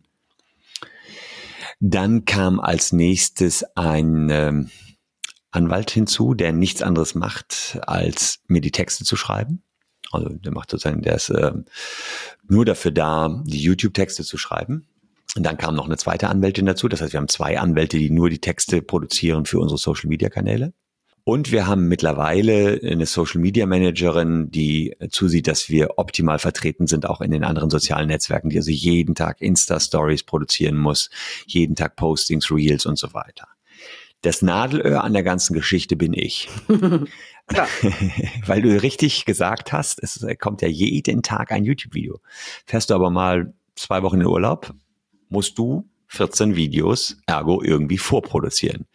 [1.80, 4.70] Dann kam als nächstes ein ähm,
[5.52, 9.62] Anwalt hinzu, der nichts anderes macht, als mir die Texte zu schreiben.
[10.12, 11.52] Also der macht sozusagen, der ist äh,
[12.48, 14.88] nur dafür da, die YouTube-Texte zu schreiben.
[15.36, 16.88] Und dann kam noch eine zweite Anwältin dazu.
[16.88, 20.74] Das heißt, wir haben zwei Anwälte, die nur die Texte produzieren für unsere Social-Media-Kanäle.
[21.28, 27.08] Und wir haben mittlerweile eine Social Media Managerin, die zusieht, dass wir optimal vertreten sind,
[27.08, 31.10] auch in den anderen sozialen Netzwerken, die also jeden Tag Insta-Stories produzieren muss,
[31.48, 33.48] jeden Tag Postings, Reels und so weiter.
[34.22, 36.50] Das Nadelöhr an der ganzen Geschichte bin ich.
[38.46, 42.20] Weil du richtig gesagt hast, es kommt ja jeden Tag ein YouTube-Video.
[42.66, 44.74] Fährst du aber mal zwei Wochen in Urlaub,
[45.30, 48.88] musst du 14 Videos ergo irgendwie vorproduzieren.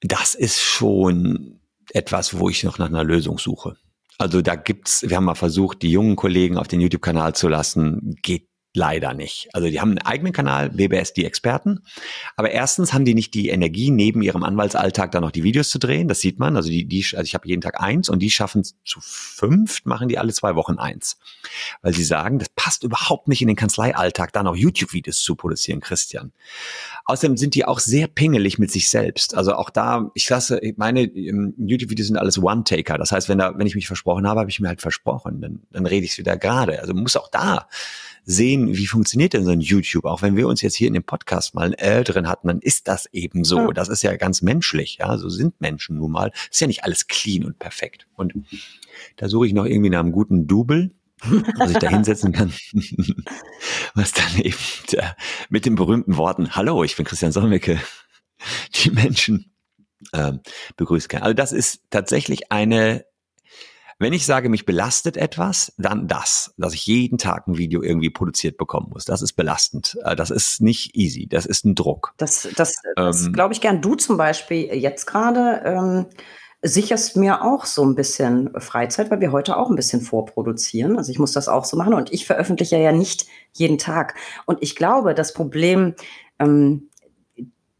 [0.00, 3.76] Das ist schon etwas, wo ich noch nach einer Lösung suche.
[4.18, 8.16] Also da gibt's, wir haben mal versucht, die jungen Kollegen auf den YouTube-Kanal zu lassen,
[8.22, 9.48] geht leider nicht.
[9.52, 11.80] Also die haben einen eigenen Kanal, WBS die Experten.
[12.36, 15.78] Aber erstens haben die nicht die Energie, neben ihrem Anwaltsalltag da noch die Videos zu
[15.78, 16.08] drehen.
[16.08, 16.56] Das sieht man.
[16.56, 19.84] Also die, die also ich habe jeden Tag eins und die schaffen es zu fünft,
[19.84, 21.18] machen die alle zwei Wochen eins.
[21.82, 25.80] Weil sie sagen, das passt überhaupt nicht in den Kanzleialltag, da noch YouTube-Videos zu produzieren,
[25.80, 26.32] Christian.
[27.04, 29.36] Außerdem sind die auch sehr pingelig mit sich selbst.
[29.36, 32.96] Also auch da, ich lasse, meine ähm, YouTube-Videos sind alles One-Taker.
[32.96, 35.40] Das heißt, wenn da, wenn ich mich versprochen habe, habe ich mir halt versprochen.
[35.40, 36.80] Dann, dann rede ich es wieder gerade.
[36.80, 37.66] Also muss auch da
[38.28, 40.04] sehen, wie funktioniert denn so ein YouTube.
[40.04, 42.88] Auch wenn wir uns jetzt hier in dem Podcast mal einen Älteren hatten, dann ist
[42.88, 43.58] das eben so.
[43.58, 43.72] Ja.
[43.72, 44.98] Das ist ja ganz menschlich.
[45.00, 46.32] Ja, so sind Menschen nun mal.
[46.50, 48.06] Ist ja nicht alles clean und perfekt.
[48.14, 48.34] Und
[49.16, 50.90] da suche ich noch irgendwie nach einem guten Double,
[51.56, 52.52] was ich da hinsetzen kann,
[53.94, 54.56] was dann eben
[54.92, 55.02] äh,
[55.48, 57.80] mit den berühmten Worten, hallo, ich bin Christian Solmecke,
[58.74, 59.52] die Menschen
[60.12, 60.40] ähm,
[60.76, 61.22] begrüßen kann.
[61.22, 63.04] Also das ist tatsächlich eine
[63.98, 68.10] wenn ich sage, mich belastet etwas, dann das, dass ich jeden Tag ein Video irgendwie
[68.10, 69.04] produziert bekommen muss.
[69.04, 69.98] Das ist belastend.
[70.04, 71.26] Äh, das ist nicht easy.
[71.26, 72.14] Das ist ein Druck.
[72.16, 73.82] Das, das, das ähm, glaube ich gern.
[73.82, 76.06] Du zum Beispiel jetzt gerade ähm,
[76.62, 80.96] sicherst mir auch so ein bisschen Freizeit, weil wir heute auch ein bisschen vorproduzieren.
[80.96, 84.14] Also ich muss das auch so machen und ich veröffentliche ja nicht jeden Tag.
[84.46, 85.94] Und ich glaube, das Problem,
[86.38, 86.88] ähm,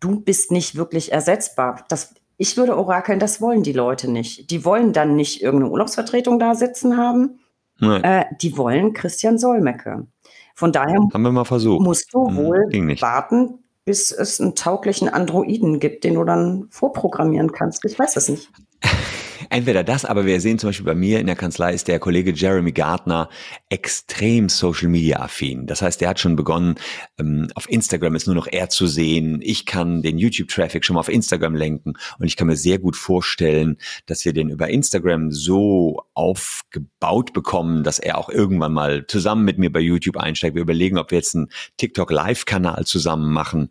[0.00, 1.84] du bist nicht wirklich ersetzbar.
[1.88, 4.50] Das ich würde orakeln, das wollen die Leute nicht.
[4.50, 7.40] Die wollen dann nicht irgendeine Urlaubsvertretung da sitzen haben.
[7.80, 10.06] Äh, die wollen Christian Solmecke.
[10.54, 11.84] Von daher haben wir mal versucht.
[11.84, 17.52] musst du hm, wohl warten, bis es einen tauglichen Androiden gibt, den du dann vorprogrammieren
[17.52, 17.84] kannst.
[17.84, 18.50] Ich weiß es nicht.
[19.50, 22.32] Entweder das, aber wir sehen zum Beispiel bei mir in der Kanzlei ist der Kollege
[22.32, 23.28] Jeremy Gardner
[23.70, 25.66] extrem Social Media affin.
[25.66, 26.74] Das heißt, der hat schon begonnen,
[27.18, 29.40] ähm, auf Instagram ist nur noch er zu sehen.
[29.42, 32.96] Ich kann den YouTube-Traffic schon mal auf Instagram lenken und ich kann mir sehr gut
[32.96, 39.44] vorstellen, dass wir den über Instagram so aufgebaut bekommen, dass er auch irgendwann mal zusammen
[39.44, 40.54] mit mir bei YouTube einsteigt.
[40.54, 43.70] Wir überlegen, ob wir jetzt einen TikTok Live-Kanal zusammen machen,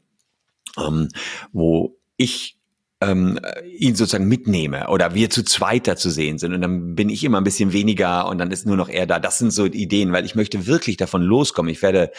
[0.78, 1.09] ähm,
[1.51, 2.57] wo ich
[3.00, 3.39] ähm,
[3.78, 7.24] ihn sozusagen mitnehme oder wir zu zweit da zu sehen sind und dann bin ich
[7.24, 9.20] immer ein bisschen weniger und dann ist nur noch er da.
[9.20, 11.72] Das sind so Ideen, weil ich möchte wirklich davon loskommen.
[11.72, 12.12] Ich werde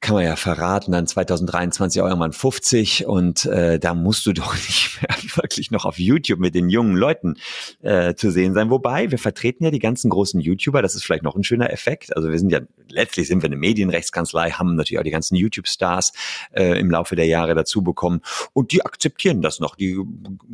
[0.00, 4.54] kann man ja verraten, dann 2023 auch irgendwann 50 und äh, da musst du doch
[4.54, 7.34] nicht mehr wirklich noch auf YouTube mit den jungen Leuten
[7.82, 8.70] äh, zu sehen sein.
[8.70, 12.16] Wobei, wir vertreten ja die ganzen großen YouTuber, das ist vielleicht noch ein schöner Effekt.
[12.16, 16.12] Also wir sind ja, letztlich sind wir eine Medienrechtskanzlei, haben natürlich auch die ganzen YouTube-Stars
[16.52, 18.22] äh, im Laufe der Jahre dazu bekommen
[18.54, 19.76] und die akzeptieren das noch.
[19.76, 19.98] Die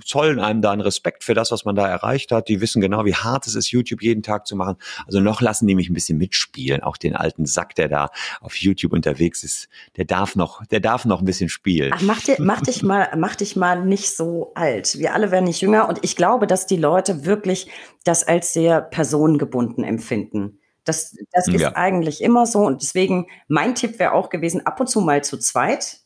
[0.05, 2.49] zollen einem da einen Respekt für das, was man da erreicht hat.
[2.49, 4.77] Die wissen genau, wie hart es ist, YouTube jeden Tag zu machen.
[5.07, 8.57] Also noch lassen die mich ein bisschen mitspielen, auch den alten Sack, der da auf
[8.57, 11.93] YouTube unterwegs unterwegs ist, der darf noch, der darf noch ein bisschen spielen.
[11.95, 14.99] Ach, mach, dir, mach dich mal, mach dich mal nicht so alt.
[14.99, 17.71] Wir alle werden nicht jünger und ich glaube, dass die Leute wirklich
[18.05, 20.59] das als sehr personengebunden empfinden.
[20.85, 21.75] Das, das ist ja.
[21.75, 25.37] eigentlich immer so und deswegen mein Tipp wäre auch gewesen, ab und zu mal zu
[25.39, 25.99] zweit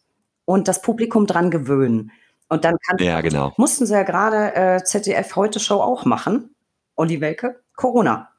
[0.47, 2.12] und das Publikum dran gewöhnen.
[2.49, 3.53] Und dann kann, ja, genau.
[3.59, 6.55] mussten sie ja gerade äh, ZDF Heute Show auch machen.
[6.97, 8.31] Olli Welke, Corona.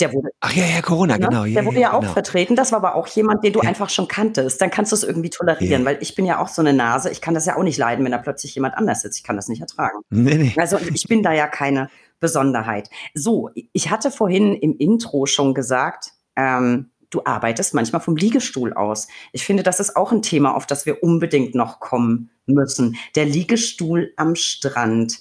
[0.00, 1.26] Der wurde, Ach ja, ja, Corona, ne?
[1.26, 1.44] genau.
[1.44, 2.12] Ja, der wurde ja, ja auch genau.
[2.12, 2.56] vertreten.
[2.56, 3.68] Das war aber auch jemand, den du ja.
[3.68, 4.60] einfach schon kanntest.
[4.60, 7.10] Dann kannst du es irgendwie tolerieren, weil ich bin ja auch so eine Nase.
[7.10, 9.18] Ich kann das ja auch nicht leiden, wenn da plötzlich jemand anders sitzt.
[9.18, 9.98] Ich kann das nicht ertragen.
[10.10, 10.54] Nee, nee.
[10.56, 11.88] Also ich bin da ja keine
[12.20, 12.90] Besonderheit.
[13.14, 19.08] So, ich hatte vorhin im Intro schon gesagt, ähm, du arbeitest manchmal vom Liegestuhl aus.
[19.32, 22.96] Ich finde, das ist auch ein Thema, auf das wir unbedingt noch kommen müssen.
[23.14, 25.18] Der Liegestuhl am Strand.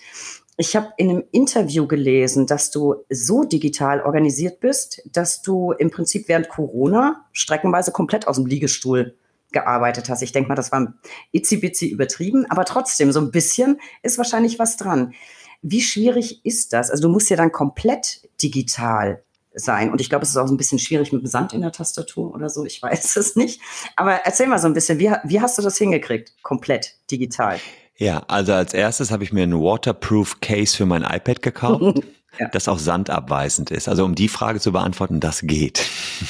[0.58, 5.92] Ich habe in einem Interview gelesen, dass du so digital organisiert bist, dass du im
[5.92, 9.16] Prinzip während Corona streckenweise komplett aus dem Liegestuhl
[9.52, 10.22] gearbeitet hast.
[10.22, 10.94] Ich denke mal, das war
[11.34, 15.14] itzi-bitzi übertrieben, aber trotzdem, so ein bisschen ist wahrscheinlich was dran.
[15.62, 16.90] Wie schwierig ist das?
[16.90, 19.24] Also du musst ja dann komplett digital
[19.56, 19.92] sein.
[19.92, 22.34] Und ich glaube, es ist auch ein bisschen schwierig mit dem Sand in der Tastatur
[22.34, 22.66] oder so.
[22.66, 23.60] Ich weiß es nicht.
[23.96, 26.34] Aber erzähl mal so ein bisschen, wie, wie hast du das hingekriegt?
[26.44, 27.60] Komplett digital.
[27.98, 32.02] Ja, also als erstes habe ich mir ein Waterproof Case für mein iPad gekauft,
[32.40, 32.50] ja.
[32.50, 33.88] das auch sandabweisend ist.
[33.88, 35.86] Also um die Frage zu beantworten, das geht.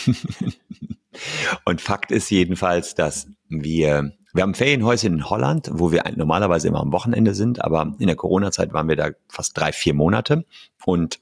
[1.66, 6.82] Und Fakt ist jedenfalls, dass wir, wir haben Ferienhäuschen in Holland, wo wir normalerweise immer
[6.82, 10.46] am Wochenende sind, aber in der Corona-Zeit waren wir da fast drei, vier Monate.
[10.86, 11.20] Und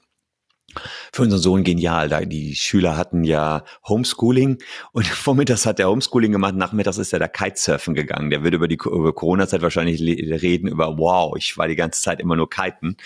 [1.12, 2.08] für unseren Sohn genial.
[2.08, 4.58] Da die Schüler hatten ja Homeschooling
[4.92, 8.30] und vormittags hat er Homeschooling gemacht, nachmittags ist er da Kitesurfen gegangen.
[8.30, 12.36] Der wird über die Corona-Zeit wahrscheinlich reden über, wow, ich war die ganze Zeit immer
[12.36, 12.96] nur kiten,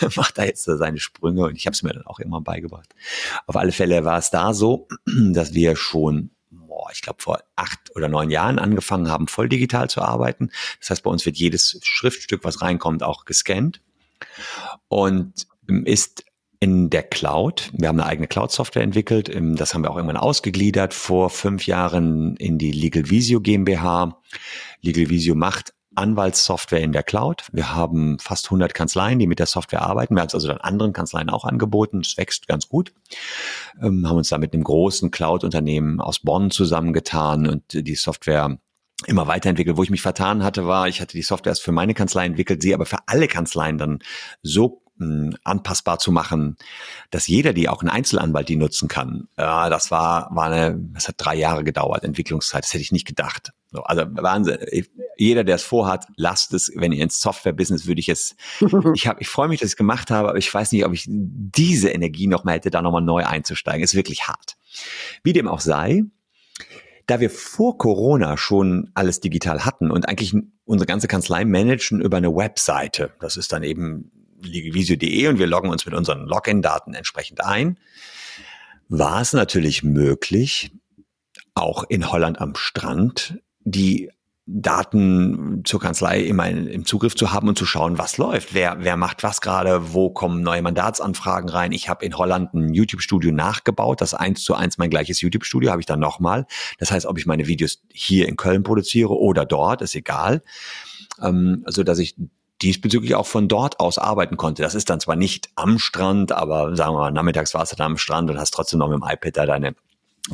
[0.16, 2.94] macht da jetzt seine Sprünge und ich habe es mir dann auch immer beigebracht.
[3.46, 4.88] Auf alle Fälle war es da so,
[5.32, 6.30] dass wir schon
[6.92, 10.50] ich glaube, vor acht oder neun Jahren angefangen haben, voll digital zu arbeiten.
[10.80, 13.80] Das heißt, bei uns wird jedes Schriftstück, was reinkommt, auch gescannt
[14.88, 16.24] und ähm, ist
[16.60, 17.70] in der Cloud.
[17.72, 19.28] Wir haben eine eigene Cloud-Software entwickelt.
[19.28, 24.20] Ähm, das haben wir auch irgendwann ausgegliedert vor fünf Jahren in die Legal Visio GmbH.
[24.82, 27.48] Legal Visio macht Anwaltssoftware in der Cloud.
[27.52, 30.14] Wir haben fast 100 Kanzleien, die mit der Software arbeiten.
[30.14, 32.00] Wir haben es also dann anderen Kanzleien auch angeboten.
[32.00, 32.92] Es wächst ganz gut.
[33.80, 38.58] Ähm, haben uns da mit einem großen Cloud-Unternehmen aus Bonn zusammengetan und die Software
[39.06, 39.76] immer weiterentwickelt.
[39.76, 42.62] Wo ich mich vertan hatte, war, ich hatte die Software erst für meine Kanzlei entwickelt,
[42.62, 44.00] sie aber für alle Kanzleien dann
[44.42, 44.82] so
[45.44, 46.56] anpassbar zu machen,
[47.10, 49.28] dass jeder, die auch ein Einzelanwalt die nutzen kann.
[49.36, 52.64] Ja, das war, war eine, das hat drei Jahre gedauert, Entwicklungszeit.
[52.64, 53.52] Das hätte ich nicht gedacht.
[53.70, 54.58] So, also Wahnsinn.
[55.16, 58.36] Jeder, der es vorhat, lasst es, wenn ihr ins Software-Business würde ich es,
[58.94, 60.92] ich habe, ich freue mich, dass ich es gemacht habe, aber ich weiß nicht, ob
[60.92, 63.82] ich diese Energie nochmal hätte, da nochmal neu einzusteigen.
[63.82, 64.56] Ist wirklich hart.
[65.22, 66.04] Wie dem auch sei,
[67.08, 70.34] da wir vor Corona schon alles digital hatten und eigentlich
[70.64, 74.12] unsere ganze Kanzlei managen über eine Webseite, das ist dann eben
[74.42, 77.78] legalvisio.de und wir loggen uns mit unseren Login-Daten entsprechend ein,
[78.88, 80.70] war es natürlich möglich,
[81.54, 84.10] auch in Holland am Strand die
[84.50, 88.96] Daten zur Kanzlei immer im Zugriff zu haben und zu schauen, was läuft, wer, wer
[88.96, 91.72] macht was gerade, wo kommen neue Mandatsanfragen rein.
[91.72, 95.82] Ich habe in Holland ein YouTube-Studio nachgebaut, das eins zu eins mein gleiches YouTube-Studio habe
[95.82, 96.46] ich dann nochmal.
[96.78, 100.42] Das heißt, ob ich meine Videos hier in Köln produziere oder dort, ist egal.
[101.20, 102.16] Ähm, also dass ich
[102.62, 104.62] diesbezüglich auch von dort aus arbeiten konnte.
[104.62, 107.86] Das ist dann zwar nicht am Strand, aber sagen wir mal, nachmittags warst du da
[107.86, 109.74] am Strand und hast trotzdem noch mit dem iPad da deine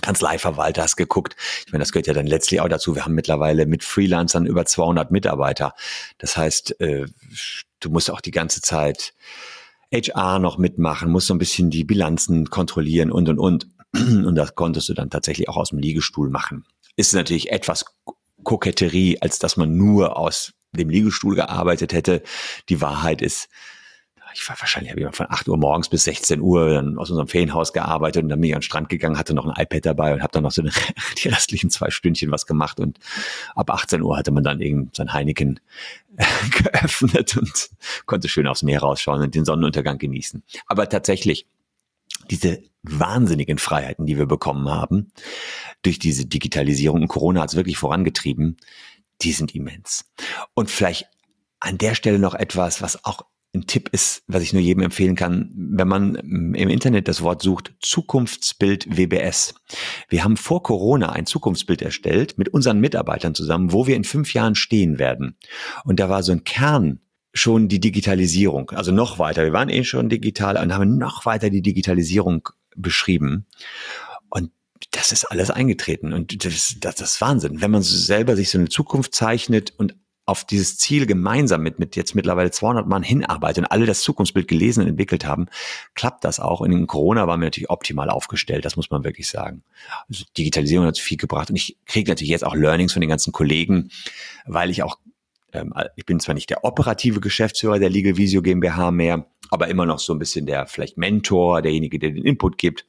[0.00, 1.36] Kanzleiverwalter hast geguckt.
[1.66, 2.94] Ich meine, das gehört ja dann letztlich auch dazu.
[2.94, 5.74] Wir haben mittlerweile mit Freelancern über 200 Mitarbeiter.
[6.18, 7.06] Das heißt, äh,
[7.80, 9.14] du musst auch die ganze Zeit
[9.92, 13.68] HR noch mitmachen, musst so ein bisschen die Bilanzen kontrollieren und, und, und.
[13.94, 16.64] Und das konntest du dann tatsächlich auch aus dem Liegestuhl machen.
[16.96, 17.84] Ist natürlich etwas
[18.42, 22.22] Koketterie, als dass man nur aus dem Liegestuhl gearbeitet hätte.
[22.68, 23.48] Die Wahrheit ist,
[24.34, 27.28] ich war wahrscheinlich habe ich von 8 Uhr morgens bis 16 Uhr dann aus unserem
[27.28, 30.12] Ferienhaus gearbeitet und dann bin ich an den Strand gegangen, hatte noch ein iPad dabei
[30.12, 30.62] und habe dann noch so
[31.22, 32.98] die restlichen zwei Stündchen was gemacht und
[33.54, 35.60] ab 18 Uhr hatte man dann irgend sein Heineken
[36.62, 37.70] geöffnet und
[38.06, 40.42] konnte schön aufs Meer rausschauen und den Sonnenuntergang genießen.
[40.66, 41.46] Aber tatsächlich,
[42.30, 45.12] diese wahnsinnigen Freiheiten, die wir bekommen haben,
[45.82, 48.56] durch diese Digitalisierung und Corona hat es wirklich vorangetrieben,
[49.22, 50.04] die sind immens.
[50.54, 51.06] Und vielleicht
[51.60, 53.22] an der Stelle noch etwas, was auch
[53.54, 57.40] ein Tipp ist, was ich nur jedem empfehlen kann, wenn man im Internet das Wort
[57.40, 59.54] sucht, Zukunftsbild WBS.
[60.08, 64.34] Wir haben vor Corona ein Zukunftsbild erstellt mit unseren Mitarbeitern zusammen, wo wir in fünf
[64.34, 65.36] Jahren stehen werden.
[65.84, 67.00] Und da war so ein Kern
[67.32, 69.44] schon die Digitalisierung, also noch weiter.
[69.44, 73.46] Wir waren eh schon digital und haben noch weiter die Digitalisierung beschrieben.
[74.90, 77.60] Das ist alles eingetreten und das, das, das ist Wahnsinn.
[77.60, 79.94] Wenn man selber sich so eine Zukunft zeichnet und
[80.26, 84.48] auf dieses Ziel gemeinsam mit, mit jetzt mittlerweile 200 Mann hinarbeitet und alle das Zukunftsbild
[84.48, 85.46] gelesen und entwickelt haben,
[85.94, 86.62] klappt das auch.
[86.62, 89.62] In Corona waren wir natürlich optimal aufgestellt, das muss man wirklich sagen.
[90.08, 93.32] Also Digitalisierung hat viel gebracht und ich kriege natürlich jetzt auch Learnings von den ganzen
[93.32, 93.90] Kollegen,
[94.46, 94.98] weil ich auch,
[95.52, 99.84] ähm, ich bin zwar nicht der operative Geschäftsführer der Legal Visio GmbH mehr, aber immer
[99.84, 102.86] noch so ein bisschen der vielleicht Mentor, derjenige, der den Input gibt.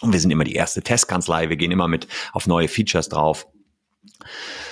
[0.00, 3.46] Und wir sind immer die erste Testkanzlei, wir gehen immer mit auf neue Features drauf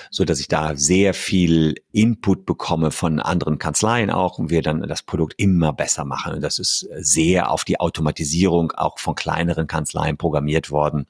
[0.09, 4.81] so dass ich da sehr viel Input bekomme von anderen Kanzleien auch und wir dann
[4.81, 6.35] das Produkt immer besser machen.
[6.35, 11.07] Und das ist sehr auf die Automatisierung auch von kleineren Kanzleien programmiert worden.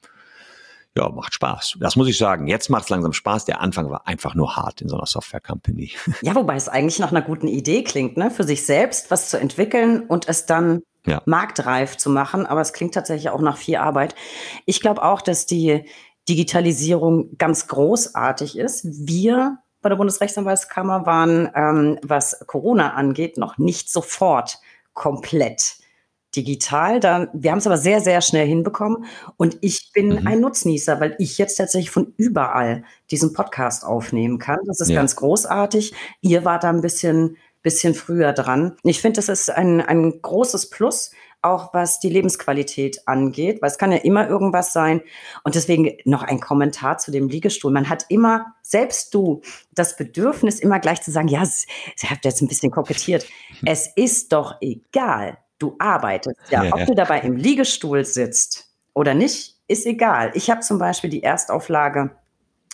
[0.95, 1.77] Ja, macht Spaß.
[1.80, 2.48] Das muss ich sagen.
[2.48, 3.45] Jetzt macht es langsam Spaß.
[3.45, 5.91] Der Anfang war einfach nur hart in so einer Software-Company.
[6.23, 8.31] Ja, wobei es eigentlich nach einer guten Idee klingt, ne?
[8.31, 11.23] Für sich selbst was zu entwickeln und es dann ja.
[11.25, 12.45] marktreif zu machen.
[12.45, 14.13] Aber es klingt tatsächlich auch nach viel Arbeit.
[14.65, 15.85] Ich glaube auch, dass die,
[16.27, 18.85] Digitalisierung ganz großartig ist.
[19.07, 24.59] Wir bei der Bundesrechtsanwaltskammer waren, ähm, was Corona angeht, noch nicht sofort
[24.93, 25.77] komplett
[26.35, 26.99] digital.
[26.99, 29.05] Da, wir haben es aber sehr, sehr schnell hinbekommen.
[29.38, 30.27] Und ich bin mhm.
[30.27, 34.59] ein Nutznießer, weil ich jetzt tatsächlich von überall diesen Podcast aufnehmen kann.
[34.65, 34.95] Das ist ja.
[34.95, 35.93] ganz großartig.
[36.21, 38.77] Ihr wart da ein bisschen, bisschen früher dran.
[38.84, 41.11] Ich finde, das ist ein, ein großes Plus
[41.41, 45.01] auch was die Lebensqualität angeht, weil es kann ja immer irgendwas sein.
[45.43, 47.71] Und deswegen noch ein Kommentar zu dem Liegestuhl.
[47.71, 49.41] Man hat immer, selbst du,
[49.73, 53.25] das Bedürfnis, immer gleich zu sagen, ja, sie hat jetzt ein bisschen kokettiert.
[53.65, 55.38] Es ist doch egal.
[55.59, 56.38] Du arbeitest.
[56.49, 56.85] Ja, ja ob ja.
[56.85, 60.31] du dabei im Liegestuhl sitzt oder nicht, ist egal.
[60.34, 62.11] Ich habe zum Beispiel die Erstauflage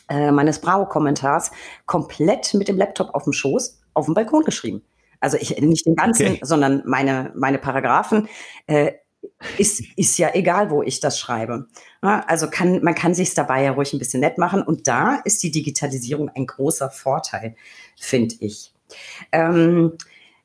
[0.10, 1.52] äh, meines Bravo-Kommentars
[1.86, 4.82] komplett mit dem Laptop auf dem Schoß auf dem Balkon geschrieben.
[5.20, 6.40] Also ich nicht den ganzen, okay.
[6.42, 8.28] sondern meine, meine Paragraphen.
[8.68, 8.94] Äh,
[9.58, 11.68] ist, ist ja egal, wo ich das schreibe.
[12.02, 14.62] Also kann, man kann sich dabei ja ruhig ein bisschen nett machen.
[14.62, 17.56] Und da ist die Digitalisierung ein großer Vorteil,
[17.98, 18.74] finde ich.
[19.32, 19.94] Ähm,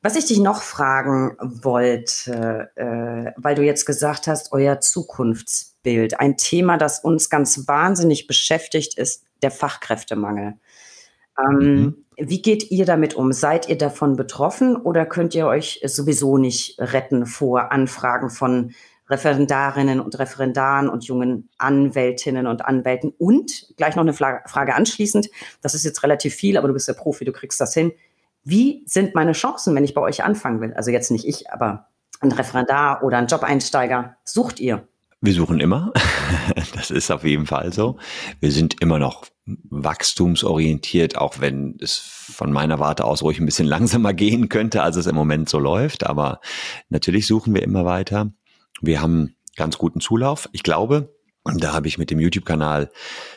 [0.01, 6.37] was ich dich noch fragen wollte, äh, weil du jetzt gesagt hast, euer Zukunftsbild, ein
[6.37, 10.53] Thema, das uns ganz wahnsinnig beschäftigt, ist der Fachkräftemangel.
[11.37, 12.05] Ähm, mhm.
[12.21, 13.31] Wie geht ihr damit um?
[13.31, 18.73] Seid ihr davon betroffen oder könnt ihr euch sowieso nicht retten vor Anfragen von
[19.09, 23.13] Referendarinnen und Referendaren und jungen Anwältinnen und Anwälten?
[23.17, 25.29] Und gleich noch eine Frage anschließend,
[25.61, 27.93] das ist jetzt relativ viel, aber du bist der Profi, du kriegst das hin.
[28.43, 30.73] Wie sind meine Chancen, wenn ich bei euch anfangen will?
[30.73, 31.87] Also jetzt nicht ich, aber
[32.19, 34.17] ein Referendar oder ein Jobeinsteiger.
[34.25, 34.87] Sucht ihr?
[35.21, 35.93] Wir suchen immer.
[36.73, 37.97] Das ist auf jeden Fall so.
[38.39, 39.25] Wir sind immer noch
[39.69, 44.95] wachstumsorientiert, auch wenn es von meiner Warte aus ruhig ein bisschen langsamer gehen könnte, als
[44.95, 46.05] es im Moment so läuft.
[46.05, 46.39] Aber
[46.89, 48.31] natürlich suchen wir immer weiter.
[48.81, 50.49] Wir haben ganz guten Zulauf.
[50.53, 51.13] Ich glaube,
[51.43, 52.91] da habe ich mit dem YouTube-Kanal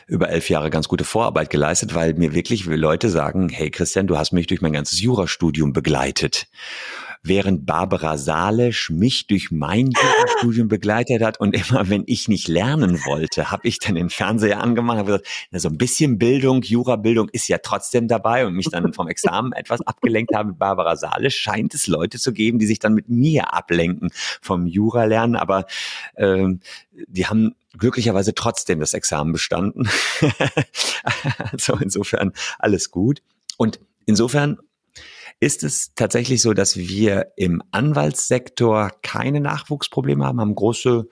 [0.07, 4.17] über elf Jahre ganz gute Vorarbeit geleistet, weil mir wirklich Leute sagen, hey Christian, du
[4.17, 6.47] hast mich durch mein ganzes Jurastudium begleitet
[7.23, 9.91] während Barbara Salesch mich durch mein
[10.37, 14.61] Studium begleitet hat und immer, wenn ich nicht lernen wollte, habe ich dann den Fernseher
[14.61, 18.69] angemacht und gesagt, na, so ein bisschen Bildung, Jurabildung ist ja trotzdem dabei und mich
[18.69, 20.53] dann vom Examen etwas abgelenkt habe.
[20.53, 25.05] Barbara Salesch scheint es Leute zu geben, die sich dann mit mir ablenken vom Jura
[25.05, 25.65] lernen, aber
[26.17, 26.59] ähm,
[27.07, 29.89] die haben glücklicherweise trotzdem das Examen bestanden.
[31.51, 33.21] also insofern alles gut.
[33.57, 34.57] Und insofern
[35.43, 41.07] ist es tatsächlich so, dass wir im Anwaltssektor keine Nachwuchsprobleme haben, haben große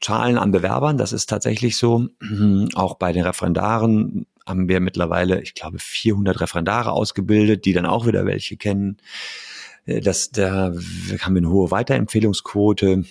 [0.00, 0.98] Zahlen an Bewerbern.
[0.98, 2.08] Das ist tatsächlich so.
[2.74, 8.06] Auch bei den Referendaren haben wir mittlerweile, ich glaube, 400 Referendare ausgebildet, die dann auch
[8.06, 8.96] wieder welche kennen.
[9.84, 10.72] Äh, das, da
[11.20, 13.04] haben wir eine hohe Weiterempfehlungsquote.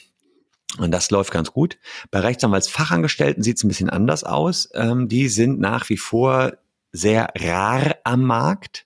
[0.79, 1.77] Und das läuft ganz gut.
[2.11, 4.69] Bei Rechtsanwaltsfachangestellten sieht es ein bisschen anders aus.
[4.73, 6.53] Ähm, die sind nach wie vor
[6.91, 8.85] sehr rar am Markt.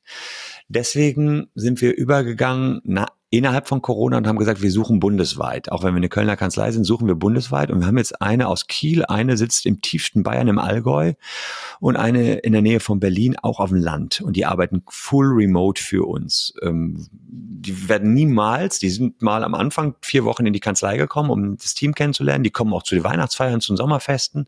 [0.67, 5.71] Deswegen sind wir übergegangen na, innerhalb von Corona und haben gesagt, wir suchen bundesweit.
[5.71, 7.71] Auch wenn wir eine Kölner Kanzlei sind, suchen wir bundesweit.
[7.71, 11.13] Und wir haben jetzt eine aus Kiel, eine sitzt im tiefsten Bayern im Allgäu
[11.79, 14.19] und eine in der Nähe von Berlin, auch auf dem Land.
[14.19, 16.53] Und die arbeiten full remote für uns.
[16.61, 21.29] Ähm, die werden niemals, die sind mal am Anfang vier Wochen in die Kanzlei gekommen,
[21.29, 22.43] um das Team kennenzulernen.
[22.43, 24.47] Die kommen auch zu den Weihnachtsfeiern, zu den Sommerfesten.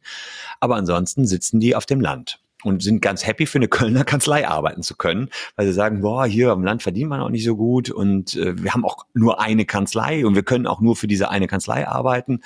[0.59, 4.47] Aber ansonsten sitzen die auf dem Land und sind ganz happy für eine Kölner Kanzlei
[4.47, 7.55] arbeiten zu können, weil sie sagen, boah, hier am Land verdient man auch nicht so
[7.55, 11.07] gut und äh, wir haben auch nur eine Kanzlei und wir können auch nur für
[11.07, 12.41] diese eine Kanzlei arbeiten.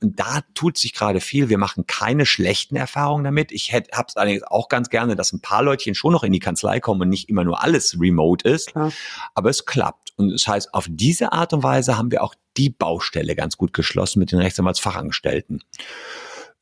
[0.00, 1.48] Und da tut sich gerade viel.
[1.48, 3.52] Wir machen keine schlechten Erfahrungen damit.
[3.52, 6.38] Ich hätte hab's allerdings auch ganz gerne, dass ein paar Leutchen schon noch in die
[6.38, 8.72] Kanzlei kommen und nicht immer nur alles remote ist.
[8.72, 8.92] Klar.
[9.34, 10.12] Aber es klappt.
[10.16, 13.72] Und das heißt, auf diese Art und Weise haben wir auch die Baustelle ganz gut
[13.72, 15.62] geschlossen mit den Rechtsanwaltsfachangestellten.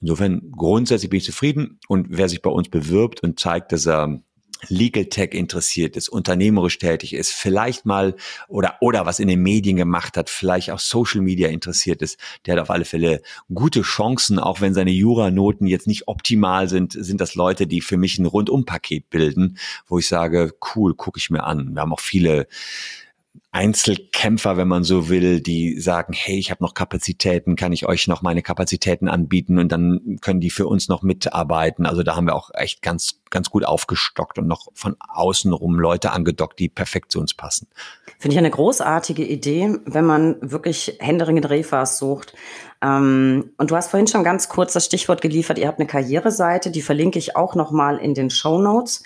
[0.00, 4.20] Insofern grundsätzlich bin ich zufrieden und wer sich bei uns bewirbt und zeigt, dass er
[4.68, 8.16] Legal Tech interessiert ist, unternehmerisch tätig ist, vielleicht mal
[8.48, 12.54] oder oder was in den Medien gemacht hat, vielleicht auch Social Media interessiert ist, der
[12.54, 13.20] hat auf alle Fälle
[13.52, 17.98] gute Chancen, auch wenn seine Juranoten jetzt nicht optimal sind, sind das Leute, die für
[17.98, 21.74] mich ein Rundumpaket bilden, wo ich sage, cool, gucke ich mir an.
[21.74, 22.46] Wir haben auch viele
[23.56, 28.06] Einzelkämpfer, wenn man so will, die sagen, hey, ich habe noch Kapazitäten, kann ich euch
[28.06, 31.86] noch meine Kapazitäten anbieten und dann können die für uns noch mitarbeiten.
[31.86, 35.78] Also da haben wir auch echt ganz, ganz gut aufgestockt und noch von außen rum
[35.80, 37.66] Leute angedockt, die perfekt zu uns passen.
[38.18, 42.34] Finde ich eine großartige Idee, wenn man wirklich händeringend Refas sucht.
[42.82, 46.70] Ähm, und du hast vorhin schon ganz kurz das Stichwort geliefert, ihr habt eine Karriereseite,
[46.70, 49.02] die verlinke ich auch nochmal in den Show Notes.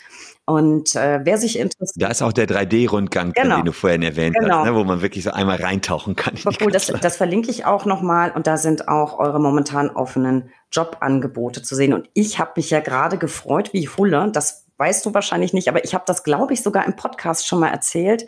[0.51, 2.03] Und äh, wer sich interessiert.
[2.03, 3.57] Da ist auch der 3D-Rundgang, genau.
[3.57, 4.59] den du vorhin erwähnt genau.
[4.59, 6.35] hast, ne, wo man wirklich so einmal reintauchen kann.
[6.61, 11.63] Cool, das, das verlinke ich auch nochmal und da sind auch eure momentan offenen Jobangebote
[11.63, 11.93] zu sehen.
[11.93, 15.85] Und ich habe mich ja gerade gefreut wie Hulle, das weißt du wahrscheinlich nicht, aber
[15.85, 18.27] ich habe das, glaube ich, sogar im Podcast schon mal erzählt,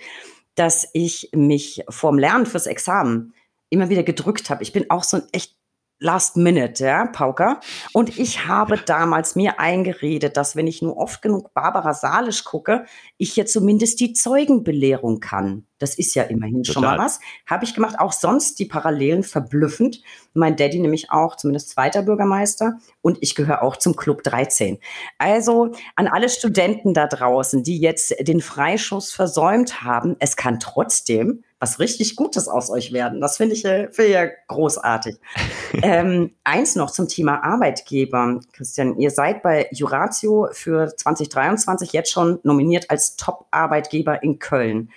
[0.55, 3.35] dass ich mich vorm Lernen fürs Examen
[3.69, 4.63] immer wieder gedrückt habe.
[4.63, 5.57] Ich bin auch so ein echt
[6.03, 7.61] Last Minute, ja, Pauker.
[7.93, 12.85] Und ich habe damals mir eingeredet, dass wenn ich nur oft genug Barbara Salisch gucke,
[13.19, 15.67] ich ja zumindest die Zeugenbelehrung kann.
[15.79, 16.73] Das ist ja immerhin Total.
[16.73, 17.21] schon mal was.
[17.47, 17.99] Habe ich gemacht.
[17.99, 20.01] Auch sonst die Parallelen verblüffend.
[20.35, 22.79] Mein Daddy nämlich auch, zumindest zweiter Bürgermeister.
[23.01, 24.79] Und ich gehöre auch zum Club 13.
[25.19, 31.45] Also an alle Studenten da draußen, die jetzt den Freischuss versäumt haben, es kann trotzdem
[31.63, 33.21] was richtig Gutes aus euch werden.
[33.21, 35.17] Das finde ich, äh, find ich ja großartig.
[35.83, 38.41] ähm, eins noch zum Thema Arbeitgeber.
[38.53, 44.91] Christian, ihr seid bei Juratio für 2023 jetzt schon nominiert als Top-Arbeitgeber in Köln.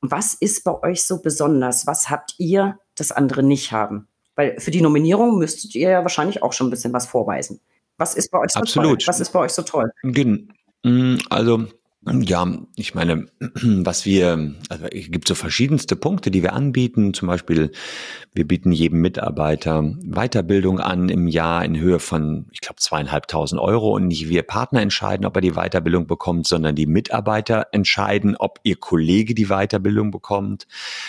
[0.00, 1.86] Was ist bei euch so besonders?
[1.86, 4.08] Was habt ihr, das andere nicht haben?
[4.34, 7.60] Weil für die Nominierung müsstet ihr ja wahrscheinlich auch schon ein bisschen was vorweisen.
[7.98, 9.00] Was ist bei euch so Absolut.
[9.00, 9.08] toll?
[9.08, 9.92] Was ist bei euch so toll?
[11.28, 11.66] Also
[12.06, 12.46] ja,
[12.76, 17.12] ich meine, was wir, also es gibt so verschiedenste Punkte, die wir anbieten.
[17.12, 17.72] Zum Beispiel,
[18.32, 23.94] wir bieten jedem Mitarbeiter Weiterbildung an im Jahr in Höhe von, ich glaube, zweieinhalbtausend Euro.
[23.94, 28.60] Und nicht wir Partner entscheiden, ob er die Weiterbildung bekommt, sondern die Mitarbeiter entscheiden, ob
[28.62, 30.68] ihr Kollege die Weiterbildung bekommt.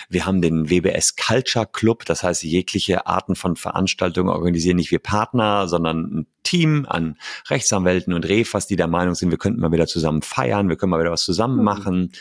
[0.10, 5.00] Wir haben den WBS Culture Club, das heißt, jegliche Arten von Veranstaltungen organisieren nicht wir
[5.00, 7.18] Partner, sondern ein Team an
[7.50, 10.92] Rechtsanwälten und Refas, die der Meinung sind, wir könnten mal wieder zusammen feiern, wir können
[10.92, 11.64] mal wieder was zusammen mhm.
[11.64, 12.12] machen.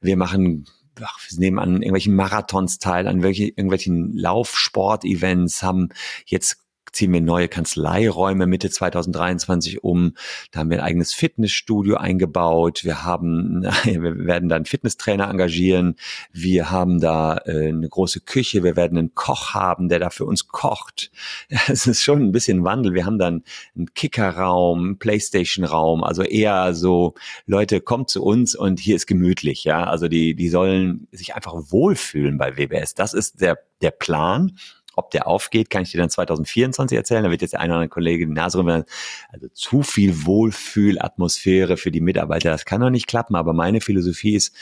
[0.00, 0.66] Wir machen
[1.02, 5.88] ach, wir nehmen an irgendwelchen Marathons teil, an welche, irgendwelchen Laufsport-Events, haben
[6.26, 6.58] jetzt
[6.92, 10.14] ziehen wir neue Kanzleiräume Mitte 2023 um.
[10.50, 12.84] Da haben wir ein eigenes Fitnessstudio eingebaut.
[12.84, 15.96] Wir haben, wir werden da einen Fitnesstrainer engagieren.
[16.32, 18.62] Wir haben da äh, eine große Küche.
[18.62, 21.10] Wir werden einen Koch haben, der da für uns kocht.
[21.70, 22.94] Es ist schon ein bisschen Wandel.
[22.94, 23.44] Wir haben dann
[23.76, 26.02] einen Kickerraum, einen Playstation-Raum.
[26.02, 27.14] Also eher so,
[27.46, 29.64] Leute, kommt zu uns und hier ist gemütlich.
[29.64, 32.94] Ja, also die, die sollen sich einfach wohlfühlen bei WBS.
[32.94, 34.58] Das ist der, der Plan.
[35.00, 37.24] Ob der aufgeht, kann ich dir dann 2024 erzählen.
[37.24, 38.84] Da wird jetzt der eine oder andere Kollege die Nase rüber.
[39.30, 43.34] Also zu viel Wohlfühlatmosphäre für die Mitarbeiter, das kann doch nicht klappen.
[43.34, 44.54] Aber meine Philosophie ist,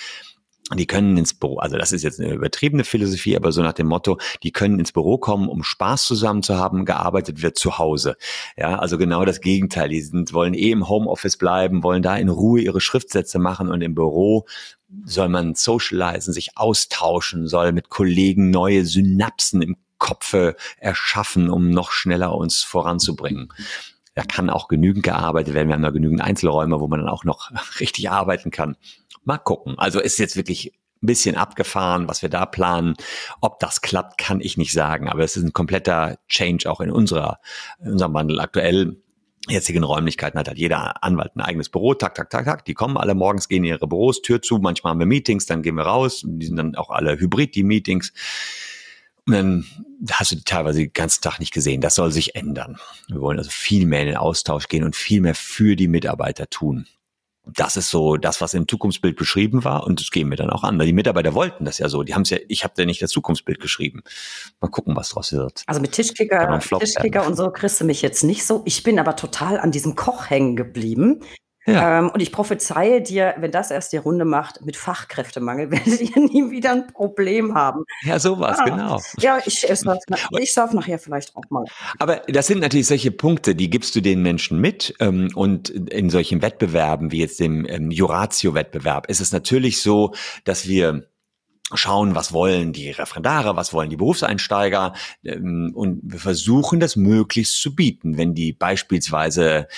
[0.77, 3.87] die können ins Büro, also das ist jetzt eine übertriebene Philosophie, aber so nach dem
[3.87, 8.17] Motto, die können ins Büro kommen, um Spaß zusammen zu haben, gearbeitet wird zu Hause.
[8.57, 9.89] Ja, also genau das Gegenteil.
[9.89, 13.81] Die sind, wollen eh im Homeoffice bleiben, wollen da in Ruhe ihre Schriftsätze machen und
[13.81, 14.45] im Büro
[15.05, 21.91] soll man socialisen, sich austauschen, soll mit Kollegen neue Synapsen im Kopfe erschaffen, um noch
[21.91, 23.53] schneller uns voranzubringen.
[24.15, 25.69] Da kann auch genügend gearbeitet werden.
[25.69, 27.51] Wir haben da genügend Einzelräume, wo man dann auch noch
[27.81, 28.77] richtig arbeiten kann.
[29.25, 29.79] Mal gucken.
[29.79, 30.73] Also ist jetzt wirklich
[31.03, 32.95] ein bisschen abgefahren, was wir da planen.
[33.41, 35.09] Ob das klappt, kann ich nicht sagen.
[35.09, 37.39] Aber es ist ein kompletter Change auch in unserer,
[37.81, 38.41] in unserem Wandel.
[38.41, 38.97] Aktuell
[39.49, 42.65] jetzigen Räumlichkeiten hat halt jeder Anwalt ein eigenes Büro, tak, tak, tak, tak.
[42.65, 44.59] Die kommen alle morgens, gehen in ihre Büros, Tür zu.
[44.59, 46.23] Manchmal haben wir Meetings, dann gehen wir raus.
[46.25, 48.13] Die sind dann auch alle hybrid, die Meetings.
[49.29, 49.67] Und dann
[50.11, 51.83] hast du die teilweise den ganzen Tag nicht gesehen.
[51.83, 52.79] Das soll sich ändern.
[53.09, 56.49] Wir wollen also viel mehr in den Austausch gehen und viel mehr für die Mitarbeiter
[56.49, 56.87] tun.
[57.45, 60.65] Das ist so das, was im Zukunftsbild beschrieben war und das gehen wir dann auch
[60.65, 60.79] an.
[60.79, 62.05] Weil die Mitarbeiter wollten das ja so.
[62.05, 64.03] Die haben es ja, ich habe ja nicht das Zukunftsbild geschrieben.
[64.63, 65.63] Mal gucken, was draus wird.
[65.67, 68.63] Also mit Tischkicker, Tischkicker und so kriegst du mich jetzt nicht so.
[68.65, 71.21] Ich bin aber total an diesem Koch hängen geblieben.
[71.69, 71.99] Ja.
[71.99, 76.23] Ähm, und ich prophezeie dir, wenn das erst die Runde macht, mit Fachkräftemangel werdet ihr
[76.23, 77.85] nie wieder ein Problem haben.
[78.03, 79.01] Ja, sowas, ah, genau.
[79.19, 79.71] Ja, ich, ich,
[80.39, 81.65] ich surf nachher vielleicht auch mal.
[81.99, 84.95] Aber das sind natürlich solche Punkte, die gibst du den Menschen mit.
[85.01, 90.15] Ähm, und in solchen Wettbewerben, wie jetzt dem ähm, Juratio-Wettbewerb, ist es natürlich so,
[90.45, 91.05] dass wir
[91.75, 97.61] schauen, was wollen die Referendare, was wollen die Berufseinsteiger ähm, und wir versuchen das möglichst
[97.61, 98.17] zu bieten.
[98.17, 99.69] Wenn die beispielsweise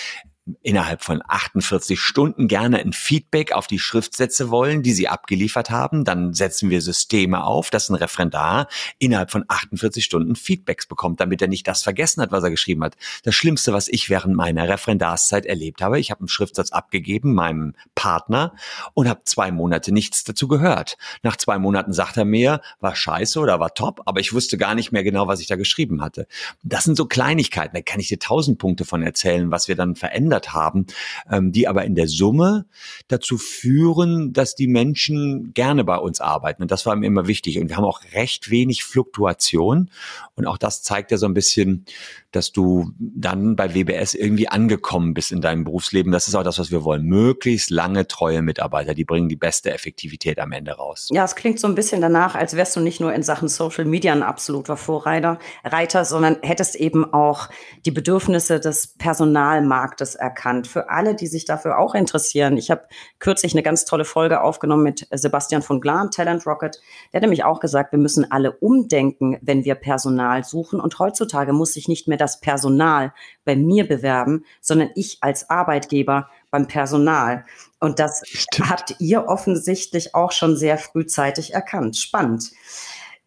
[0.62, 6.04] innerhalb von 48 Stunden gerne ein Feedback auf die Schriftsätze wollen, die sie abgeliefert haben,
[6.04, 8.68] dann setzen wir Systeme auf, dass ein Referendar
[8.98, 12.84] innerhalb von 48 Stunden Feedbacks bekommt, damit er nicht das vergessen hat, was er geschrieben
[12.84, 12.96] hat.
[13.24, 17.74] Das Schlimmste, was ich während meiner Referendarszeit erlebt habe, ich habe einen Schriftsatz abgegeben meinem
[17.94, 18.54] Partner
[18.94, 20.96] und habe zwei Monate nichts dazu gehört.
[21.22, 24.74] Nach zwei Monaten sagt er mir, war scheiße oder war top, aber ich wusste gar
[24.74, 26.26] nicht mehr genau, was ich da geschrieben hatte.
[26.62, 29.96] Das sind so Kleinigkeiten, da kann ich dir tausend Punkte von erzählen, was wir dann
[29.96, 30.86] verändert verändert haben,
[31.30, 32.66] ähm, die aber in der Summe
[33.08, 36.62] dazu führen, dass die Menschen gerne bei uns arbeiten.
[36.62, 37.58] Und das war mir immer wichtig.
[37.58, 39.90] Und wir haben auch recht wenig Fluktuation.
[40.34, 41.84] Und auch das zeigt ja so ein bisschen,
[42.32, 46.12] dass du dann bei WBS irgendwie angekommen bist in deinem Berufsleben.
[46.12, 47.02] Das ist auch das, was wir wollen.
[47.02, 51.08] Möglichst lange treue Mitarbeiter, die bringen die beste Effektivität am Ende raus.
[51.12, 53.84] Ja, es klingt so ein bisschen danach, als wärst du nicht nur in Sachen Social
[53.84, 57.48] Media ein absoluter Vorreiter, Reiter, sondern hättest eben auch
[57.84, 60.66] die Bedürfnisse des Personalmarktes erkannt.
[60.66, 62.56] Für alle, die sich dafür auch interessieren.
[62.56, 62.82] Ich habe
[63.18, 66.80] kürzlich eine ganz tolle Folge aufgenommen mit Sebastian von Glan, Talent Rocket.
[67.12, 70.80] Der hat nämlich auch gesagt, wir müssen alle umdenken, wenn wir Personal suchen.
[70.80, 73.12] Und heutzutage muss sich nicht mehr das Personal
[73.44, 77.44] bei mir bewerben, sondern ich als Arbeitgeber beim Personal.
[77.78, 78.70] Und das Stimmt.
[78.70, 81.96] habt ihr offensichtlich auch schon sehr frühzeitig erkannt.
[81.96, 82.50] Spannend.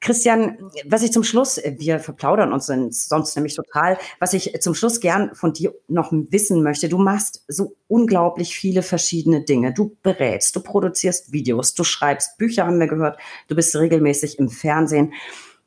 [0.03, 4.99] Christian, was ich zum Schluss, wir verplaudern uns sonst nämlich total, was ich zum Schluss
[4.99, 9.73] gern von dir noch wissen möchte, du machst so unglaublich viele verschiedene Dinge.
[9.73, 13.17] Du berätst, du produzierst Videos, du schreibst Bücher, haben wir gehört,
[13.47, 15.13] du bist regelmäßig im Fernsehen.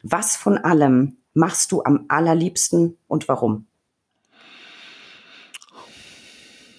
[0.02, 3.66] Was von allem machst du am allerliebsten und warum?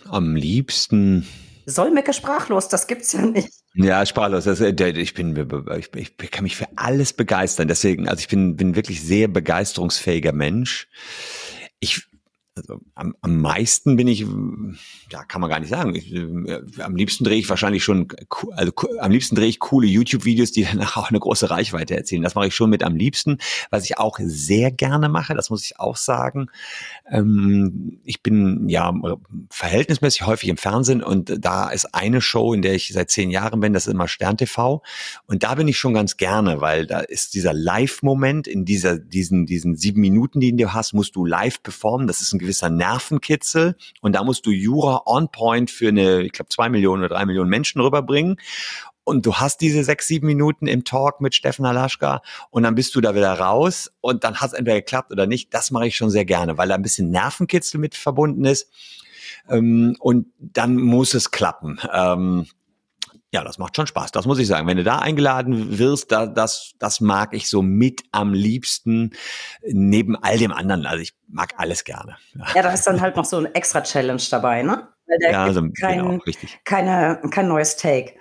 [0.05, 1.25] Am liebsten
[1.69, 3.51] Solmecke sprachlos, das gibt's ja nicht.
[3.75, 4.47] Ja, sprachlos.
[4.47, 4.69] Äh,
[4.99, 5.35] ich bin,
[5.77, 5.91] ich,
[6.21, 7.67] ich kann mich für alles begeistern.
[7.67, 10.87] Deswegen, also ich bin, bin wirklich sehr begeisterungsfähiger Mensch.
[11.79, 12.07] Ich
[12.57, 14.25] also am, am meisten bin ich,
[15.11, 15.95] ja, kann man gar nicht sagen.
[15.95, 18.07] Ich, äh, am liebsten drehe ich wahrscheinlich schon,
[18.51, 22.23] also am liebsten drehe ich coole YouTube-Videos, die danach auch eine große Reichweite erzielen.
[22.23, 23.37] Das mache ich schon mit am liebsten.
[23.69, 26.47] Was ich auch sehr gerne mache, das muss ich auch sagen.
[27.09, 28.93] Ähm, ich bin ja
[29.49, 33.59] verhältnismäßig häufig im Fernsehen und da ist eine Show, in der ich seit zehn Jahren
[33.59, 34.81] bin, das ist immer Stern TV.
[35.25, 39.45] Und da bin ich schon ganz gerne, weil da ist dieser Live-Moment in dieser, diesen,
[39.45, 42.07] diesen sieben Minuten, die du hast, musst du live performen.
[42.07, 46.31] Das ist ein gewisser Nervenkitzel und da musst du Jura on point für eine, ich
[46.31, 48.37] glaube, zwei Millionen oder drei Millionen Menschen rüberbringen
[49.03, 52.93] und du hast diese sechs, sieben Minuten im Talk mit Steffen Alaschka und dann bist
[52.95, 55.53] du da wieder raus und dann hat es entweder geklappt oder nicht.
[55.53, 58.69] Das mache ich schon sehr gerne, weil da ein bisschen Nervenkitzel mit verbunden ist.
[59.49, 61.79] Ähm, und dann muss es klappen.
[63.33, 64.67] Ja, das macht schon Spaß, das muss ich sagen.
[64.67, 69.11] Wenn du da eingeladen wirst, da, das, das mag ich so mit am liebsten
[69.63, 70.85] neben all dem anderen.
[70.85, 72.15] Also ich mag alles gerne.
[72.55, 74.87] Ja, da ist dann halt noch so ein extra Challenge dabei, ne?
[75.07, 76.59] Weil der ja, so, kein, genau, richtig.
[76.63, 78.13] Keine, kein neues Take.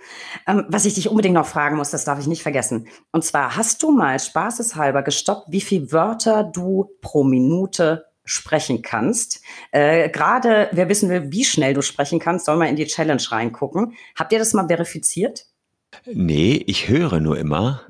[0.46, 2.88] Ähm, was ich dich unbedingt noch fragen muss, das darf ich nicht vergessen.
[3.12, 9.40] Und zwar, hast du mal spaßeshalber gestoppt, wie viele Wörter du pro Minute sprechen kannst.
[9.70, 13.22] Äh, Gerade wer wissen will, wie schnell du sprechen kannst, soll mal in die Challenge
[13.30, 13.94] reingucken.
[14.14, 15.46] Habt ihr das mal verifiziert?
[16.12, 17.86] Nee, ich höre nur immer.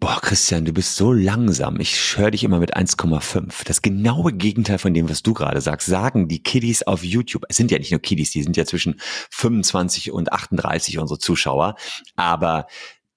[0.00, 1.78] Boah, Christian, du bist so langsam.
[1.78, 3.64] Ich höre dich immer mit 1,5.
[3.66, 7.44] Das genaue Gegenteil von dem, was du gerade sagst, sagen die Kiddies auf YouTube.
[7.50, 8.98] Es sind ja nicht nur Kiddies, die sind ja zwischen
[9.30, 11.74] 25 und 38 unsere Zuschauer.
[12.16, 12.66] Aber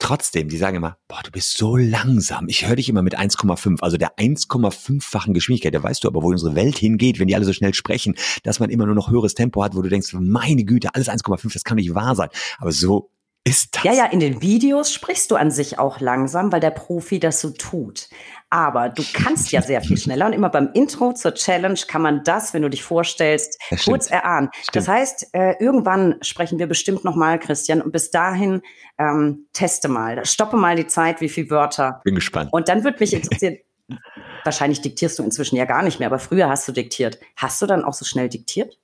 [0.03, 2.49] Trotzdem, die sagen immer, boah, du bist so langsam.
[2.49, 5.73] Ich höre dich immer mit 1,5, also der 1,5-fachen Geschwindigkeit.
[5.73, 8.59] Da weißt du aber, wo unsere Welt hingeht, wenn die alle so schnell sprechen, dass
[8.59, 11.63] man immer nur noch höheres Tempo hat, wo du denkst, meine Güte, alles 1,5, das
[11.63, 12.27] kann nicht wahr sein.
[12.57, 13.11] Aber so
[13.45, 13.83] ist das.
[13.85, 17.39] Ja, ja, in den Videos sprichst du an sich auch langsam, weil der Profi das
[17.39, 18.09] so tut.
[18.53, 22.23] Aber du kannst ja sehr viel schneller und immer beim Intro zur Challenge kann man
[22.23, 24.49] das, wenn du dich vorstellst, kurz erahnen.
[24.53, 24.75] Stimmt.
[24.75, 28.61] Das heißt, äh, irgendwann sprechen wir bestimmt nochmal, Christian, und bis dahin
[28.99, 32.01] ähm, teste mal, stoppe mal die Zeit, wie viele Wörter.
[32.03, 32.53] Bin gespannt.
[32.53, 33.57] Und dann würde mich interessieren,
[34.43, 37.17] wahrscheinlich diktierst du inzwischen ja gar nicht mehr, aber früher hast du diktiert.
[37.35, 38.77] Hast du dann auch so schnell diktiert?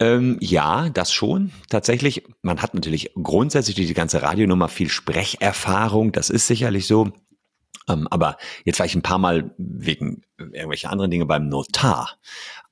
[0.00, 1.52] Ähm, ja, das schon.
[1.70, 7.12] Tatsächlich, man hat natürlich grundsätzlich die ganze Radionummer viel Sprecherfahrung, das ist sicherlich so.
[7.88, 12.18] Ähm, aber jetzt war ich ein paar Mal wegen irgendwelcher anderen Dinge beim Notar.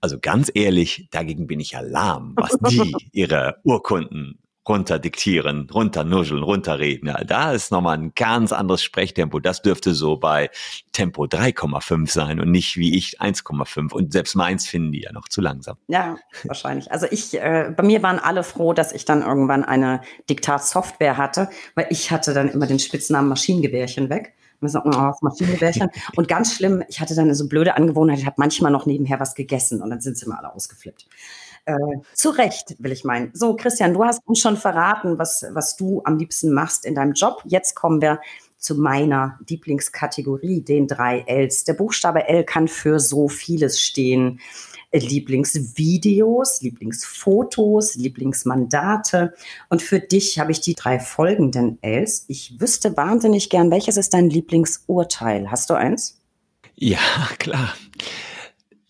[0.01, 7.09] Also ganz ehrlich, dagegen bin ich ja lahm, was die ihre Urkunden runterdiktieren, runternuscheln, runterreden.
[7.09, 9.41] Ja, da ist nochmal ein ganz anderes Sprechtempo.
[9.41, 10.51] Das dürfte so bei
[10.93, 13.93] Tempo 3,5 sein und nicht wie ich 1,5.
[13.93, 15.79] Und selbst meins finden die ja noch zu langsam.
[15.89, 16.93] Ja, wahrscheinlich.
[16.93, 21.51] Also ich, äh, bei mir waren alle froh, dass ich dann irgendwann eine Diktatsoftware hatte,
[21.75, 24.35] weil ich hatte dann immer den Spitznamen Maschinengewehrchen weg.
[24.69, 25.91] So, oh, Maschinengewehrchen.
[26.17, 29.35] Und ganz schlimm, ich hatte dann so blöde Angewohnheit, ich habe manchmal noch nebenher was
[29.35, 31.07] gegessen und dann sind sie immer alle ausgeflippt.
[31.65, 31.77] Äh,
[32.15, 33.31] zu Recht, will ich meinen.
[33.35, 37.13] So, Christian, du hast uns schon verraten, was, was du am liebsten machst in deinem
[37.13, 37.43] Job.
[37.47, 38.21] Jetzt kommen wir
[38.59, 41.65] zu meiner Lieblingskategorie, den drei Ls.
[41.65, 44.41] Der Buchstabe L kann für so vieles stehen.
[44.93, 49.35] Lieblingsvideos, Lieblingsfotos, Lieblingsmandate.
[49.69, 52.25] Und für dich habe ich die drei folgenden Ls.
[52.29, 55.51] Ich wüsste wahnsinnig gern, welches ist dein Lieblingsurteil?
[55.51, 56.21] Hast du eins?
[56.75, 56.99] Ja,
[57.39, 57.75] klar.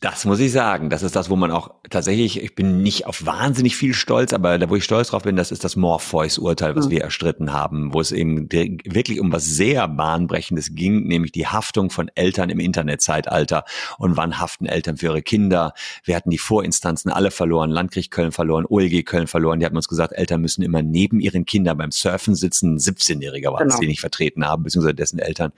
[0.03, 0.91] Das muss ich sagen.
[0.91, 4.59] Das ist das, wo man auch tatsächlich, ich bin nicht auf wahnsinnig viel stolz, aber
[4.59, 6.91] da, wo ich stolz drauf bin, das ist das Morpheus-Urteil, was mhm.
[6.91, 11.91] wir erstritten haben, wo es eben wirklich um was sehr Bahnbrechendes ging, nämlich die Haftung
[11.91, 13.65] von Eltern im Internetzeitalter
[13.97, 15.73] und wann haften Eltern für ihre Kinder.
[16.03, 19.61] Wir hatten die Vorinstanzen alle verloren, Landgericht Köln verloren, OLG Köln verloren.
[19.61, 22.77] Die hatten uns gesagt, Eltern müssen immer neben ihren Kindern beim Surfen sitzen.
[22.77, 23.70] 17-Jähriger war genau.
[23.70, 25.53] das, die nicht vertreten haben, beziehungsweise dessen Eltern.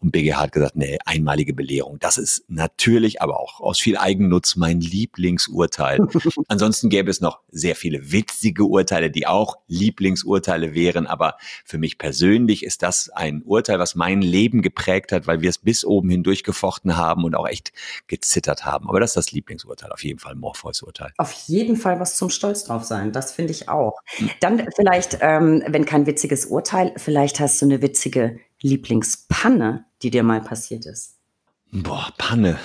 [0.00, 1.98] Und BGH hat gesagt, nee, einmalige Belehrung.
[2.00, 5.98] Das ist natürlich, aber auch aus viel Eigennutz mein Lieblingsurteil.
[6.48, 11.06] Ansonsten gäbe es noch sehr viele witzige Urteile, die auch Lieblingsurteile wären.
[11.06, 11.36] Aber
[11.66, 15.58] für mich persönlich ist das ein Urteil, was mein Leben geprägt hat, weil wir es
[15.58, 17.72] bis oben hindurch gefochten haben und auch echt
[18.06, 18.88] gezittert haben.
[18.88, 21.12] Aber das ist das Lieblingsurteil, auf jeden Fall Morpheus Urteil.
[21.18, 23.12] Auf jeden Fall was zum Stolz drauf sein.
[23.12, 24.00] Das finde ich auch.
[24.40, 30.22] Dann vielleicht, ähm, wenn kein witziges Urteil, vielleicht hast du eine witzige Lieblingspanne, die dir
[30.22, 31.18] mal passiert ist.
[31.70, 32.58] Boah, Panne.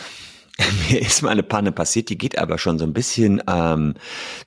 [0.89, 3.93] mir ist mal eine Panne passiert, die geht aber schon so ein bisschen ähm,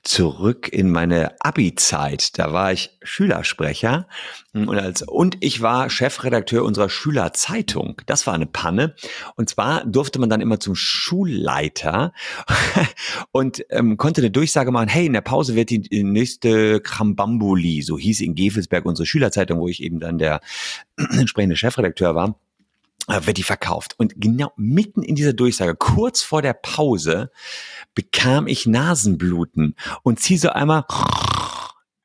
[0.02, 2.38] zurück in meine Abi-Zeit.
[2.38, 4.06] Da war ich Schülersprecher
[4.52, 8.00] und, als, und ich war Chefredakteur unserer Schülerzeitung.
[8.06, 8.94] Das war eine Panne.
[9.36, 12.12] Und zwar durfte man dann immer zum Schulleiter
[13.32, 17.98] und ähm, konnte eine Durchsage machen, hey, in der Pause wird die nächste Krambambuli, so
[17.98, 20.40] hieß in Gevelsberg unsere Schülerzeitung, wo ich eben dann der
[20.96, 22.38] entsprechende Chefredakteur war
[23.08, 23.94] wird die verkauft.
[23.98, 27.30] Und genau mitten in dieser Durchsage, kurz vor der Pause,
[27.94, 30.84] bekam ich Nasenbluten und ziehe so einmal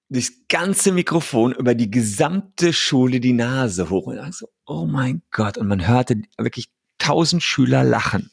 [0.09, 5.57] das ganze Mikrofon über die gesamte Schule die Nase hoch und so, oh mein Gott.
[5.57, 8.31] Und man hörte wirklich tausend Schüler lachen.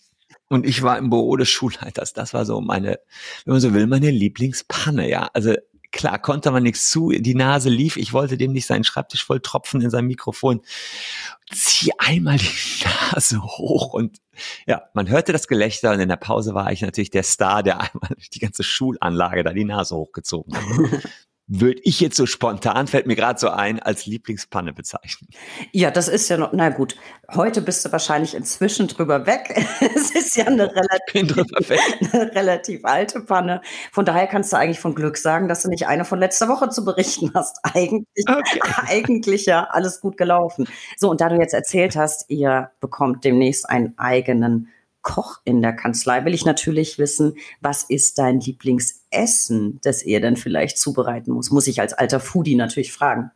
[0.48, 2.12] Und ich war im Büro des Schulleiters.
[2.12, 2.98] Das war so meine,
[3.44, 5.28] wenn man so will, meine Lieblingspanne, ja.
[5.32, 5.54] Also
[5.94, 9.40] klar konnte man nichts zu, die Nase lief, ich wollte dem nicht seinen Schreibtisch voll
[9.40, 10.60] tropfen in seinem Mikrofon.
[11.52, 14.18] Zieh einmal die Nase hoch und
[14.66, 17.80] ja, man hörte das Gelächter und in der Pause war ich natürlich der Star, der
[17.80, 21.04] einmal die ganze Schulanlage da die Nase hochgezogen hat.
[21.46, 25.28] Würde ich jetzt so spontan, fällt mir gerade so ein, als Lieblingspanne bezeichnen.
[25.72, 26.96] Ja, das ist ja noch, na gut,
[27.34, 29.54] heute bist du wahrscheinlich inzwischen drüber weg.
[29.94, 31.36] es ist ja eine relativ,
[32.12, 33.60] eine relativ alte Panne.
[33.92, 36.70] Von daher kannst du eigentlich von Glück sagen, dass du nicht eine von letzter Woche
[36.70, 37.58] zu berichten hast.
[37.74, 38.60] Eigentlich, okay.
[38.88, 40.68] eigentlich ja alles gut gelaufen.
[40.96, 44.68] So, und da du jetzt erzählt hast, ihr bekommt demnächst einen eigenen
[45.04, 50.36] Koch in der Kanzlei, will ich natürlich wissen, was ist dein Lieblingsessen, das er dann
[50.36, 51.52] vielleicht zubereiten muss?
[51.52, 53.30] Muss ich als alter Foodie natürlich fragen.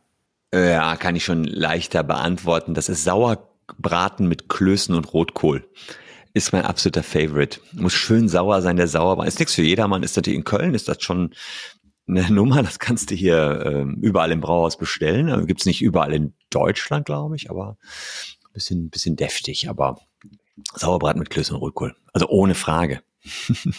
[0.53, 2.73] Ja, kann ich schon leichter beantworten.
[2.73, 5.69] Das ist Sauerbraten mit Klößen und Rotkohl.
[6.33, 7.61] Ist mein absoluter Favorite.
[7.73, 9.27] Muss schön sauer sein, der Sauerbraten.
[9.27, 10.03] Ist nichts für jedermann.
[10.03, 11.35] Ist natürlich in Köln, ist das schon
[12.07, 12.63] eine Nummer.
[12.63, 15.29] Das kannst du hier äh, überall im Brauhaus bestellen.
[15.29, 17.77] Also Gibt es nicht überall in Deutschland, glaube ich, aber
[18.45, 19.69] ein bisschen, bisschen deftig.
[19.69, 19.99] Aber
[20.75, 21.95] Sauerbraten mit Klößen und Rotkohl.
[22.13, 23.01] Also ohne Frage.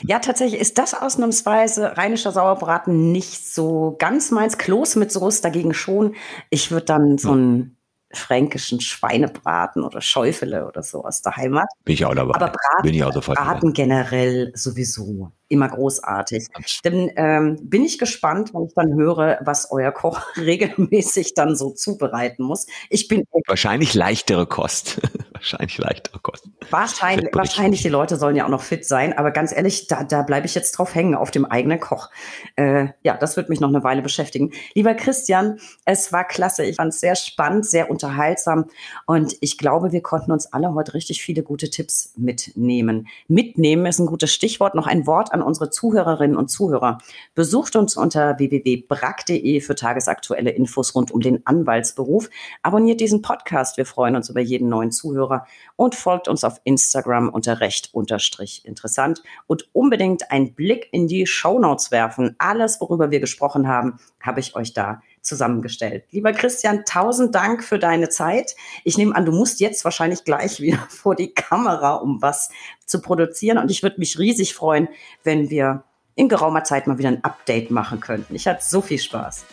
[0.02, 4.58] ja, tatsächlich ist das ausnahmsweise rheinischer Sauerbraten nicht so ganz meins.
[4.58, 6.14] Kloß mit Soße dagegen schon.
[6.50, 7.76] Ich würde dann so ein
[8.12, 11.68] fränkischen Schweinebraten oder Schäufele oder so aus der Heimat.
[11.84, 12.34] Bin ich auch dabei.
[12.34, 13.72] Aber Braten, Bin ich auch sofort Braten dabei.
[13.72, 16.46] generell sowieso immer großartig.
[16.84, 21.70] Dann ähm, bin ich gespannt, wenn ich dann höre, was euer Koch regelmäßig dann so
[21.70, 22.66] zubereiten muss.
[22.88, 25.00] Ich bin wahrscheinlich leichtere Kost.
[25.32, 26.48] wahrscheinlich leichtere Kost.
[26.70, 30.22] Wahrscheinlich, wahrscheinlich die Leute sollen ja auch noch fit sein, aber ganz ehrlich, da, da
[30.22, 32.10] bleibe ich jetzt drauf hängen auf dem eigenen Koch.
[32.56, 34.52] Äh, ja, das wird mich noch eine Weile beschäftigen.
[34.74, 36.64] Lieber Christian, es war klasse.
[36.64, 38.66] Ich fand es sehr spannend, sehr unterhaltsam
[39.06, 43.08] und ich glaube, wir konnten uns alle heute richtig viele gute Tipps mitnehmen.
[43.26, 44.74] Mitnehmen ist ein gutes Stichwort.
[44.74, 46.98] Noch ein Wort an an unsere Zuhörerinnen und Zuhörer.
[47.34, 52.28] Besucht uns unter www.brack.de für tagesaktuelle Infos rund um den Anwaltsberuf.
[52.62, 53.76] Abonniert diesen Podcast.
[53.76, 55.46] Wir freuen uns über jeden neuen Zuhörer
[55.76, 61.26] und folgt uns auf Instagram unter recht unterstrich interessant und unbedingt einen Blick in die
[61.26, 62.36] Shownotes werfen.
[62.38, 66.04] Alles, worüber wir gesprochen haben, habe ich euch da zusammengestellt.
[66.10, 68.56] Lieber Christian, tausend Dank für deine Zeit.
[68.84, 72.50] Ich nehme an, du musst jetzt wahrscheinlich gleich wieder vor die Kamera, um was
[72.86, 73.58] zu produzieren.
[73.58, 74.88] Und ich würde mich riesig freuen,
[75.22, 75.84] wenn wir
[76.14, 78.34] in geraumer Zeit mal wieder ein Update machen könnten.
[78.34, 79.44] Ich hatte so viel Spaß.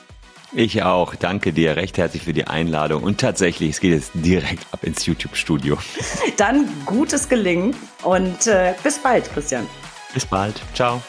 [0.53, 1.15] Ich auch.
[1.15, 3.03] Danke dir recht herzlich für die Einladung.
[3.03, 5.77] Und tatsächlich, es geht jetzt direkt ab ins YouTube-Studio.
[6.37, 9.67] Dann gutes Gelingen und äh, bis bald, Christian.
[10.13, 10.61] Bis bald.
[10.73, 11.01] Ciao.